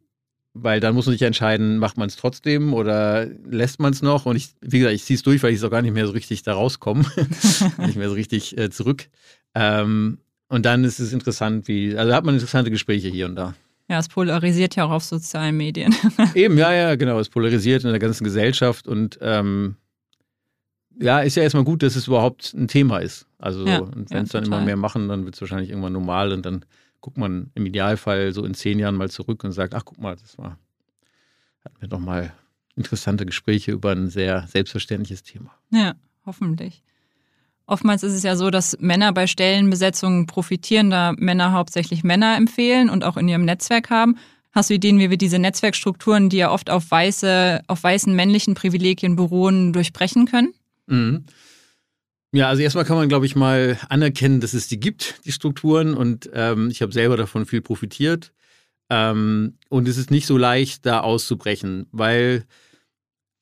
weil 0.55 0.79
dann 0.79 0.95
muss 0.95 1.07
man 1.07 1.13
sich 1.13 1.23
entscheiden, 1.23 1.79
macht 1.79 1.97
man 1.97 2.09
es 2.09 2.15
trotzdem 2.15 2.73
oder 2.73 3.27
lässt 3.45 3.81
man 3.81 3.93
es 3.93 4.01
noch? 4.01 4.27
Und 4.27 4.37
ich, 4.37 4.51
wie 4.61 4.79
gesagt, 4.79 4.95
ich 4.95 5.05
ziehe 5.05 5.17
es 5.17 5.25
durch, 5.25 5.43
weil 5.43 5.51
ich 5.51 5.59
es 5.59 5.65
auch 5.65 5.71
gar 5.71 5.83
nicht 5.83 5.93
mehr 5.93 6.07
so 6.07 6.13
richtig 6.13 6.45
da 6.45 6.55
rauskomme. 6.55 7.05
nicht 7.79 7.97
mehr 7.97 8.09
so 8.09 8.15
richtig 8.15 8.57
äh, 8.57 8.71
zurück. 8.71 9.09
Ähm, 9.57 10.19
und 10.49 10.65
dann 10.65 10.85
ist 10.85 11.01
es 11.01 11.13
interessant, 11.13 11.67
wie, 11.67 11.97
also 11.97 12.15
hat 12.15 12.25
man 12.25 12.35
interessante 12.35 12.71
Gespräche 12.71 13.09
hier 13.09 13.27
und 13.27 13.35
da. 13.35 13.55
Ja, 13.89 13.99
es 13.99 14.09
polarisiert 14.09 14.77
ja 14.77 14.85
auch 14.85 14.93
auf 14.93 15.05
sozialen 15.05 15.57
Medien. 15.57 15.95
Eben, 16.35 16.57
ja, 16.57 16.73
ja, 16.73 16.95
genau. 16.95 17.19
Es 17.19 17.29
polarisiert 17.29 17.83
in 17.83 17.91
der 17.91 17.99
ganzen 17.99 18.23
Gesellschaft 18.23 18.87
und 18.87 19.19
ähm, 19.21 19.77
ja, 21.01 21.21
ist 21.21 21.37
ja 21.37 21.43
erstmal 21.43 21.65
gut, 21.65 21.83
dass 21.83 21.97
es 21.97 22.07
überhaupt 22.07 22.55
ein 22.55 22.69
Thema 22.69 22.99
ist. 22.99 23.27
Also, 23.39 23.67
ja, 23.67 23.79
und 23.79 24.11
wenn 24.11 24.25
es 24.25 24.33
ja, 24.33 24.41
dann 24.41 24.45
immer 24.45 24.61
mehr 24.61 24.77
machen, 24.77 25.09
dann 25.09 25.25
wird 25.25 25.35
es 25.35 25.41
wahrscheinlich 25.41 25.71
irgendwann 25.71 25.93
normal 25.93 26.33
und 26.33 26.45
dann 26.47 26.65
guckt 27.01 27.19
man 27.19 27.51
im 27.55 27.67
Idealfall 27.67 28.33
so 28.33 28.45
in 28.45 28.55
zehn 28.55 28.79
Jahren 28.79 28.95
mal 28.95 29.11
zurück 29.11 29.45
und 29.45 29.53
sagt, 29.53 29.75
ach 29.75 29.85
guck 29.85 29.99
mal, 29.99 30.17
das 30.17 30.39
war, 30.39 30.59
hatten 31.65 31.77
wir 31.81 31.89
doch 31.89 31.99
mal 31.99 32.33
interessante 32.77 33.27
Gespräche 33.27 33.73
über 33.73 33.93
ein 33.93 34.09
sehr 34.09 34.47
selbstverständliches 34.49 35.23
Thema. 35.23 35.51
Ja, 35.71 35.95
hoffentlich. 36.25 36.83
Oftmals 37.67 38.03
ist 38.03 38.13
es 38.13 38.23
ja 38.23 38.37
so, 38.37 38.51
dass 38.51 38.79
Männer 38.81 39.13
bei 39.13 39.27
Stellenbesetzungen 39.27 40.27
profitieren, 40.27 40.91
da 40.91 41.13
Männer 41.17 41.53
hauptsächlich 41.53 42.05
Männer 42.05 42.37
empfehlen 42.37 42.91
und 42.91 43.05
auch 43.05 43.17
in 43.17 43.29
ihrem 43.29 43.45
Netzwerk 43.45 43.91
haben. 43.91 44.17
Hast 44.53 44.71
du 44.71 44.75
Ideen, 44.75 44.99
wie 44.99 45.11
wir 45.11 45.17
diese 45.17 45.39
Netzwerkstrukturen, 45.39 46.29
die 46.29 46.37
ja 46.37 46.51
oft 46.51 46.71
auf 46.71 46.91
weiße, 46.91 47.63
auf 47.67 47.83
weißen 47.83 48.15
männlichen 48.15 48.55
Privilegien 48.55 49.17
beruhen, 49.17 49.73
durchbrechen 49.73 50.27
können? 50.27 50.55
Mhm. 50.87 51.25
Ja, 52.33 52.49
also 52.49 52.63
erstmal 52.63 52.85
kann 52.85 52.97
man, 52.97 53.09
glaube 53.09 53.27
ich, 53.27 53.37
mal 53.37 53.79
anerkennen, 53.89 54.41
dass 54.41 54.55
es 54.55 54.67
die 54.67 54.81
gibt, 54.81 55.25
die 55.25 55.31
Strukturen. 55.31 55.95
Und 55.95 56.29
ähm, 56.35 56.69
ich 56.69 56.83
habe 56.83 56.93
selber 56.93 57.17
davon 57.17 57.47
viel 57.47 57.61
profitiert. 57.61 58.33
Ähm, 58.91 59.55
und 59.69 59.89
es 59.89 59.97
ist 59.97 60.11
nicht 60.11 60.27
so 60.27 60.37
leicht, 60.37 60.85
da 60.85 61.01
auszubrechen, 61.01 61.87
weil, 61.93 62.45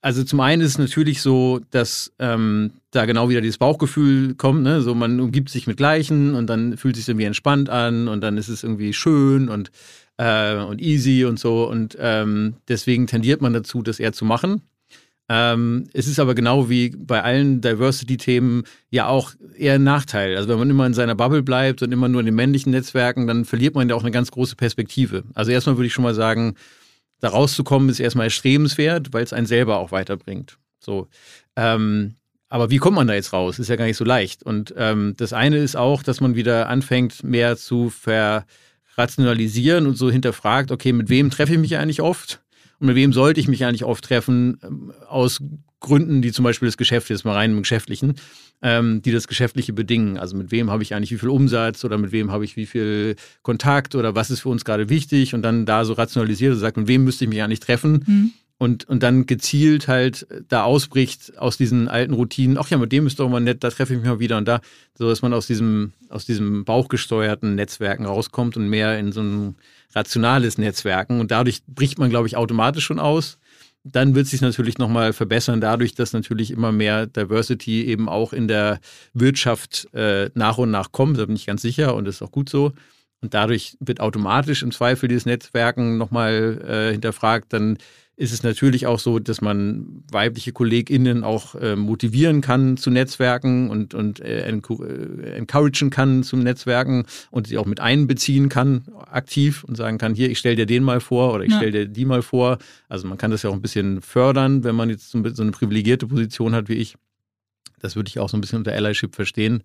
also 0.03 0.25
zum 0.25 0.41
einen 0.41 0.63
ist 0.63 0.73
es 0.73 0.79
natürlich 0.79 1.23
so, 1.23 1.61
dass 1.71 2.13
ähm, 2.19 2.73
da 2.91 3.07
genau 3.07 3.29
wieder 3.29 3.41
dieses 3.41 3.59
Bauchgefühl 3.59 4.35
kommt, 4.35 4.63
ne? 4.63 4.83
So 4.83 4.95
man 4.95 5.19
umgibt 5.21 5.49
sich 5.49 5.67
mit 5.67 5.79
Gleichen 5.79 6.35
und 6.35 6.49
dann 6.49 6.77
fühlt 6.77 6.97
sich 6.97 7.09
irgendwie 7.09 7.27
entspannt 7.27 7.71
an 7.71 8.09
und 8.09 8.21
dann 8.21 8.37
ist 8.37 8.49
es 8.49 8.63
irgendwie 8.63 8.93
schön 8.93 9.49
und, 9.49 9.71
äh, 10.19 10.57
und 10.57 10.81
easy 10.81 11.25
und 11.25 11.39
so. 11.39 11.69
Und 11.69 11.97
ähm, 11.99 12.57
deswegen 12.69 13.07
tendiert 13.07 13.41
man 13.41 13.53
dazu, 13.53 13.83
das 13.83 14.01
eher 14.01 14.13
zu 14.13 14.25
machen. 14.25 14.63
Ähm, 15.35 15.89
es 15.95 16.09
ist 16.09 16.21
aber 16.21 16.35
genau 16.35 16.69
wie 16.69 16.91
bei 16.91 17.23
allen 17.23 17.63
Diversity-Themen 17.63 18.65
ja 18.91 19.07
auch 19.07 19.33
eher 19.57 19.77
ein 19.77 19.83
Nachteil. 19.83 20.37
Also 20.37 20.51
wenn 20.51 20.59
man 20.59 20.69
immer 20.69 20.85
in 20.85 20.93
seiner 20.93 21.15
Bubble 21.15 21.43
bleibt 21.43 21.81
und 21.83 21.91
immer 21.91 22.07
nur 22.09 22.21
in 22.21 22.27
den 22.27 22.35
männlichen 22.35 22.71
Netzwerken, 22.71 23.27
dann 23.27 23.47
verliert 23.47 23.75
man 23.75 23.89
ja 23.89 23.95
auch 23.95 24.03
eine 24.03 24.11
ganz 24.11 24.31
große 24.31 24.57
Perspektive. 24.57 25.25
Also 25.33 25.51
erstmal 25.51 25.79
würde 25.79 25.87
ich 25.87 25.95
schon 25.95 26.05
mal 26.05 26.13
sagen, 26.15 26.57
da 27.21 27.29
rauszukommen 27.29 27.89
ist 27.89 27.99
erstmal 27.99 28.27
erstrebenswert, 28.27 29.15
weil 29.15 29.25
es 29.25 29.33
einen 29.33 29.47
selber 29.47 29.79
auch 29.79 29.91
weiterbringt. 29.91 30.59
So. 30.81 31.09
Ähm, 31.57 32.17
aber 32.51 32.69
wie 32.69 32.77
kommt 32.77 32.97
man 32.97 33.07
da 33.07 33.15
jetzt 33.15 33.33
raus? 33.33 33.59
Ist 33.59 33.71
ja 33.71 33.77
gar 33.77 33.87
nicht 33.87 33.97
so 33.97 34.05
leicht. 34.05 34.43
Und 34.43 34.75
ähm, 34.77 35.15
das 35.17 35.33
eine 35.33 35.57
ist 35.57 35.77
auch, 35.77 36.03
dass 36.03 36.21
man 36.21 36.35
wieder 36.35 36.69
anfängt, 36.69 37.25
mehr 37.25 37.57
zu 37.57 37.89
verrationalisieren 37.89 39.87
und 39.87 39.97
so 39.97 40.11
hinterfragt, 40.11 40.71
okay, 40.71 40.93
mit 40.93 41.09
wem 41.09 41.31
treffe 41.31 41.55
ich 41.55 41.59
mich 41.59 41.79
eigentlich 41.79 42.03
oft? 42.03 42.43
Und 42.83 42.89
mit 42.89 42.97
wem 42.97 43.13
sollte 43.13 43.39
ich 43.39 43.47
mich 43.47 43.65
eigentlich 43.65 43.85
oft 43.85 44.03
treffen, 44.03 44.59
ähm, 44.65 44.93
aus 45.09 45.41
Gründen, 45.79 46.21
die 46.21 46.33
zum 46.33 46.43
Beispiel 46.43 46.67
das 46.67 46.77
Geschäft, 46.77 47.11
jetzt 47.11 47.25
mal 47.25 47.35
rein 47.35 47.53
im 47.53 47.63
Geschäftlichen, 47.63 48.17
ähm, 48.61 49.03
die 49.03 49.13
das 49.13 49.29
Geschäftliche 49.29 49.73
bedingen. 49.73 50.19
Also 50.19 50.37
mit 50.37 50.51
wem 50.51 50.69
habe 50.69 50.83
ich 50.83 50.93
eigentlich 50.93 51.13
wie 51.13 51.19
viel 51.19 51.29
Umsatz 51.29 51.85
oder 51.85 51.97
mit 51.97 52.11
wem 52.11 52.33
habe 52.33 52.45
ich 52.45 52.57
wie 52.57 52.67
viel 52.67 53.15
Kontakt 53.43 53.95
oder 53.95 54.17
was 54.17 54.33
ist 54.33 54.41
für 54.41 54.49
uns 54.49 54.65
gerade 54.65 54.89
wichtig 54.89 55.33
und 55.33 55.43
dann 55.43 55.65
da 55.65 55.85
so 55.85 55.93
rationalisiert 55.93 56.55
und 56.55 56.59
sagt, 56.59 56.77
mit 56.77 56.89
wem 56.89 57.05
müsste 57.05 57.25
ich 57.25 57.29
mich 57.29 57.41
eigentlich 57.41 57.61
treffen. 57.61 58.05
Mhm. 58.05 58.33
und, 58.59 58.89
und 58.89 59.05
dann 59.05 59.27
gezielt 59.27 59.87
halt 59.87 60.27
da 60.49 60.65
ausbricht 60.65 61.39
aus 61.39 61.57
diesen 61.57 61.87
alten 61.87 62.15
Routinen, 62.15 62.59
ach 62.59 62.69
ja, 62.69 62.79
mit 62.79 62.91
dem 62.91 63.07
ist 63.07 63.21
doch 63.21 63.29
mal 63.29 63.39
nett, 63.39 63.63
da 63.63 63.71
treffe 63.71 63.95
ich 63.95 64.01
mich 64.01 64.09
mal 64.09 64.19
wieder 64.19 64.39
und 64.39 64.49
da, 64.49 64.61
so 64.99 65.09
dass 65.09 65.23
man 65.23 65.33
aus 65.33 65.47
diesem, 65.47 65.93
aus 66.09 66.27
diesem 66.27 66.65
bauchgesteuerten 66.65 67.55
Netzwerken 67.55 68.07
rauskommt 68.07 68.57
und 68.57 68.69
mehr 68.69 68.99
in 68.99 69.13
so 69.13 69.21
ein 69.21 69.55
rationales 69.95 70.59
Netzwerken 70.59 71.21
und 71.21 71.31
dadurch 71.31 71.63
bricht 71.67 71.99
man, 71.99 72.11
glaube 72.11 72.27
ich, 72.27 72.37
automatisch 72.37 72.85
schon 72.85 72.99
aus. 72.99 73.39
Dann 73.85 74.15
wird 74.15 74.29
sich 74.29 74.41
natürlich 74.41 74.79
nochmal 74.79 75.13
verbessern, 75.13 75.61
dadurch, 75.61 75.95
dass 75.95 76.13
natürlich 76.13 76.53
immer 76.53 76.71
mehr 76.71 77.07
Diversity 77.07 77.85
eben 77.85 78.09
auch 78.09 78.33
in 78.33 78.47
der 78.47 78.81
Wirtschaft 79.13 79.89
äh, 79.93 80.31
nach 80.35 80.59
und 80.59 80.71
nach 80.71 80.93
kommt. 80.93 81.19
Da 81.19 81.27
bin 81.27 81.35
ich 81.35 81.47
ganz 81.47 81.63
sicher 81.63 81.95
und 81.97 82.05
das 82.05 82.17
ist 82.17 82.23
auch 82.23 82.31
gut 82.31 82.49
so. 82.49 82.73
Und 83.23 83.35
dadurch 83.35 83.77
wird 83.81 84.01
automatisch 84.01 84.63
im 84.63 84.73
Zweifel 84.73 85.09
dieses 85.09 85.27
Netzwerken 85.27 85.97
nochmal 85.97 86.61
äh, 86.67 86.93
hinterfragt. 86.93 87.53
Dann 87.53 87.79
ist 88.17 88.33
es 88.33 88.43
natürlich 88.43 88.87
auch 88.87 88.99
so, 88.99 89.19
dass 89.19 89.41
man 89.41 90.05
weibliche 90.11 90.53
KollegInnen 90.53 91.25
auch 91.25 91.55
äh, 91.55 91.77
motivieren 91.77 92.41
kann 92.41 92.77
zu 92.77 92.91
Netzwerken 92.91 93.71
und, 93.71 93.95
und 93.95 94.21
äh, 94.21 94.43
äh, 94.43 95.35
encouragen 95.35 95.91
kann 95.91 96.23
zum 96.23 96.41
Netzwerken 96.41 97.07
und 97.31 97.47
sie 97.47 97.57
auch 97.57 97.65
mit 97.65 97.81
einbeziehen 97.81 98.49
kann, 98.49 98.85
aktiv 99.11 99.65
und 99.65 99.77
sagen 99.77 99.99
kann, 99.99 100.15
hier, 100.15 100.31
ich 100.31 100.39
stelle 100.39 100.57
dir 100.57 100.67
den 100.67 100.83
mal 100.83 101.01
vor 101.01 101.33
oder 101.33 101.45
ich 101.45 101.53
ja. 101.53 101.57
stelle 101.57 101.73
dir 101.73 101.87
die 101.87 102.05
mal 102.05 102.23
vor. 102.23 102.59
Also 102.89 103.09
man 103.09 103.19
kann 103.19 103.31
das 103.31 103.45
ja 103.45 103.51
auch 103.51 103.55
ein 103.55 103.63
bisschen 103.63 104.03
fördern, 104.03 104.63
wenn 104.63 104.75
man 104.75 104.91
jetzt 104.91 105.11
so 105.11 105.19
eine 105.43 105.53
privilegierte 105.53 106.07
Position 106.07 106.55
hat 106.55 106.69
wie 106.69 106.75
ich. 106.75 106.97
Das 107.81 107.97
würde 107.97 108.09
ich 108.09 108.19
auch 108.19 108.29
so 108.29 108.37
ein 108.37 108.41
bisschen 108.41 108.59
unter 108.59 108.73
Allyship 108.73 109.15
verstehen, 109.15 109.63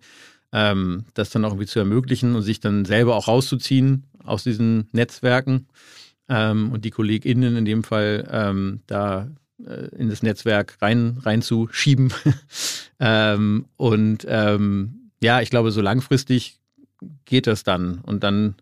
ähm, 0.52 1.04
das 1.14 1.30
dann 1.30 1.44
auch 1.44 1.50
irgendwie 1.50 1.66
zu 1.66 1.78
ermöglichen 1.78 2.34
und 2.34 2.42
sich 2.42 2.60
dann 2.60 2.84
selber 2.84 3.16
auch 3.16 3.28
rauszuziehen 3.28 4.06
aus 4.24 4.44
diesen 4.44 4.88
Netzwerken 4.92 5.66
ähm, 6.28 6.72
und 6.72 6.84
die 6.84 6.90
KollegInnen 6.90 7.56
in 7.56 7.64
dem 7.64 7.84
Fall 7.84 8.28
ähm, 8.30 8.80
da 8.86 9.28
äh, 9.64 9.88
in 9.96 10.08
das 10.08 10.22
Netzwerk 10.22 10.80
rein 10.80 11.18
reinzuschieben. 11.20 12.12
ähm, 13.00 13.66
und 13.76 14.26
ähm, 14.28 15.10
ja, 15.22 15.40
ich 15.40 15.50
glaube, 15.50 15.72
so 15.72 15.80
langfristig 15.80 16.58
geht 17.24 17.46
das 17.46 17.64
dann 17.64 17.98
und 17.98 18.22
dann 18.22 18.54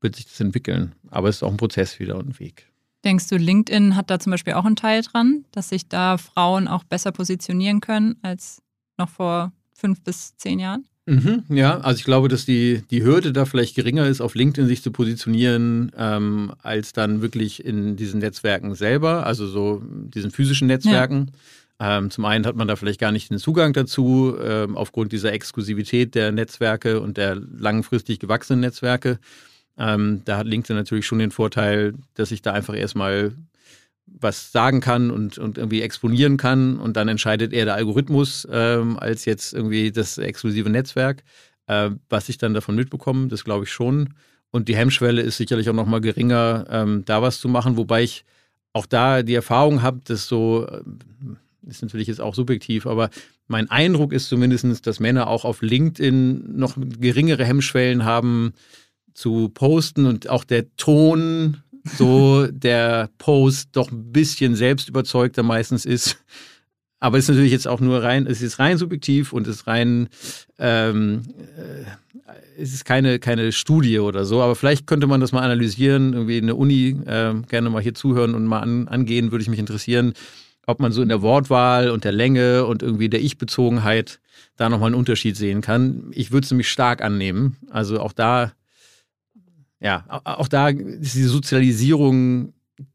wird 0.00 0.16
sich 0.16 0.26
das 0.26 0.40
entwickeln. 0.40 0.94
Aber 1.10 1.28
es 1.28 1.36
ist 1.36 1.42
auch 1.42 1.50
ein 1.50 1.56
Prozess 1.56 1.98
wieder 1.98 2.16
und 2.16 2.30
ein 2.30 2.38
Weg. 2.38 2.66
Denkst 3.04 3.28
du, 3.28 3.36
LinkedIn 3.36 3.96
hat 3.96 4.10
da 4.10 4.20
zum 4.20 4.30
Beispiel 4.30 4.52
auch 4.52 4.64
einen 4.64 4.76
Teil 4.76 5.02
dran, 5.02 5.44
dass 5.50 5.70
sich 5.70 5.88
da 5.88 6.18
Frauen 6.18 6.68
auch 6.68 6.84
besser 6.84 7.10
positionieren 7.10 7.80
können 7.80 8.16
als 8.22 8.62
noch 8.96 9.08
vor 9.08 9.52
fünf 9.74 10.02
bis 10.02 10.36
zehn 10.36 10.58
Jahren? 10.58 10.86
Mhm, 11.06 11.42
ja, 11.48 11.78
also 11.80 11.98
ich 11.98 12.04
glaube, 12.04 12.28
dass 12.28 12.44
die, 12.46 12.82
die 12.90 13.02
Hürde 13.02 13.32
da 13.32 13.44
vielleicht 13.44 13.74
geringer 13.74 14.06
ist, 14.06 14.20
auf 14.20 14.36
LinkedIn 14.36 14.68
sich 14.68 14.82
zu 14.82 14.92
positionieren, 14.92 15.90
ähm, 15.96 16.52
als 16.62 16.92
dann 16.92 17.22
wirklich 17.22 17.64
in 17.64 17.96
diesen 17.96 18.20
Netzwerken 18.20 18.76
selber, 18.76 19.26
also 19.26 19.48
so 19.48 19.82
diesen 19.84 20.30
physischen 20.30 20.68
Netzwerken. 20.68 21.32
Ja. 21.80 21.98
Ähm, 21.98 22.10
zum 22.10 22.24
einen 22.24 22.46
hat 22.46 22.54
man 22.54 22.68
da 22.68 22.76
vielleicht 22.76 23.00
gar 23.00 23.10
nicht 23.10 23.30
den 23.30 23.38
Zugang 23.38 23.72
dazu, 23.72 24.36
ähm, 24.40 24.76
aufgrund 24.76 25.10
dieser 25.10 25.32
Exklusivität 25.32 26.14
der 26.14 26.30
Netzwerke 26.30 27.00
und 27.00 27.16
der 27.16 27.34
langfristig 27.34 28.20
gewachsenen 28.20 28.60
Netzwerke. 28.60 29.18
Ähm, 29.76 30.22
da 30.24 30.38
hat 30.38 30.46
LinkedIn 30.46 30.76
natürlich 30.76 31.06
schon 31.06 31.18
den 31.18 31.32
Vorteil, 31.32 31.94
dass 32.14 32.30
ich 32.30 32.42
da 32.42 32.52
einfach 32.52 32.76
erstmal 32.76 33.32
was 34.20 34.52
sagen 34.52 34.80
kann 34.80 35.10
und, 35.10 35.38
und 35.38 35.58
irgendwie 35.58 35.82
exponieren 35.82 36.36
kann 36.36 36.78
und 36.78 36.96
dann 36.96 37.08
entscheidet 37.08 37.52
eher 37.52 37.64
der 37.64 37.74
Algorithmus 37.74 38.46
ähm, 38.50 38.98
als 38.98 39.24
jetzt 39.24 39.52
irgendwie 39.52 39.90
das 39.90 40.18
exklusive 40.18 40.70
Netzwerk. 40.70 41.22
Äh, 41.66 41.90
was 42.08 42.28
ich 42.28 42.38
dann 42.38 42.54
davon 42.54 42.74
mitbekomme, 42.74 43.28
das 43.28 43.44
glaube 43.44 43.64
ich 43.64 43.72
schon. 43.72 44.14
Und 44.50 44.68
die 44.68 44.76
Hemmschwelle 44.76 45.22
ist 45.22 45.38
sicherlich 45.38 45.68
auch 45.70 45.74
nochmal 45.74 46.00
geringer, 46.00 46.66
ähm, 46.68 47.04
da 47.04 47.22
was 47.22 47.40
zu 47.40 47.48
machen, 47.48 47.76
wobei 47.76 48.02
ich 48.02 48.24
auch 48.72 48.86
da 48.86 49.22
die 49.22 49.34
Erfahrung 49.34 49.82
habe, 49.82 50.00
dass 50.04 50.26
so, 50.26 50.66
äh, 50.66 50.82
ist 51.68 51.82
natürlich 51.82 52.08
jetzt 52.08 52.20
auch 52.20 52.34
subjektiv, 52.34 52.86
aber 52.86 53.10
mein 53.48 53.70
Eindruck 53.70 54.12
ist 54.12 54.28
zumindest, 54.28 54.86
dass 54.86 55.00
Männer 55.00 55.26
auch 55.28 55.44
auf 55.44 55.62
LinkedIn 55.62 56.56
noch 56.56 56.76
geringere 56.76 57.44
Hemmschwellen 57.44 58.04
haben 58.04 58.52
zu 59.14 59.50
posten 59.50 60.06
und 60.06 60.28
auch 60.28 60.44
der 60.44 60.74
Ton 60.76 61.58
so 61.84 62.46
der 62.46 63.10
Post 63.18 63.70
doch 63.72 63.90
ein 63.90 64.12
bisschen 64.12 64.54
selbst 64.54 64.88
überzeugter 64.88 65.42
meistens 65.42 65.84
ist. 65.84 66.18
Aber 67.00 67.18
es 67.18 67.24
ist 67.24 67.30
natürlich 67.30 67.50
jetzt 67.50 67.66
auch 67.66 67.80
nur 67.80 68.02
rein, 68.02 68.28
es 68.28 68.42
ist 68.42 68.60
rein 68.60 68.78
subjektiv 68.78 69.32
und 69.32 69.48
es 69.48 69.56
ist 69.56 69.66
rein, 69.66 70.08
ähm, 70.60 71.22
äh, 71.56 71.84
es 72.56 72.72
ist 72.72 72.84
keine, 72.84 73.18
keine 73.18 73.50
Studie 73.50 73.98
oder 73.98 74.24
so, 74.24 74.40
aber 74.40 74.54
vielleicht 74.54 74.86
könnte 74.86 75.08
man 75.08 75.20
das 75.20 75.32
mal 75.32 75.42
analysieren, 75.42 76.12
irgendwie 76.12 76.38
in 76.38 76.46
der 76.46 76.56
Uni 76.56 76.96
äh, 77.06 77.34
gerne 77.48 77.70
mal 77.70 77.82
hier 77.82 77.94
zuhören 77.94 78.36
und 78.36 78.46
mal 78.46 78.60
an, 78.60 78.86
angehen, 78.86 79.32
würde 79.32 79.42
ich 79.42 79.48
mich 79.48 79.58
interessieren, 79.58 80.12
ob 80.68 80.78
man 80.78 80.92
so 80.92 81.02
in 81.02 81.08
der 81.08 81.22
Wortwahl 81.22 81.90
und 81.90 82.04
der 82.04 82.12
Länge 82.12 82.66
und 82.66 82.84
irgendwie 82.84 83.08
der 83.08 83.20
Ich-Bezogenheit 83.20 84.20
da 84.56 84.68
nochmal 84.68 84.88
einen 84.88 84.94
Unterschied 84.94 85.36
sehen 85.36 85.60
kann. 85.60 86.10
Ich 86.12 86.30
würde 86.30 86.44
es 86.44 86.50
nämlich 86.52 86.70
stark 86.70 87.02
annehmen. 87.02 87.56
Also 87.70 87.98
auch 87.98 88.12
da 88.12 88.52
ja, 89.82 90.04
auch 90.24 90.48
da 90.48 90.68
ist 90.68 91.14
die 91.14 91.24
Sozialisierung, 91.24 92.54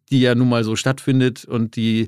die 0.09 0.21
ja 0.21 0.35
nun 0.35 0.49
mal 0.49 0.63
so 0.63 0.75
stattfindet 0.75 1.43
und 1.45 1.75
die 1.75 2.07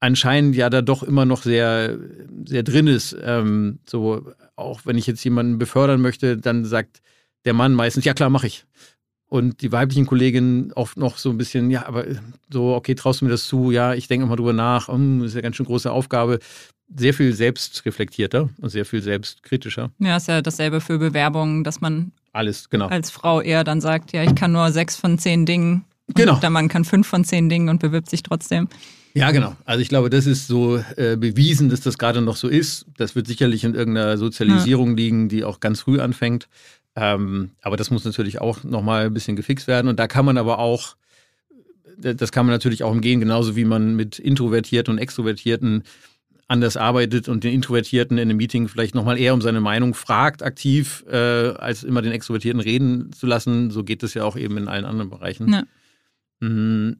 anscheinend 0.00 0.56
ja 0.56 0.70
da 0.70 0.82
doch 0.82 1.02
immer 1.02 1.24
noch 1.24 1.42
sehr, 1.42 1.98
sehr 2.46 2.62
drin 2.62 2.86
ist. 2.86 3.16
Ähm, 3.22 3.78
so, 3.88 4.32
auch 4.54 4.80
wenn 4.84 4.96
ich 4.96 5.06
jetzt 5.06 5.22
jemanden 5.24 5.58
befördern 5.58 6.00
möchte, 6.00 6.38
dann 6.38 6.64
sagt 6.64 7.02
der 7.44 7.52
Mann 7.52 7.74
meistens, 7.74 8.04
ja 8.04 8.14
klar, 8.14 8.30
mache 8.30 8.46
ich. 8.46 8.64
Und 9.28 9.60
die 9.60 9.72
weiblichen 9.72 10.06
Kolleginnen 10.06 10.72
oft 10.72 10.96
noch 10.96 11.18
so 11.18 11.30
ein 11.30 11.38
bisschen, 11.38 11.70
ja, 11.70 11.86
aber 11.86 12.04
so, 12.50 12.74
okay, 12.74 12.94
traust 12.94 13.20
du 13.20 13.24
mir 13.24 13.32
das 13.32 13.46
zu? 13.46 13.72
Ja, 13.72 13.94
ich 13.94 14.06
denke 14.06 14.26
mal 14.26 14.36
drüber 14.36 14.52
nach. 14.52 14.88
Um, 14.88 15.20
das 15.20 15.28
ist 15.28 15.34
ja 15.34 15.40
ganz 15.40 15.56
schön 15.56 15.66
große 15.66 15.90
Aufgabe. 15.90 16.38
Sehr 16.96 17.12
viel 17.12 17.32
selbstreflektierter 17.32 18.48
und 18.60 18.68
sehr 18.68 18.84
viel 18.84 19.02
selbstkritischer. 19.02 19.90
Ja, 19.98 20.16
ist 20.16 20.28
ja 20.28 20.42
dasselbe 20.42 20.80
für 20.80 20.98
Bewerbungen, 20.98 21.64
dass 21.64 21.80
man 21.80 22.12
alles, 22.32 22.70
genau. 22.70 22.86
Als 22.86 23.10
Frau 23.10 23.40
eher 23.40 23.64
dann 23.64 23.80
sagt, 23.80 24.12
ja, 24.12 24.22
ich 24.22 24.34
kann 24.34 24.52
nur 24.52 24.70
sechs 24.70 24.94
von 24.94 25.18
zehn 25.18 25.46
Dingen. 25.46 25.84
Genau. 26.14 26.36
Der 26.36 26.50
Mann 26.50 26.68
kann 26.68 26.84
fünf 26.84 27.08
von 27.08 27.24
zehn 27.24 27.48
Dingen 27.48 27.68
und 27.68 27.80
bewirbt 27.80 28.10
sich 28.10 28.22
trotzdem. 28.22 28.68
Ja, 29.14 29.30
genau. 29.30 29.56
Also 29.64 29.80
ich 29.80 29.88
glaube, 29.88 30.10
das 30.10 30.26
ist 30.26 30.46
so 30.46 30.76
äh, 30.96 31.16
bewiesen, 31.16 31.70
dass 31.70 31.80
das 31.80 31.96
gerade 31.96 32.20
noch 32.20 32.36
so 32.36 32.48
ist. 32.48 32.84
Das 32.98 33.16
wird 33.16 33.26
sicherlich 33.26 33.64
in 33.64 33.74
irgendeiner 33.74 34.18
Sozialisierung 34.18 34.90
ja. 34.90 34.96
liegen, 34.96 35.28
die 35.30 35.42
auch 35.42 35.58
ganz 35.58 35.80
früh 35.80 35.98
anfängt. 35.98 36.48
Ähm, 36.96 37.50
aber 37.60 37.76
das 37.76 37.90
muss 37.90 38.04
natürlich 38.04 38.40
auch 38.40 38.64
nochmal 38.64 39.06
ein 39.06 39.14
bisschen 39.14 39.36
gefixt 39.36 39.66
werden. 39.66 39.88
Und 39.88 39.98
da 39.98 40.08
kann 40.08 40.24
man 40.24 40.38
aber 40.38 40.58
auch, 40.58 40.96
das 41.98 42.32
kann 42.32 42.46
man 42.46 42.54
natürlich 42.54 42.82
auch 42.82 42.90
umgehen, 42.90 43.20
genauso 43.20 43.54
wie 43.54 43.66
man 43.66 43.94
mit 43.94 44.18
Introvertierten 44.18 44.94
und 44.94 44.98
Extrovertierten 44.98 45.84
anders 46.48 46.76
arbeitet 46.76 47.28
und 47.28 47.44
den 47.44 47.52
Introvertierten 47.52 48.18
in 48.18 48.28
einem 48.28 48.36
Meeting 48.36 48.68
vielleicht 48.68 48.94
nochmal 48.94 49.18
eher 49.18 49.34
um 49.34 49.42
seine 49.42 49.60
Meinung 49.60 49.94
fragt, 49.94 50.42
aktiv, 50.42 51.04
äh, 51.10 51.16
als 51.16 51.82
immer 51.82 52.02
den 52.02 52.12
Extrovertierten 52.12 52.60
reden 52.60 53.12
zu 53.12 53.26
lassen. 53.26 53.70
So 53.70 53.84
geht 53.84 54.02
es 54.02 54.14
ja 54.14 54.24
auch 54.24 54.36
eben 54.36 54.56
in 54.56 54.68
allen 54.68 54.84
anderen 54.84 55.10
Bereichen. 55.10 55.52
Ja. 55.52 55.64
Mhm. 56.40 56.98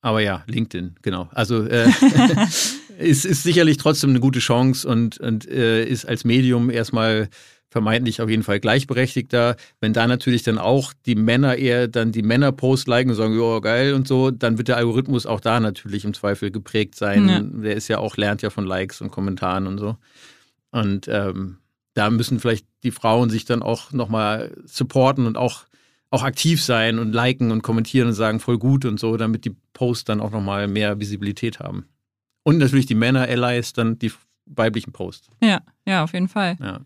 Aber 0.00 0.20
ja, 0.20 0.44
LinkedIn, 0.46 0.94
genau. 1.02 1.28
Also 1.32 1.64
äh, 1.64 1.90
ist, 2.98 3.24
ist 3.26 3.42
sicherlich 3.42 3.76
trotzdem 3.78 4.10
eine 4.10 4.20
gute 4.20 4.38
Chance 4.38 4.88
und, 4.88 5.18
und 5.18 5.48
äh, 5.48 5.84
ist 5.84 6.04
als 6.04 6.24
Medium 6.24 6.70
erstmal 6.70 7.28
vermeintlich 7.70 8.22
auf 8.22 8.30
jeden 8.30 8.42
Fall 8.42 8.60
gleichberechtigter. 8.60 9.56
Wenn 9.80 9.92
da 9.92 10.06
natürlich 10.06 10.42
dann 10.42 10.58
auch 10.58 10.92
die 11.06 11.14
Männer 11.14 11.56
eher 11.56 11.88
dann 11.88 12.12
die 12.12 12.22
Männer-Post 12.22 12.88
liken 12.88 13.10
und 13.10 13.16
sagen, 13.16 13.38
ja, 13.38 13.58
geil 13.60 13.94
und 13.94 14.08
so, 14.08 14.30
dann 14.30 14.58
wird 14.58 14.68
der 14.68 14.78
Algorithmus 14.78 15.26
auch 15.26 15.40
da 15.40 15.60
natürlich 15.60 16.04
im 16.04 16.14
Zweifel 16.14 16.50
geprägt 16.50 16.94
sein. 16.94 17.28
Ja. 17.28 17.40
Der 17.40 17.76
ist 17.76 17.88
ja 17.88 17.98
auch, 17.98 18.16
lernt 18.16 18.42
ja 18.42 18.50
von 18.50 18.64
Likes 18.64 19.00
und 19.00 19.10
Kommentaren 19.10 19.66
und 19.66 19.78
so. 19.78 19.96
Und 20.70 21.08
ähm, 21.08 21.58
da 21.94 22.10
müssen 22.10 22.40
vielleicht 22.40 22.66
die 22.82 22.90
Frauen 22.90 23.30
sich 23.30 23.44
dann 23.44 23.62
auch 23.62 23.92
nochmal 23.92 24.56
supporten 24.64 25.26
und 25.26 25.36
auch, 25.36 25.64
auch 26.10 26.22
aktiv 26.22 26.62
sein 26.62 26.98
und 26.98 27.12
liken 27.12 27.50
und 27.50 27.62
kommentieren 27.62 28.08
und 28.08 28.14
sagen, 28.14 28.40
voll 28.40 28.58
gut 28.58 28.84
und 28.84 28.98
so, 28.98 29.16
damit 29.16 29.44
die 29.44 29.56
Posts 29.74 30.04
dann 30.04 30.20
auch 30.20 30.30
nochmal 30.30 30.68
mehr 30.68 31.00
Visibilität 31.00 31.60
haben. 31.60 31.86
Und 32.44 32.58
natürlich 32.58 32.86
die 32.86 32.94
Männer-Allies, 32.94 33.74
dann 33.74 33.98
die 33.98 34.12
weiblichen 34.46 34.92
Posts. 34.92 35.30
Ja, 35.42 35.60
ja, 35.86 36.04
auf 36.04 36.14
jeden 36.14 36.28
Fall. 36.28 36.56
Ja. 36.60 36.80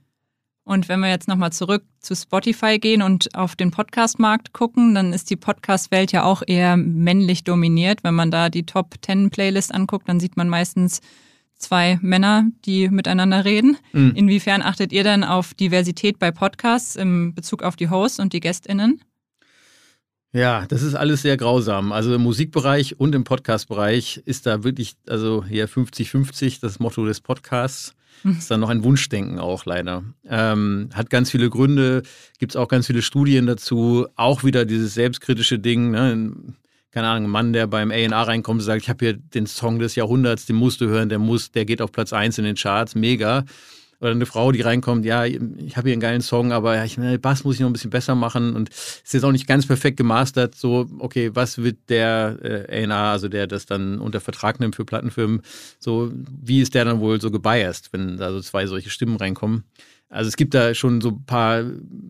Und 0.64 0.88
wenn 0.88 1.00
wir 1.00 1.08
jetzt 1.08 1.26
nochmal 1.26 1.52
zurück 1.52 1.84
zu 2.00 2.14
Spotify 2.14 2.78
gehen 2.78 3.02
und 3.02 3.34
auf 3.34 3.56
den 3.56 3.72
Podcast-Markt 3.72 4.52
gucken, 4.52 4.94
dann 4.94 5.12
ist 5.12 5.28
die 5.30 5.36
Podcast-Welt 5.36 6.12
ja 6.12 6.22
auch 6.22 6.42
eher 6.46 6.76
männlich 6.76 7.42
dominiert. 7.42 8.04
Wenn 8.04 8.14
man 8.14 8.30
da 8.30 8.48
die 8.48 8.64
Top 8.64 8.94
10 9.04 9.30
Playlist 9.30 9.74
anguckt, 9.74 10.08
dann 10.08 10.20
sieht 10.20 10.36
man 10.36 10.48
meistens 10.48 11.00
zwei 11.56 11.98
Männer, 12.00 12.46
die 12.64 12.88
miteinander 12.88 13.44
reden. 13.44 13.76
Mhm. 13.92 14.12
Inwiefern 14.14 14.62
achtet 14.62 14.92
ihr 14.92 15.04
denn 15.04 15.24
auf 15.24 15.54
Diversität 15.54 16.18
bei 16.18 16.30
Podcasts 16.30 16.96
im 16.96 17.34
Bezug 17.34 17.62
auf 17.62 17.76
die 17.76 17.90
Hosts 17.90 18.20
und 18.20 18.32
die 18.32 18.40
GästInnen? 18.40 19.00
Ja, 20.32 20.64
das 20.66 20.82
ist 20.82 20.94
alles 20.94 21.22
sehr 21.22 21.36
grausam. 21.36 21.92
Also 21.92 22.14
im 22.14 22.22
Musikbereich 22.22 22.98
und 22.98 23.14
im 23.14 23.24
Podcast-Bereich 23.24 24.22
ist 24.24 24.46
da 24.46 24.64
wirklich, 24.64 24.94
also 25.08 25.44
hier 25.44 25.68
50-50 25.68 26.60
das 26.60 26.78
Motto 26.78 27.04
des 27.04 27.20
Podcasts. 27.20 27.94
Das 28.24 28.38
ist 28.38 28.50
dann 28.50 28.60
noch 28.60 28.68
ein 28.68 28.84
Wunschdenken 28.84 29.38
auch 29.38 29.64
leider. 29.64 30.04
Ähm, 30.28 30.90
hat 30.94 31.10
ganz 31.10 31.30
viele 31.30 31.50
Gründe, 31.50 32.02
gibt 32.38 32.52
es 32.52 32.56
auch 32.56 32.68
ganz 32.68 32.86
viele 32.86 33.02
Studien 33.02 33.46
dazu. 33.46 34.06
Auch 34.16 34.44
wieder 34.44 34.64
dieses 34.64 34.94
selbstkritische 34.94 35.58
Ding. 35.58 35.90
Ne? 35.90 36.32
keine 36.92 37.08
Ahnung, 37.08 37.24
ein 37.24 37.30
Mann, 37.30 37.52
der 37.52 37.66
beim 37.66 37.90
A&R 37.90 38.12
reinkommt 38.12 38.60
und 38.60 38.64
sagt, 38.64 38.82
ich 38.82 38.90
habe 38.90 39.04
hier 39.04 39.14
den 39.14 39.46
Song 39.46 39.78
des 39.78 39.94
Jahrhunderts, 39.94 40.46
den 40.46 40.56
musst 40.56 40.80
du 40.80 40.86
hören, 40.88 41.08
der 41.08 41.18
muss, 41.18 41.50
der 41.50 41.64
geht 41.64 41.80
auf 41.80 41.90
Platz 41.90 42.12
1 42.12 42.38
in 42.38 42.44
den 42.44 42.54
Charts, 42.54 42.94
mega. 42.94 43.44
Oder 44.02 44.10
eine 44.10 44.26
Frau, 44.26 44.50
die 44.50 44.62
reinkommt, 44.62 45.04
ja, 45.04 45.24
ich 45.24 45.38
habe 45.76 45.88
hier 45.88 45.92
einen 45.92 46.00
geilen 46.00 46.22
Song, 46.22 46.50
aber 46.50 46.74
ja, 46.74 46.84
ich, 46.84 46.98
Bass 47.20 47.44
muss 47.44 47.54
ich 47.54 47.60
noch 47.60 47.68
ein 47.68 47.72
bisschen 47.72 47.90
besser 47.90 48.16
machen 48.16 48.56
und 48.56 48.68
ist 48.68 49.14
jetzt 49.14 49.22
auch 49.22 49.30
nicht 49.30 49.46
ganz 49.46 49.64
perfekt 49.64 49.96
gemastert. 49.96 50.56
So, 50.56 50.88
okay, 50.98 51.30
was 51.34 51.58
wird 51.58 51.88
der 51.88 52.36
äh, 52.42 52.84
A&R, 52.84 53.12
also 53.12 53.28
der 53.28 53.46
das 53.46 53.64
dann 53.64 54.00
unter 54.00 54.20
Vertrag 54.20 54.58
nimmt 54.58 54.74
für 54.74 54.84
Plattenfirmen, 54.84 55.42
so, 55.78 56.10
wie 56.12 56.60
ist 56.60 56.74
der 56.74 56.84
dann 56.84 56.98
wohl 56.98 57.20
so 57.20 57.30
gebiased, 57.30 57.92
wenn 57.92 58.16
da 58.16 58.32
so 58.32 58.40
zwei 58.40 58.66
solche 58.66 58.90
Stimmen 58.90 59.14
reinkommen? 59.14 59.62
Also 60.08 60.26
es 60.26 60.36
gibt 60.36 60.52
da 60.54 60.74
schon 60.74 61.00
so 61.00 61.10
ein 61.10 61.24
paar 61.24 61.62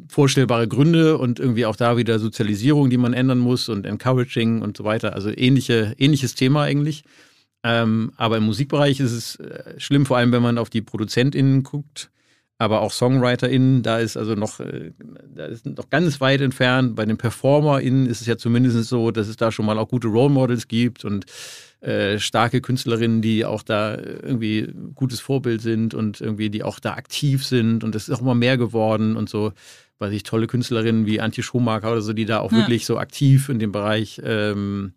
vorstellbare 0.08 0.68
Gründe 0.68 1.18
und 1.18 1.38
irgendwie 1.38 1.66
auch 1.66 1.76
da 1.76 1.98
wieder 1.98 2.18
Sozialisierung, 2.18 2.88
die 2.88 2.96
man 2.96 3.12
ändern 3.12 3.38
muss 3.38 3.68
und 3.68 3.84
Encouraging 3.84 4.62
und 4.62 4.78
so 4.78 4.84
weiter. 4.84 5.12
Also 5.12 5.30
ähnliche, 5.30 5.94
ähnliches 5.98 6.34
Thema 6.34 6.62
eigentlich. 6.62 7.04
Ähm, 7.64 8.12
aber 8.16 8.38
im 8.38 8.44
Musikbereich 8.44 9.00
ist 9.00 9.12
es 9.12 9.36
äh, 9.36 9.78
schlimm, 9.78 10.06
vor 10.06 10.16
allem 10.16 10.32
wenn 10.32 10.42
man 10.42 10.58
auf 10.58 10.70
die 10.70 10.82
ProduzentInnen 10.82 11.62
guckt, 11.62 12.10
aber 12.58 12.80
auch 12.80 12.92
SongwriterInnen, 12.92 13.82
da 13.82 13.98
ist 13.98 14.16
also 14.16 14.34
noch, 14.34 14.60
äh, 14.60 14.92
da 15.34 15.46
ist 15.46 15.66
noch 15.66 15.90
ganz 15.90 16.20
weit 16.20 16.40
entfernt. 16.40 16.94
Bei 16.94 17.04
den 17.04 17.16
PerformerInnen 17.16 18.06
ist 18.06 18.20
es 18.20 18.26
ja 18.26 18.36
zumindest 18.36 18.88
so, 18.88 19.10
dass 19.10 19.28
es 19.28 19.36
da 19.36 19.50
schon 19.50 19.66
mal 19.66 19.78
auch 19.78 19.88
gute 19.88 20.08
Role 20.08 20.30
Models 20.30 20.68
gibt 20.68 21.04
und 21.04 21.26
äh, 21.80 22.20
starke 22.20 22.60
Künstlerinnen, 22.60 23.22
die 23.22 23.44
auch 23.44 23.62
da 23.62 23.96
irgendwie 23.96 24.72
gutes 24.94 25.18
Vorbild 25.18 25.60
sind 25.60 25.94
und 25.94 26.20
irgendwie 26.20 26.50
die 26.50 26.62
auch 26.62 26.78
da 26.78 26.94
aktiv 26.94 27.44
sind 27.44 27.82
und 27.82 27.96
es 27.96 28.08
ist 28.08 28.14
auch 28.14 28.20
immer 28.20 28.36
mehr 28.36 28.56
geworden 28.56 29.16
und 29.16 29.28
so, 29.28 29.52
weiß 29.98 30.12
ich, 30.12 30.22
tolle 30.22 30.46
Künstlerinnen 30.46 31.06
wie 31.06 31.20
Antje 31.20 31.42
Schumacher 31.42 31.90
oder 31.90 32.02
so, 32.02 32.12
die 32.12 32.26
da 32.26 32.38
auch 32.38 32.52
ja. 32.52 32.58
wirklich 32.58 32.86
so 32.86 32.98
aktiv 32.98 33.48
in 33.48 33.58
dem 33.58 33.72
Bereich 33.72 34.20
ähm, 34.24 34.92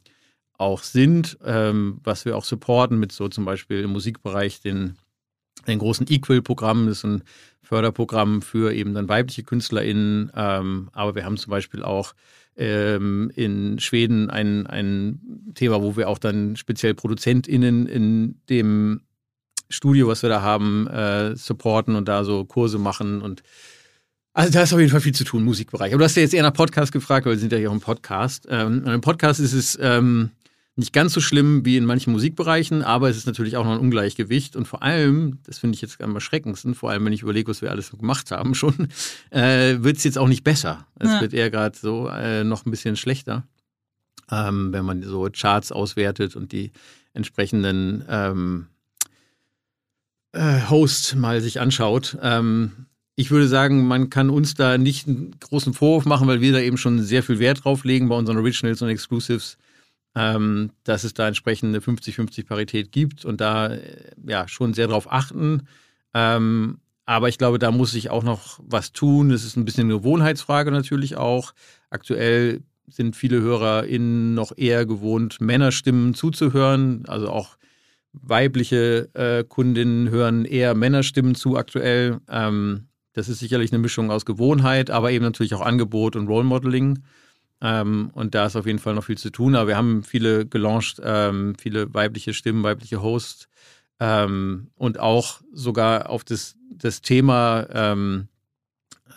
auch 0.58 0.84
sind, 0.84 1.38
ähm, 1.44 2.00
was 2.04 2.26
wir 2.26 2.38
auch 2.38 2.46
supporten 2.46 3.00
mit 3.00 3.12
so 3.12 3.28
zum 3.28 3.46
Beispiel 3.46 3.82
im 3.82 3.92
Musikbereich 3.92 4.62
den, 4.62 4.96
den 5.68 5.80
großen 5.80 6.08
Equal-Programm, 6.10 6.88
das 6.88 7.00
ist 7.00 7.06
ein 7.06 7.24
Förderprogramm 7.62 8.42
für 8.42 8.74
eben 8.74 8.94
dann 8.94 9.10
weibliche 9.10 9.44
KünstlerInnen. 9.44 10.32
Ähm, 10.36 10.90
aber 10.94 11.16
wir 11.16 11.26
haben 11.26 11.38
zum 11.38 11.52
Beispiel 11.52 11.84
auch 11.84 12.14
ähm, 12.56 13.32
in 13.36 13.80
Schweden 13.80 14.30
ein, 14.30 14.68
ein 14.68 15.20
Thema, 15.56 15.82
wo 15.82 15.98
wir 15.98 16.08
auch 16.08 16.20
dann 16.20 16.56
speziell 16.56 16.94
ProduzentInnen 16.94 17.88
in 17.88 18.40
dem 18.50 19.02
Studio, 19.70 20.08
was 20.08 20.22
wir 20.22 20.30
da 20.30 20.42
haben, 20.42 20.88
äh, 20.88 21.36
supporten 21.36 21.96
und 21.96 22.08
da 22.08 22.24
so 22.24 22.46
Kurse 22.46 22.78
machen 22.78 23.22
und 23.22 23.44
also 24.34 24.52
da 24.52 24.64
ist 24.64 24.74
auf 24.74 24.80
jeden 24.80 24.92
Fall 24.92 25.00
viel 25.00 25.16
zu 25.16 25.24
tun, 25.24 25.46
Musikbereich. 25.46 25.94
Aber 25.94 26.00
du 26.00 26.04
hast 26.04 26.18
ja 26.18 26.22
jetzt 26.22 26.34
eher 26.34 26.44
nach 26.44 26.54
Podcast 26.54 26.92
gefragt, 26.92 27.26
weil 27.26 27.34
wir 27.34 27.40
sind 27.40 27.54
ja 27.54 27.58
hier 27.58 27.70
auch 27.70 27.74
im 27.74 27.80
Podcast. 27.80 28.46
Ähm, 28.50 28.86
Im 28.86 29.00
Podcast 29.00 29.40
ist 29.40 29.54
es 29.54 29.80
ähm, 29.82 30.32
nicht 30.78 30.92
ganz 30.92 31.14
so 31.14 31.22
schlimm 31.22 31.64
wie 31.64 31.78
in 31.78 31.86
manchen 31.86 32.12
Musikbereichen, 32.12 32.84
aber 32.84 33.10
es 33.10 33.16
ist 33.16 33.28
natürlich 33.28 33.56
auch 33.56 33.64
noch 33.64 33.74
ein 33.74 33.80
Ungleichgewicht. 33.80 34.58
Und 34.58 34.68
vor 34.68 34.84
allem, 34.84 35.40
das 35.46 35.58
finde 35.58 35.76
ich 35.76 35.82
jetzt 35.82 36.02
am 36.02 36.14
erschreckendsten, 36.14 36.76
vor 36.76 36.92
allem 36.92 37.06
wenn 37.06 37.14
ich 37.14 37.22
überlege, 37.22 37.50
was 37.50 37.62
wir 37.62 37.72
alles 37.72 37.92
gemacht 37.92 38.32
haben 38.32 38.56
schon, 38.56 38.90
äh, 39.30 39.78
wird 39.80 39.98
es 39.98 40.04
jetzt 40.04 40.18
auch 40.18 40.28
nicht 40.28 40.44
besser. 40.44 40.86
Es 41.00 41.10
ja. 41.10 41.22
wird 41.22 41.34
eher 41.34 41.50
gerade 41.50 41.78
so 41.78 42.10
äh, 42.10 42.44
noch 42.44 42.66
ein 42.66 42.72
bisschen 42.72 42.98
schlechter, 42.98 43.48
ähm, 44.30 44.74
wenn 44.74 44.84
man 44.84 45.02
so 45.02 45.30
Charts 45.32 45.72
auswertet 45.72 46.36
und 46.36 46.52
die 46.52 46.72
entsprechenden 47.14 48.04
ähm, 48.10 48.68
äh, 50.34 50.60
Hosts 50.70 51.16
mal 51.16 51.40
sich 51.40 51.62
anschaut. 51.62 52.18
Ähm, 52.22 52.88
ich 53.16 53.32
würde 53.32 53.48
sagen, 53.48 53.88
man 53.88 54.10
kann 54.10 54.30
uns 54.30 54.56
da 54.56 54.78
nicht 54.78 55.08
einen 55.08 55.40
großen 55.40 55.74
Vorwurf 55.74 56.04
machen, 56.04 56.28
weil 56.28 56.42
wir 56.42 56.52
da 56.52 56.60
eben 56.60 56.76
schon 56.76 57.02
sehr 57.02 57.24
viel 57.24 57.40
Wert 57.40 57.64
drauf 57.64 57.86
legen 57.86 58.10
bei 58.10 58.16
unseren 58.18 58.38
Originals 58.38 58.82
und 58.82 58.90
Exclusives 58.90 59.58
ähm, 60.16 60.72
dass 60.84 61.04
es 61.04 61.14
da 61.14 61.28
entsprechend 61.28 61.70
eine 61.70 61.80
50-50-Parität 61.80 62.92
gibt 62.92 63.26
und 63.26 63.42
da 63.42 63.68
äh, 63.68 64.12
ja 64.26 64.48
schon 64.48 64.74
sehr 64.74 64.88
darauf 64.88 65.12
achten. 65.12 65.68
Ähm, 66.14 66.80
aber 67.06 67.30
ich 67.30 67.38
glaube, 67.38 67.60
da 67.60 67.72
muss 67.72 67.92
sich 67.92 68.10
auch 68.10 68.24
noch 68.24 68.60
was 68.64 68.92
tun. 68.92 69.30
Das 69.30 69.44
ist 69.44 69.58
ein 69.58 69.66
bisschen 69.66 69.86
eine 69.86 70.00
Gewohnheitsfrage 70.00 70.72
natürlich 70.72 71.18
auch. 71.18 71.54
Aktuell 71.90 72.64
sind 72.88 73.16
viele 73.16 73.42
HörerInnen 73.42 74.34
noch 74.34 74.52
eher 74.56 74.86
gewohnt, 74.86 75.42
Männerstimmen 75.42 76.14
zuzuhören. 76.14 77.04
Also 77.08 77.30
auch 77.30 77.58
weibliche 78.14 79.10
äh, 79.14 79.44
Kundinnen 79.44 80.10
hören 80.10 80.46
eher 80.46 80.74
Männerstimmen 80.74 81.36
zu 81.36 81.58
aktuell. 81.58 82.20
Ähm, 82.30 82.88
das 83.14 83.30
ist 83.30 83.40
sicherlich 83.40 83.72
eine 83.72 83.80
Mischung 83.80 84.12
aus 84.12 84.26
Gewohnheit, 84.26 84.90
aber 84.90 85.12
eben 85.12 85.26
natürlich 85.26 85.54
auch 85.54 85.62
Angebot 85.62 86.16
und 86.16 86.28
Role 86.28 86.44
Modeling. 86.44 87.04
Ähm, 87.66 88.12
und 88.14 88.36
da 88.36 88.46
ist 88.46 88.56
auf 88.56 88.68
jeden 88.68 88.78
Fall 88.78 88.94
noch 88.94 89.06
viel 89.06 89.18
zu 89.18 89.32
tun. 89.32 89.56
Aber 89.56 89.68
wir 89.70 89.78
haben 89.78 90.04
viele 90.04 90.46
gelauncht, 90.46 91.02
ähm, 91.04 91.56
viele 91.60 91.92
weibliche 91.96 92.36
Stimmen, 92.36 92.64
weibliche 92.64 93.02
Hosts 93.02 93.48
ähm, 94.00 94.68
und 94.76 95.00
auch 95.00 95.42
sogar 95.52 96.10
auf 96.12 96.24
das, 96.24 96.56
das 96.70 97.02
Thema, 97.02 97.66
ähm, 97.72 98.28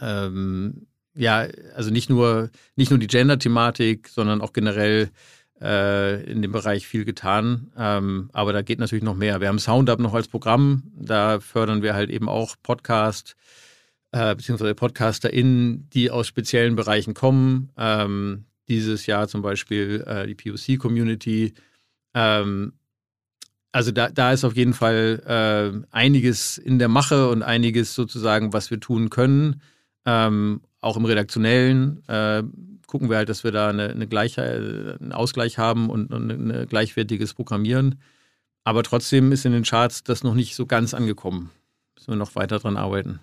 ähm, 0.01 0.87
ja, 1.15 1.47
also 1.75 1.91
nicht 1.91 2.09
nur, 2.09 2.49
nicht 2.75 2.91
nur 2.91 2.99
die 2.99 3.07
Gender-Thematik, 3.07 4.09
sondern 4.09 4.41
auch 4.41 4.55
generell 4.55 5.11
äh, 5.61 6.23
in 6.23 6.41
dem 6.41 6.53
Bereich 6.53 6.87
viel 6.87 7.05
getan. 7.05 7.71
Ähm, 7.77 8.31
aber 8.33 8.55
da 8.55 8.63
geht 8.63 8.79
natürlich 8.79 9.05
noch 9.05 9.17
mehr. 9.17 9.43
Wir 9.43 9.49
haben 9.49 9.59
SoundUp 9.59 9.99
noch 9.99 10.15
als 10.15 10.29
Programm. 10.29 10.85
Da 10.95 11.41
fördern 11.41 11.83
wir 11.83 11.95
halt 11.95 12.09
eben 12.09 12.31
auch 12.31 12.57
Podcast 12.63 13.37
äh, 14.13 14.35
beziehungsweise 14.35 14.75
PodcasterInnen, 14.75 15.89
die 15.91 16.11
aus 16.11 16.27
speziellen 16.27 16.77
Bereichen 16.77 17.15
kommen. 17.15 17.71
Ähm, 17.77 18.45
dieses 18.69 19.07
Jahr 19.07 19.29
zum 19.29 19.43
Beispiel 19.43 20.05
äh, 20.07 20.27
die 20.27 20.35
POC-Community. 20.35 21.55
Ähm, 22.15 22.73
also 23.73 23.93
da, 23.93 24.09
da 24.09 24.33
ist 24.33 24.45
auf 24.45 24.57
jeden 24.57 24.75
Fall 24.75 25.23
äh, 25.27 25.87
einiges 25.95 26.59
in 26.59 26.79
der 26.79 26.89
Mache 26.89 27.29
und 27.29 27.43
einiges 27.43 27.95
sozusagen, 27.95 28.53
was 28.53 28.71
wir 28.71 28.81
tun 28.81 29.11
können. 29.11 29.61
Ähm, 30.07 30.63
auch 30.81 30.97
im 30.97 31.05
Redaktionellen 31.05 32.03
äh, 32.09 32.43
gucken 32.87 33.11
wir 33.11 33.19
halt, 33.19 33.29
dass 33.29 33.45
wir 33.45 33.53
da 33.53 33.69
eine, 33.69 33.91
eine 33.91 34.07
einen 35.01 35.13
Ausgleich 35.13 35.59
haben 35.59 35.91
und, 35.91 36.13
und 36.13 36.31
ein 36.31 36.67
gleichwertiges 36.67 37.35
Programmieren. 37.35 38.01
Aber 38.65 38.83
trotzdem 38.83 39.33
ist 39.33 39.45
in 39.45 39.53
den 39.53 39.65
Charts 39.65 40.03
das 40.03 40.23
noch 40.23 40.35
nicht 40.35 40.55
so 40.55 40.67
ganz 40.67 40.95
angekommen. 40.95 41.51
Müssen 41.95 42.13
wir 42.13 42.17
noch 42.17 42.35
weiter 42.35 42.59
dran 42.59 42.77
arbeiten. 42.77 43.21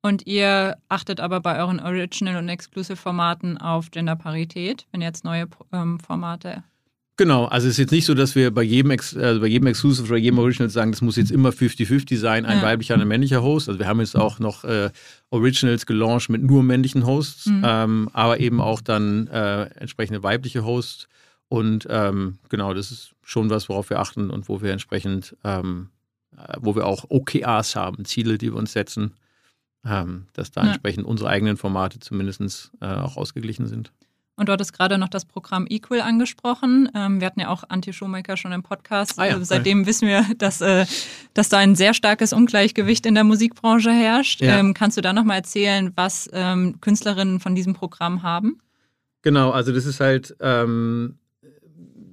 Und 0.00 0.26
ihr 0.26 0.76
achtet 0.88 1.20
aber 1.20 1.40
bei 1.40 1.58
euren 1.58 1.80
Original- 1.80 2.36
und 2.36 2.48
Exclusive-Formaten 2.48 3.58
auf 3.58 3.90
Genderparität, 3.90 4.86
wenn 4.92 5.02
jetzt 5.02 5.24
neue 5.24 5.46
ähm, 5.72 5.98
Formate. 5.98 6.62
Genau, 7.16 7.46
also 7.46 7.66
es 7.66 7.72
ist 7.72 7.78
jetzt 7.78 7.90
nicht 7.90 8.06
so, 8.06 8.14
dass 8.14 8.36
wir 8.36 8.52
bei 8.52 8.62
jedem, 8.62 8.92
Ex 8.92 9.16
also 9.16 9.40
bei 9.40 9.48
jedem 9.48 9.66
Exclusive 9.66 10.06
oder 10.06 10.18
jedem 10.18 10.38
Original 10.38 10.70
sagen, 10.70 10.92
das 10.92 11.00
muss 11.00 11.16
jetzt 11.16 11.32
immer 11.32 11.48
50-50 11.48 12.16
sein, 12.16 12.46
ein 12.46 12.58
ja. 12.58 12.62
weiblicher 12.62 12.94
und 12.94 13.00
ein 13.00 13.08
männlicher 13.08 13.42
Host. 13.42 13.68
Also 13.68 13.80
wir 13.80 13.88
haben 13.88 13.98
jetzt 13.98 14.16
auch 14.16 14.38
noch 14.38 14.62
äh, 14.62 14.90
Originals 15.30 15.84
gelauncht 15.84 16.28
mit 16.28 16.44
nur 16.44 16.62
männlichen 16.62 17.04
Hosts, 17.04 17.46
mhm. 17.46 17.62
ähm, 17.66 18.10
aber 18.12 18.38
eben 18.38 18.60
auch 18.60 18.80
dann 18.80 19.26
äh, 19.26 19.64
entsprechende 19.80 20.22
weibliche 20.22 20.64
Hosts. 20.64 21.08
Und 21.48 21.88
ähm, 21.90 22.38
genau, 22.50 22.72
das 22.72 22.92
ist 22.92 23.16
schon 23.24 23.50
was, 23.50 23.68
worauf 23.68 23.90
wir 23.90 23.98
achten 23.98 24.30
und 24.30 24.48
wo 24.48 24.62
wir 24.62 24.70
entsprechend, 24.70 25.36
ähm, 25.42 25.88
äh, 26.36 26.54
wo 26.60 26.76
wir 26.76 26.86
auch 26.86 27.06
OKRs 27.08 27.74
haben, 27.74 28.04
Ziele, 28.04 28.38
die 28.38 28.52
wir 28.52 28.56
uns 28.56 28.72
setzen 28.72 29.14
ähm, 29.84 30.26
dass 30.32 30.50
da 30.50 30.62
ja. 30.62 30.68
entsprechend 30.68 31.06
unsere 31.06 31.30
eigenen 31.30 31.56
Formate 31.56 31.98
zumindest 32.00 32.72
äh, 32.80 32.86
auch 32.86 33.16
ausgeglichen 33.16 33.66
sind. 33.66 33.92
Und 34.38 34.48
du 34.48 34.52
hattest 34.52 34.72
gerade 34.72 34.98
noch 34.98 35.08
das 35.08 35.24
Programm 35.24 35.66
Equal 35.68 36.00
angesprochen. 36.00 36.88
Ähm, 36.94 37.20
wir 37.20 37.26
hatten 37.26 37.40
ja 37.40 37.48
auch 37.48 37.64
Anti 37.68 37.92
Showmaker 37.92 38.36
schon 38.36 38.52
im 38.52 38.62
Podcast. 38.62 39.18
Ah 39.18 39.26
ja, 39.26 39.32
also 39.32 39.44
seitdem 39.44 39.84
wissen 39.84 40.06
wir, 40.06 40.24
dass, 40.38 40.60
äh, 40.60 40.86
dass 41.34 41.48
da 41.48 41.58
ein 41.58 41.74
sehr 41.74 41.92
starkes 41.92 42.32
Ungleichgewicht 42.32 43.04
in 43.04 43.16
der 43.16 43.24
Musikbranche 43.24 43.90
herrscht. 43.90 44.40
Ja. 44.40 44.58
Ähm, 44.58 44.74
kannst 44.74 44.96
du 44.96 45.00
da 45.00 45.12
nochmal 45.12 45.38
erzählen, 45.38 45.90
was 45.96 46.30
ähm, 46.32 46.80
Künstlerinnen 46.80 47.40
von 47.40 47.56
diesem 47.56 47.74
Programm 47.74 48.22
haben? 48.22 48.60
Genau, 49.22 49.50
also 49.50 49.72
das 49.72 49.86
ist 49.86 49.98
halt, 49.98 50.36
ähm, 50.38 51.18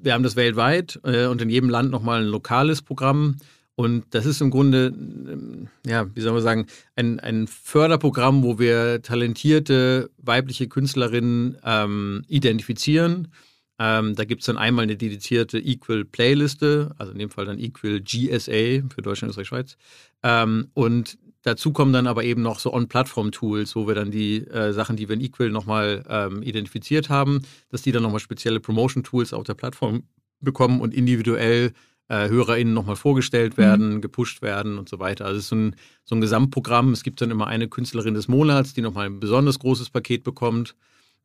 wir 0.01 0.13
haben 0.13 0.23
das 0.23 0.35
weltweit 0.35 0.99
äh, 1.03 1.27
und 1.27 1.43
in 1.43 1.49
jedem 1.51 1.69
Land 1.69 1.91
nochmal 1.91 2.23
ein 2.23 2.27
lokales 2.27 2.81
Programm. 2.81 3.37
Und 3.75 4.05
das 4.11 4.25
ist 4.25 4.41
im 4.41 4.51
Grunde, 4.51 4.87
ähm, 4.87 5.67
ja, 5.85 6.07
wie 6.15 6.21
soll 6.21 6.33
man 6.33 6.41
sagen, 6.41 6.67
ein, 6.95 7.19
ein 7.19 7.47
Förderprogramm, 7.47 8.43
wo 8.43 8.57
wir 8.57 9.01
talentierte 9.01 10.09
weibliche 10.17 10.67
Künstlerinnen 10.67 11.57
ähm, 11.63 12.23
identifizieren. 12.27 13.27
Ähm, 13.77 14.15
da 14.15 14.23
gibt 14.23 14.41
es 14.41 14.45
dann 14.45 14.57
einmal 14.57 14.83
eine 14.83 14.95
dedizierte 14.95 15.59
Equal 15.59 16.05
Playliste, 16.05 16.91
also 16.97 17.11
in 17.11 17.19
dem 17.19 17.29
Fall 17.29 17.45
dann 17.45 17.59
Equal 17.59 17.99
GSA 17.99 18.87
für 18.93 19.01
Deutschland, 19.01 19.31
Österreich, 19.31 19.47
Schweiz. 19.47 19.77
Ähm, 20.23 20.69
und 20.73 21.17
dazu 21.41 21.73
kommen 21.73 21.91
dann 21.91 22.07
aber 22.07 22.23
eben 22.23 22.41
noch 22.41 22.59
so 22.59 22.73
On-Plattform-Tools, 22.73 23.75
wo 23.75 23.87
wir 23.87 23.95
dann 23.95 24.11
die 24.11 24.47
äh, 24.47 24.71
Sachen, 24.71 24.95
die 24.95 25.09
wir 25.09 25.15
in 25.15 25.21
Equal 25.21 25.49
nochmal 25.49 26.05
ähm, 26.07 26.41
identifiziert 26.41 27.09
haben, 27.09 27.41
dass 27.69 27.81
die 27.81 27.91
dann 27.91 28.03
nochmal 28.03 28.21
spezielle 28.21 28.61
Promotion-Tools 28.61 29.33
auf 29.33 29.43
der 29.43 29.55
Plattform 29.55 30.03
bekommen 30.39 30.79
und 30.79 30.93
individuell 30.93 31.73
äh, 32.07 32.29
HörerInnen 32.29 32.73
nochmal 32.73 32.95
vorgestellt 32.95 33.57
mhm. 33.57 33.61
werden, 33.61 33.93
mhm. 33.95 34.01
gepusht 34.01 34.41
werden 34.41 34.77
und 34.77 34.89
so 34.89 34.99
weiter. 34.99 35.25
Also 35.25 35.37
es 35.37 35.43
ist 35.45 35.49
so 35.49 35.55
ein, 35.55 35.75
so 36.03 36.15
ein 36.15 36.21
Gesamtprogramm. 36.21 36.91
Es 36.91 37.03
gibt 37.03 37.21
dann 37.21 37.31
immer 37.31 37.47
eine 37.47 37.67
Künstlerin 37.67 38.13
des 38.13 38.27
Monats, 38.27 38.73
die 38.73 38.81
nochmal 38.81 39.07
ein 39.07 39.19
besonders 39.19 39.59
großes 39.59 39.89
Paket 39.89 40.23
bekommt. 40.23 40.75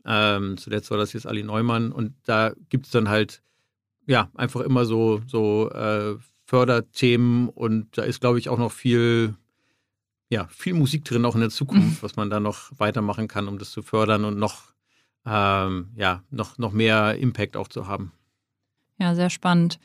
Ähm, 0.06 0.56
zuletzt 0.56 0.90
war 0.90 0.98
das 0.98 1.12
jetzt 1.12 1.26
Ali 1.26 1.42
Neumann 1.42 1.92
und 1.92 2.14
da 2.24 2.52
gibt 2.70 2.86
es 2.86 2.92
dann 2.92 3.08
halt 3.08 3.42
ja 4.06 4.30
einfach 4.34 4.62
immer 4.62 4.86
so, 4.86 5.20
so 5.26 5.70
äh, 5.70 6.16
Förderthemen 6.46 7.48
und 7.48 7.96
da 7.96 8.02
ist, 8.02 8.20
glaube 8.20 8.38
ich, 8.38 8.48
auch 8.48 8.58
noch 8.58 8.72
viel, 8.72 9.34
ja, 10.30 10.48
viel 10.48 10.74
Musik 10.74 11.04
drin, 11.04 11.24
auch 11.24 11.34
in 11.34 11.42
der 11.42 11.50
Zukunft, 11.50 12.02
mhm. 12.02 12.02
was 12.02 12.16
man 12.16 12.30
da 12.30 12.40
noch 12.40 12.72
weitermachen 12.78 13.28
kann, 13.28 13.46
um 13.46 13.58
das 13.58 13.70
zu 13.70 13.82
fördern 13.82 14.24
und 14.24 14.38
noch, 14.38 14.72
ähm, 15.26 15.90
ja, 15.94 16.24
noch, 16.30 16.58
noch 16.58 16.72
mehr 16.72 17.16
Impact 17.18 17.56
auch 17.56 17.68
zu 17.68 17.86
haben. 17.86 18.12
Ja, 18.98 19.14
sehr 19.14 19.30
spannend. 19.30 19.78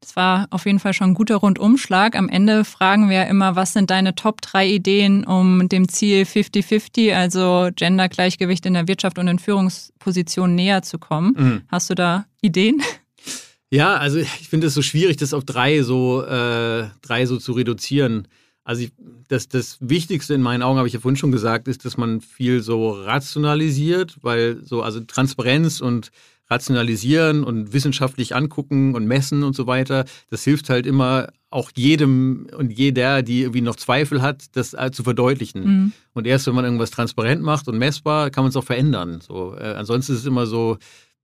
Das 0.00 0.14
war 0.14 0.46
auf 0.50 0.64
jeden 0.64 0.78
Fall 0.78 0.92
schon 0.92 1.10
ein 1.10 1.14
guter 1.14 1.36
Rundumschlag. 1.36 2.16
Am 2.16 2.28
Ende 2.28 2.64
fragen 2.64 3.10
wir 3.10 3.16
ja 3.16 3.22
immer, 3.24 3.56
was 3.56 3.72
sind 3.72 3.90
deine 3.90 4.14
Top 4.14 4.40
drei 4.40 4.68
Ideen, 4.68 5.24
um 5.24 5.68
dem 5.68 5.88
Ziel 5.88 6.22
50-50, 6.22 7.14
also 7.14 7.70
Gendergleichgewicht 7.74 8.64
in 8.66 8.74
der 8.74 8.86
Wirtschaft 8.86 9.18
und 9.18 9.26
in 9.26 9.38
Führungspositionen 9.38 10.54
näher 10.54 10.82
zu 10.82 10.98
kommen. 10.98 11.34
Mhm. 11.36 11.62
Hast 11.68 11.90
du 11.90 11.94
da 11.94 12.26
Ideen? 12.40 12.80
Ja, 13.70 13.96
also 13.96 14.18
ich 14.18 14.48
finde 14.48 14.68
es 14.68 14.74
so 14.74 14.82
schwierig, 14.82 15.18
das 15.18 15.34
auf 15.34 15.44
drei 15.44 15.82
so, 15.82 16.24
äh, 16.24 16.88
drei 17.02 17.26
so 17.26 17.36
zu 17.36 17.52
reduzieren. 17.52 18.28
Also 18.64 18.84
ich, 18.84 18.92
das, 19.28 19.48
das 19.48 19.78
Wichtigste 19.80 20.34
in 20.34 20.42
meinen 20.42 20.62
Augen, 20.62 20.78
habe 20.78 20.88
ich 20.88 20.94
ja 20.94 21.00
vorhin 21.00 21.16
schon 21.16 21.32
gesagt, 21.32 21.68
ist, 21.68 21.84
dass 21.84 21.96
man 21.96 22.20
viel 22.20 22.62
so 22.62 22.90
rationalisiert, 22.92 24.16
weil 24.22 24.64
so, 24.64 24.82
also 24.82 25.00
Transparenz 25.00 25.80
und 25.80 26.10
rationalisieren 26.50 27.44
und 27.44 27.72
wissenschaftlich 27.72 28.34
angucken 28.34 28.94
und 28.94 29.06
messen 29.06 29.42
und 29.42 29.54
so 29.54 29.66
weiter. 29.66 30.04
Das 30.30 30.44
hilft 30.44 30.70
halt 30.70 30.86
immer 30.86 31.28
auch 31.50 31.70
jedem 31.74 32.46
und 32.56 32.70
jeder, 32.70 33.22
die 33.22 33.42
irgendwie 33.42 33.62
noch 33.62 33.76
Zweifel 33.76 34.20
hat, 34.20 34.56
das 34.56 34.74
äh, 34.74 34.90
zu 34.90 35.02
verdeutlichen. 35.02 35.64
Mhm. 35.64 35.92
Und 36.12 36.26
erst 36.26 36.46
wenn 36.46 36.54
man 36.54 36.64
irgendwas 36.64 36.90
transparent 36.90 37.42
macht 37.42 37.68
und 37.68 37.78
messbar, 37.78 38.30
kann 38.30 38.44
man 38.44 38.50
es 38.50 38.56
auch 38.56 38.64
verändern. 38.64 39.20
So, 39.20 39.54
äh, 39.56 39.74
ansonsten 39.74 40.12
ist 40.12 40.20
es 40.20 40.26
immer 40.26 40.46
so, 40.46 40.78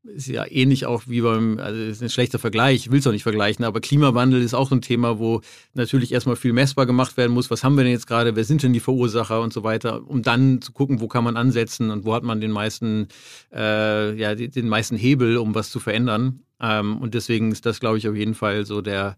ist 0.04 0.28
ja 0.28 0.44
ähnlich 0.48 0.86
auch 0.86 1.04
wie 1.06 1.20
beim, 1.20 1.58
also 1.58 1.80
ist 1.80 2.02
ein 2.02 2.10
schlechter 2.10 2.38
Vergleich, 2.38 2.86
ich 2.86 2.90
will 2.90 2.98
es 2.98 3.06
auch 3.06 3.12
nicht 3.12 3.22
vergleichen, 3.22 3.64
aber 3.64 3.80
Klimawandel 3.80 4.42
ist 4.42 4.54
auch 4.54 4.70
ein 4.70 4.82
Thema, 4.82 5.18
wo 5.18 5.40
natürlich 5.72 6.12
erstmal 6.12 6.36
viel 6.36 6.52
messbar 6.52 6.86
gemacht 6.86 7.16
werden 7.16 7.32
muss. 7.32 7.50
Was 7.50 7.64
haben 7.64 7.76
wir 7.76 7.84
denn 7.84 7.92
jetzt 7.92 8.06
gerade? 8.06 8.36
Wer 8.36 8.44
sind 8.44 8.62
denn 8.62 8.72
die 8.72 8.80
Verursacher 8.80 9.40
und 9.40 9.52
so 9.52 9.64
weiter, 9.64 10.06
um 10.06 10.22
dann 10.22 10.60
zu 10.60 10.72
gucken, 10.72 11.00
wo 11.00 11.08
kann 11.08 11.24
man 11.24 11.36
ansetzen 11.36 11.90
und 11.90 12.04
wo 12.04 12.14
hat 12.14 12.22
man 12.22 12.40
den 12.40 12.50
meisten, 12.50 13.08
äh, 13.52 14.14
ja, 14.14 14.34
den 14.34 14.68
meisten 14.68 14.96
Hebel, 14.96 15.38
um 15.38 15.54
was 15.54 15.70
zu 15.70 15.80
verändern. 15.80 16.40
Ähm, 16.60 16.98
und 16.98 17.14
deswegen 17.14 17.50
ist 17.50 17.66
das, 17.66 17.80
glaube 17.80 17.98
ich, 17.98 18.08
auf 18.08 18.14
jeden 18.14 18.34
Fall 18.34 18.66
so 18.66 18.80
der, 18.82 19.16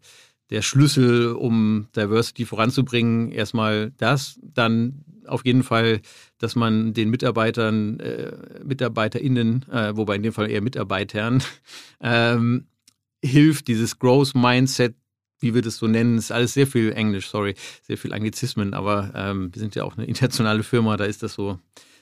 der 0.50 0.62
Schlüssel, 0.62 1.32
um 1.32 1.88
Diversity 1.96 2.44
voranzubringen. 2.44 3.32
Erstmal 3.32 3.92
das, 3.98 4.38
dann 4.42 5.04
auf 5.28 5.44
jeden 5.44 5.62
Fall, 5.62 6.00
dass 6.38 6.56
man 6.56 6.94
den 6.94 7.10
Mitarbeitern, 7.10 8.00
äh, 8.00 8.32
MitarbeiterInnen, 8.64 9.66
äh, 9.70 9.96
wobei 9.96 10.16
in 10.16 10.22
dem 10.22 10.32
Fall 10.32 10.50
eher 10.50 10.62
Mitarbeitern, 10.62 11.42
ähm, 12.00 12.66
hilft, 13.22 13.68
dieses 13.68 13.98
Growth 13.98 14.34
Mindset, 14.34 14.94
wie 15.40 15.54
wir 15.54 15.62
das 15.62 15.76
so 15.76 15.86
nennen, 15.86 16.18
ist 16.18 16.32
alles 16.32 16.54
sehr 16.54 16.66
viel 16.66 16.92
Englisch, 16.92 17.28
sorry, 17.28 17.54
sehr 17.82 17.98
viel 17.98 18.12
Anglizismen, 18.12 18.74
aber 18.74 19.12
ähm, 19.14 19.54
wir 19.54 19.60
sind 19.60 19.74
ja 19.74 19.84
auch 19.84 19.96
eine 19.96 20.06
internationale 20.06 20.62
Firma, 20.62 20.96
da 20.96 21.04
ist 21.04 21.22
das 21.22 21.34
so, 21.34 21.58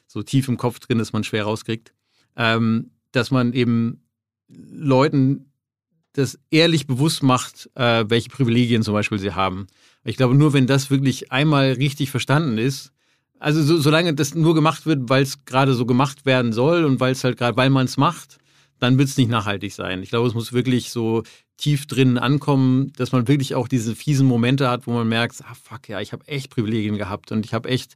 so 0.07 0.23
tief 0.23 0.49
im 0.49 0.57
Kopf 0.57 0.79
drin, 0.79 0.99
dass 0.99 1.13
man 1.13 1.25
schwer 1.25 1.45
rauskriegt, 1.45 1.93
ähm, 2.37 2.91
dass 3.13 3.31
man 3.31 3.53
eben 3.53 4.03
Leuten 4.49 5.51
das 6.15 6.39
ehrlich 6.51 6.87
bewusst 6.87 7.23
macht, 7.23 7.69
äh, 7.75 8.05
welche 8.09 8.29
Privilegien 8.29 8.83
zum 8.83 8.95
Beispiel 8.95 9.19
sie 9.19 9.33
haben. 9.33 9.67
Ich 10.05 10.17
glaube, 10.17 10.35
nur 10.35 10.53
wenn 10.53 10.67
das 10.67 10.91
wirklich 10.91 11.33
einmal 11.33 11.73
richtig 11.73 12.11
verstanden 12.11 12.57
ist, 12.57 12.93
also 13.39 13.63
so, 13.63 13.79
solange 13.79 14.15
das 14.15 14.35
nur 14.35 14.55
gemacht 14.55 14.87
wird, 14.87 15.09
weil 15.09 15.23
es 15.23 15.45
gerade 15.45 15.75
so 15.75 15.87
gemacht 15.87 16.27
werden 16.27 16.53
soll 16.53 16.85
und 16.85 17.01
weil 17.01 17.13
es 17.13 17.25
halt 17.25 17.37
gerade, 17.37 17.57
weil 17.57 17.71
man 17.71 17.87
es 17.87 17.97
macht, 17.97 18.39
dann 18.79 18.99
wird 18.99 19.09
es 19.09 19.17
nicht 19.17 19.31
nachhaltig 19.31 19.73
sein. 19.73 20.03
Ich 20.03 20.11
glaube, 20.11 20.29
es 20.29 20.35
muss 20.35 20.53
wirklich 20.53 20.91
so 20.91 21.23
tief 21.57 21.87
drinnen 21.87 22.19
ankommen, 22.19 22.93
dass 22.97 23.13
man 23.13 23.29
wirklich 23.29 23.55
auch 23.55 23.69
diese 23.69 23.95
fiesen 23.95 24.27
Momente 24.27 24.69
hat, 24.69 24.87
wo 24.87 24.93
man 24.93 25.09
merkt, 25.09 25.37
ah 25.45 25.55
fuck 25.55 25.89
ja, 25.89 26.01
ich 26.01 26.13
habe 26.13 26.27
echt 26.27 26.51
Privilegien 26.51 26.97
gehabt 26.97 27.33
und 27.33 27.47
ich 27.47 27.55
habe 27.55 27.69
echt, 27.69 27.95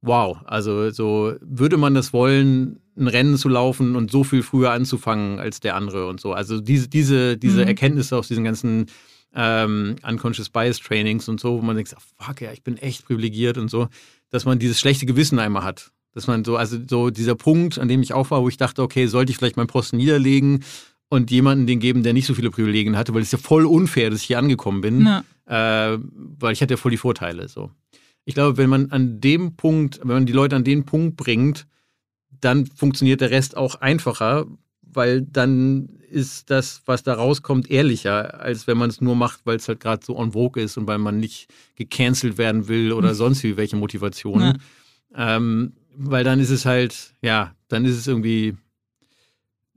wow, 0.00 0.38
also 0.44 0.90
so 0.90 1.34
würde 1.40 1.76
man 1.76 1.94
das 1.94 2.12
wollen, 2.12 2.80
ein 2.96 3.08
Rennen 3.08 3.36
zu 3.36 3.48
laufen 3.48 3.96
und 3.96 4.10
so 4.10 4.22
viel 4.24 4.42
früher 4.42 4.70
anzufangen 4.70 5.38
als 5.38 5.60
der 5.60 5.74
andere 5.74 6.06
und 6.06 6.20
so. 6.20 6.32
Also 6.32 6.60
diese, 6.60 6.88
diese, 6.88 7.36
diese 7.36 7.62
mhm. 7.62 7.68
Erkenntnisse 7.68 8.16
aus 8.16 8.28
diesen 8.28 8.44
ganzen 8.44 8.86
ähm, 9.34 9.96
Unconscious 10.06 10.50
Bias 10.50 10.78
Trainings 10.78 11.28
und 11.28 11.40
so, 11.40 11.58
wo 11.58 11.62
man 11.62 11.76
denkt, 11.76 11.94
ah, 11.96 12.24
fuck 12.24 12.40
ja, 12.42 12.52
ich 12.52 12.62
bin 12.62 12.76
echt 12.76 13.06
privilegiert 13.06 13.58
und 13.58 13.68
so 13.68 13.88
dass 14.32 14.44
man 14.44 14.58
dieses 14.58 14.80
schlechte 14.80 15.06
Gewissen 15.06 15.38
einmal 15.38 15.62
hat. 15.62 15.92
Dass 16.14 16.26
man 16.26 16.44
so, 16.44 16.56
also 16.56 16.78
so 16.88 17.10
dieser 17.10 17.36
Punkt, 17.36 17.78
an 17.78 17.88
dem 17.88 18.02
ich 18.02 18.12
auch 18.12 18.30
war, 18.30 18.42
wo 18.42 18.48
ich 18.48 18.56
dachte, 18.56 18.82
okay, 18.82 19.06
sollte 19.06 19.30
ich 19.30 19.38
vielleicht 19.38 19.56
meinen 19.56 19.68
Posten 19.68 19.96
niederlegen 19.96 20.64
und 21.08 21.30
jemanden 21.30 21.66
den 21.66 21.78
geben, 21.78 22.02
der 22.02 22.12
nicht 22.12 22.26
so 22.26 22.34
viele 22.34 22.50
Privilegien 22.50 22.96
hatte, 22.96 23.14
weil 23.14 23.22
es 23.22 23.30
ja 23.30 23.38
voll 23.38 23.66
unfair, 23.66 24.10
dass 24.10 24.20
ich 24.20 24.26
hier 24.26 24.38
angekommen 24.38 24.80
bin, 24.80 25.06
äh, 25.46 25.98
weil 26.38 26.52
ich 26.52 26.60
hatte 26.60 26.74
ja 26.74 26.78
voll 26.78 26.90
die 26.90 26.96
Vorteile. 26.96 27.48
So. 27.48 27.70
Ich 28.24 28.34
glaube, 28.34 28.56
wenn 28.56 28.70
man 28.70 28.90
an 28.90 29.20
dem 29.20 29.56
Punkt, 29.56 30.00
wenn 30.00 30.08
man 30.08 30.26
die 30.26 30.32
Leute 30.32 30.56
an 30.56 30.64
den 30.64 30.84
Punkt 30.84 31.16
bringt, 31.16 31.66
dann 32.40 32.66
funktioniert 32.66 33.20
der 33.20 33.30
Rest 33.30 33.56
auch 33.56 33.76
einfacher, 33.76 34.46
weil 34.82 35.22
dann 35.22 35.98
ist 36.12 36.50
das, 36.50 36.82
was 36.86 37.02
da 37.02 37.14
rauskommt, 37.14 37.70
ehrlicher, 37.70 38.40
als 38.40 38.66
wenn 38.66 38.78
man 38.78 38.90
es 38.90 39.00
nur 39.00 39.16
macht, 39.16 39.40
weil 39.44 39.56
es 39.56 39.68
halt 39.68 39.80
gerade 39.80 40.04
so 40.04 40.16
on 40.16 40.32
vogue 40.32 40.62
ist 40.62 40.76
und 40.76 40.86
weil 40.86 40.98
man 40.98 41.18
nicht 41.18 41.48
gecancelt 41.74 42.38
werden 42.38 42.68
will 42.68 42.92
oder 42.92 43.10
hm. 43.10 43.14
sonst 43.14 43.42
wie 43.42 43.56
welche 43.56 43.76
Motivationen. 43.76 44.58
Ja. 45.16 45.36
Ähm, 45.36 45.72
weil 45.96 46.24
dann 46.24 46.40
ist 46.40 46.50
es 46.50 46.64
halt, 46.64 47.14
ja, 47.22 47.54
dann 47.68 47.84
ist 47.84 47.96
es 47.96 48.06
irgendwie, 48.06 48.56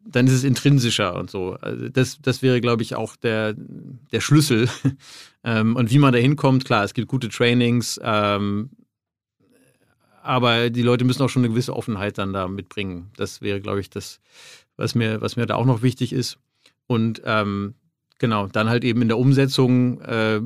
dann 0.06 0.28
ist 0.28 0.34
es 0.34 0.44
intrinsischer 0.44 1.16
und 1.16 1.30
so. 1.30 1.58
Also 1.62 1.90
das, 1.90 2.20
das 2.22 2.42
wäre, 2.42 2.62
glaube 2.62 2.84
ich, 2.84 2.96
auch 2.96 3.16
der, 3.16 3.56
der 3.56 4.22
Schlüssel. 4.22 4.70
ähm, 5.44 5.76
und 5.76 5.92
wie 5.92 6.00
man 6.00 6.14
da 6.14 6.20
hinkommt, 6.20 6.66
klar, 6.66 6.84
es 6.84 6.94
gibt 6.94 7.08
gute 7.08 7.30
Trainings, 7.30 8.00
ähm, 8.04 8.70
aber 10.26 10.70
die 10.70 10.82
Leute 10.82 11.06
müssen 11.06 11.22
auch 11.22 11.30
schon 11.30 11.44
eine 11.44 11.50
gewisse 11.50 11.76
Offenheit 11.76 12.18
dann 12.18 12.34
da 12.34 12.48
mitbringen. 12.48 13.12
Das 13.16 13.42
wäre, 13.42 13.62
glaube 13.62 13.80
ich, 13.80 13.90
das, 13.90 14.20
was 14.78 14.96
mir, 14.96 15.22
was 15.22 15.36
mir 15.36 15.46
da 15.46 15.56
auch 15.56 15.66
noch 15.66 15.82
wichtig 15.82 16.14
ist. 16.14 16.38
Und 16.88 17.22
ähm, 17.26 17.76
genau, 18.20 18.48
dann 18.48 18.70
halt 18.70 18.84
eben 18.84 19.02
in 19.02 19.08
der 19.08 19.18
Umsetzung 19.18 20.02
äh, 20.02 20.42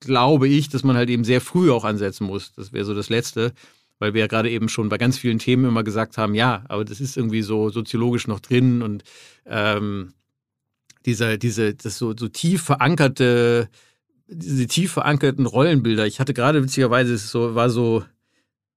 glaube 0.00 0.48
ich, 0.48 0.68
dass 0.68 0.84
man 0.84 0.96
halt 0.96 1.10
eben 1.10 1.24
sehr 1.24 1.40
früh 1.40 1.70
auch 1.70 1.84
ansetzen 1.84 2.26
muss. 2.26 2.52
Das 2.54 2.72
wäre 2.72 2.84
so 2.84 2.94
das 2.94 3.08
Letzte, 3.08 3.52
weil 3.98 4.14
wir 4.14 4.20
ja 4.20 4.26
gerade 4.26 4.50
eben 4.50 4.68
schon 4.68 4.88
bei 4.88 4.98
ganz 4.98 5.18
vielen 5.18 5.38
Themen 5.38 5.64
immer 5.64 5.84
gesagt 5.84 6.18
haben, 6.18 6.34
ja, 6.34 6.64
aber 6.68 6.84
das 6.84 7.00
ist 7.00 7.16
irgendwie 7.16 7.42
so 7.42 7.70
soziologisch 7.70 8.26
noch 8.26 8.40
drin 8.40 8.82
und 8.82 9.04
ähm, 9.46 10.12
dieser, 11.06 11.38
diese, 11.38 11.74
das 11.74 11.98
so, 11.98 12.14
so 12.16 12.28
tief 12.28 12.62
verankerte, 12.62 13.68
diese 14.26 14.66
tief 14.66 14.92
verankerten 14.92 15.46
Rollenbilder. 15.46 16.06
Ich 16.06 16.18
hatte 16.20 16.34
gerade 16.34 16.62
witzigerweise, 16.62 17.14
es 17.14 17.30
so, 17.30 17.54
war 17.54 17.70
so, 17.70 18.04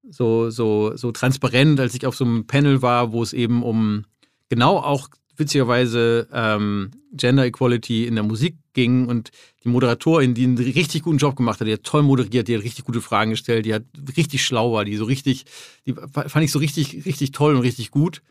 so, 0.10 0.50
so, 0.50 0.96
so 0.96 1.12
transparent, 1.12 1.80
als 1.80 1.96
ich 1.96 2.06
auf 2.06 2.16
so 2.16 2.26
einem 2.26 2.48
Panel 2.48 2.82
war, 2.82 3.12
wo 3.12 3.24
es 3.24 3.34
eben 3.34 3.64
um 3.64 4.06
genau 4.50 4.78
auch 4.78 5.10
witzigerweise 5.40 6.28
ähm, 6.34 6.92
Gender 7.14 7.46
Equality 7.46 8.06
in 8.06 8.16
der 8.16 8.24
Musik 8.24 8.58
ging 8.74 9.08
und 9.08 9.32
die 9.64 9.70
Moderatorin, 9.70 10.34
die 10.34 10.44
einen 10.44 10.58
richtig 10.58 11.04
guten 11.04 11.18
Job 11.18 11.36
gemacht 11.36 11.60
hat, 11.60 11.68
die 11.68 11.74
hat 11.74 11.84
toll 11.84 12.04
moderiert, 12.04 12.48
die 12.48 12.56
hat 12.56 12.64
richtig 12.64 12.86
gute 12.86 13.02
Fragen 13.02 13.32
gestellt, 13.32 13.66
die 13.66 13.74
hat 13.74 13.84
richtig 14.18 14.44
schlau 14.44 14.74
war, 14.74 14.86
die 14.86 14.98
so 14.98 15.06
richtig, 15.06 15.46
die 15.86 15.94
fand 15.94 16.44
ich 16.44 16.52
so 16.52 16.60
richtig, 16.60 17.06
richtig 17.06 17.32
toll 17.32 17.56
und 17.56 17.62
richtig 17.62 17.90
gut. 17.92 18.22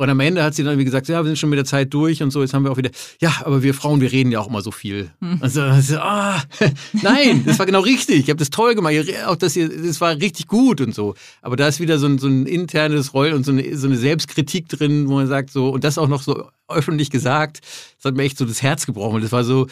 Und 0.00 0.08
am 0.08 0.20
Ende 0.20 0.44
hat 0.44 0.54
sie 0.54 0.62
dann 0.62 0.74
irgendwie 0.74 0.84
gesagt, 0.84 1.08
ja, 1.08 1.24
wir 1.24 1.26
sind 1.26 1.40
schon 1.40 1.50
mit 1.50 1.56
der 1.56 1.64
Zeit 1.64 1.92
durch 1.92 2.22
und 2.22 2.30
so, 2.30 2.40
jetzt 2.40 2.54
haben 2.54 2.62
wir 2.62 2.70
auch 2.70 2.76
wieder, 2.76 2.90
ja, 3.20 3.32
aber 3.44 3.64
wir 3.64 3.74
Frauen, 3.74 4.00
wir 4.00 4.12
reden 4.12 4.30
ja 4.30 4.38
auch 4.38 4.46
immer 4.46 4.62
so 4.62 4.70
viel. 4.70 5.10
Hm. 5.20 5.38
Also, 5.40 5.60
also 5.62 5.98
ah, 5.98 6.40
nein, 7.02 7.42
das 7.44 7.58
war 7.58 7.66
genau 7.66 7.80
richtig. 7.80 8.20
Ich 8.20 8.30
habe 8.30 8.38
das 8.38 8.50
toll 8.50 8.76
gemacht. 8.76 8.94
Auch 9.26 9.34
das 9.34 9.54
hier, 9.54 9.68
das 9.68 10.00
war 10.00 10.14
richtig 10.14 10.46
gut 10.46 10.80
und 10.80 10.94
so. 10.94 11.16
Aber 11.42 11.56
da 11.56 11.66
ist 11.66 11.80
wieder 11.80 11.98
so 11.98 12.06
ein, 12.06 12.18
so 12.18 12.28
ein 12.28 12.46
internes 12.46 13.12
Roll 13.12 13.32
und 13.32 13.44
so 13.44 13.50
eine, 13.50 13.76
so 13.76 13.88
eine 13.88 13.96
Selbstkritik 13.96 14.68
drin, 14.68 15.08
wo 15.08 15.14
man 15.14 15.26
sagt 15.26 15.50
so, 15.50 15.68
und 15.70 15.82
das 15.82 15.98
auch 15.98 16.06
noch 16.06 16.22
so 16.22 16.48
öffentlich 16.68 17.10
gesagt, 17.10 17.60
das 17.96 18.04
hat 18.04 18.16
mir 18.16 18.22
echt 18.22 18.38
so 18.38 18.44
das 18.44 18.62
Herz 18.62 18.86
gebrochen. 18.86 19.20
Das 19.20 19.32
war 19.32 19.42
so, 19.42 19.66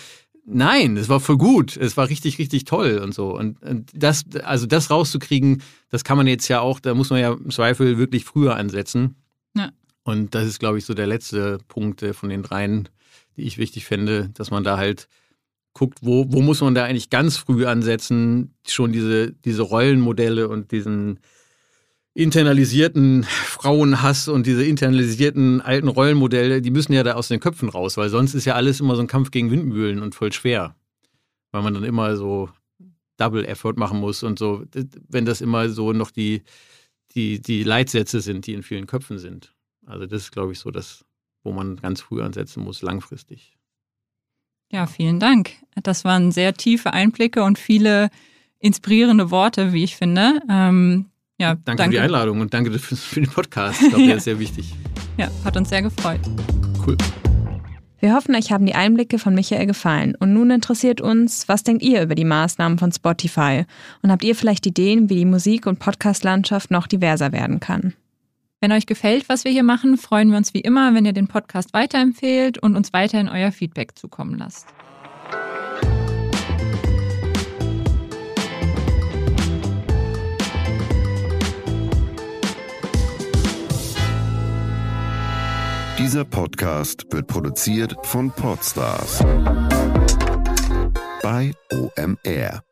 nein, 0.45 0.97
es 0.97 1.09
war 1.09 1.21
voll 1.21 1.39
gut. 1.39 1.77
Es 1.77 1.97
war 1.97 2.09
richtig, 2.09 2.41
richtig 2.41 2.65
toll 2.65 2.99
und 2.99 3.15
so. 3.15 3.29
Und, 3.29 3.63
und 3.63 3.93
das, 3.95 4.25
also 4.43 4.67
das 4.67 4.91
rauszukriegen, 4.91 5.63
das 5.91 6.03
kann 6.03 6.17
man 6.17 6.27
jetzt 6.27 6.49
ja 6.49 6.59
auch, 6.59 6.81
da 6.81 6.95
muss 6.95 7.11
man 7.11 7.21
ja 7.21 7.33
im 7.33 7.51
Zweifel 7.51 7.97
wirklich 7.97 8.25
früher 8.25 8.57
ansetzen. 8.57 9.15
Und 10.07 10.37
das 10.37 10.47
ist, 10.47 10.61
glaube 10.61 10.79
ich, 10.79 10.85
so 10.85 10.95
der 10.95 11.09
letzte 11.09 11.59
Punkt 11.67 12.01
von 12.13 12.29
den 12.29 12.45
dreien, 12.45 12.89
die 13.37 13.43
ich 13.43 13.59
wichtig 13.59 13.87
finde, 13.87 14.31
dass 14.35 14.53
man 14.53 14.63
da 14.63 14.77
halt 14.77 15.09
guckt, 15.75 15.99
wo, 16.01 16.27
wo 16.29 16.43
muss 16.43 16.61
man 16.61 16.77
da 16.77 16.85
eigentlich 16.85 17.11
ganz 17.11 17.37
früh 17.37 17.67
ansetzen, 17.67 18.55
schon 18.69 18.93
diese, 18.93 19.33
diese 19.33 19.63
Rollenmodelle 19.63 20.49
und 20.49 20.71
diesen 20.71 21.19
internalisierten 22.15 23.25
Frauenhass 23.25 24.29
und 24.29 24.47
diese 24.47 24.65
internalisierten 24.65 25.61
alten 25.61 25.89
Rollenmodelle, 25.89 26.63
die 26.63 26.71
müssen 26.71 26.93
ja 26.93 27.03
da 27.03 27.15
aus 27.15 27.27
den 27.27 27.41
Köpfen 27.41 27.69
raus, 27.69 27.97
weil 27.97 28.09
sonst 28.09 28.35
ist 28.35 28.45
ja 28.45 28.55
alles 28.55 28.79
immer 28.79 28.95
so 28.95 29.03
ein 29.03 29.09
Kampf 29.09 29.33
gegen 29.33 29.51
Windmühlen 29.51 30.03
und 30.03 30.15
voll 30.15 30.33
schwer. 30.33 30.77
Weil 31.51 31.63
man 31.63 31.75
dann 31.75 31.85
immer 31.85 32.17
so 32.17 32.49
Double 33.17 33.45
Effort 33.45 33.75
machen 33.77 33.99
muss 33.99 34.23
und 34.23 34.39
so, 34.39 34.65
wenn 35.09 35.25
das 35.25 35.41
immer 35.41 35.69
so 35.69 35.93
noch 35.93 36.13
die, 36.13 36.45
die, 37.17 37.43
die 37.43 37.65
Leitsätze 37.65 38.21
sind, 38.21 38.47
die 38.47 38.55
in 38.55 38.63
vielen 38.63 38.87
Köpfen 38.87 39.19
sind. 39.19 39.56
Also 39.87 40.07
das 40.07 40.23
ist, 40.23 40.33
glaube 40.33 40.53
ich, 40.53 40.59
so 40.59 40.71
das, 40.71 41.05
wo 41.43 41.53
man 41.53 41.77
ganz 41.77 42.01
früh 42.01 42.23
ansetzen 42.23 42.63
muss, 42.63 42.83
langfristig. 42.83 43.57
Ja, 44.71 44.87
vielen 44.87 45.21
Dank. 45.21 45.53
Das 45.83 46.05
waren 46.05 46.33
sehr 46.33 46.55
tiefe 46.55 46.93
Einblicke 46.93 47.45
und 47.45 47.59
viele 47.59 48.11
inspirierende 48.59 49.31
Worte, 49.31 49.73
wie 49.73 49.85
ich 49.85 49.97
finde. 49.97 50.41
Ähm, 50.51 51.07
ja, 51.39 51.55
danke, 51.55 51.65
danke, 51.65 51.85
für 51.85 51.91
die 51.91 51.99
Einladung 52.01 52.41
und 52.41 52.53
danke 52.53 52.77
für, 52.79 52.97
für 52.97 53.21
den 53.21 53.31
Podcast. 53.31 53.81
Ich 53.81 53.89
glaube, 53.89 54.03
ja. 54.03 54.09
der 54.09 54.17
ist 54.19 54.25
sehr 54.25 54.39
wichtig. 54.39 54.75
Ja, 55.17 55.31
hat 55.45 55.57
uns 55.57 55.69
sehr 55.69 55.83
gefreut. 55.83 56.21
Cool. 56.85 56.97
Wir 57.99 58.15
hoffen, 58.15 58.35
euch 58.35 58.53
haben 58.53 58.67
die 58.67 58.75
Einblicke 58.75 59.19
von 59.19 59.35
Michael 59.35 59.67
gefallen. 59.67 60.15
Und 60.17 60.33
nun 60.33 60.51
interessiert 60.51 61.01
uns, 61.01 61.49
was 61.49 61.63
denkt 61.63 61.83
ihr 61.83 62.03
über 62.03 62.15
die 62.15 62.25
Maßnahmen 62.25 62.79
von 62.79 62.93
Spotify? 62.93 63.65
Und 64.03 64.11
habt 64.11 64.25
ihr 64.25 64.35
vielleicht 64.35 64.67
Ideen, 64.67 65.09
wie 65.09 65.17
die 65.17 65.25
Musik- 65.25 65.67
und 65.67 65.79
Podcast-Landschaft 65.79 66.71
noch 66.71 66.87
diverser 66.87 67.33
werden 67.33 67.61
kann? 67.61 67.95
Wenn 68.61 68.73
euch 68.73 68.87
gefällt, 68.87 69.29
was 69.29 69.45
wir 69.45 69.53
hier 69.53 69.63
machen, 69.63 69.99
freuen 69.99 70.31
wir 70.31 70.39
uns 70.39 70.55
wie 70.55 70.61
immer, 70.61 70.95
wenn 70.95 71.05
ihr 71.05 71.13
den 71.13 71.29
Podcast 71.29 71.75
weiterempfehlt 71.75 72.59
und 72.59 72.75
uns 72.75 72.93
weiterhin 72.93 73.29
euer 73.29 73.53
Feedback 73.53 73.99
zukommen 73.99 74.39
lasst. 74.39 74.67
Dieser 85.99 86.25
Podcast 86.25 87.07
wird 87.11 87.27
produziert 87.27 87.95
von 88.05 88.31
Podstars 88.31 89.25
bei 91.23 91.53
OMR. 91.73 92.66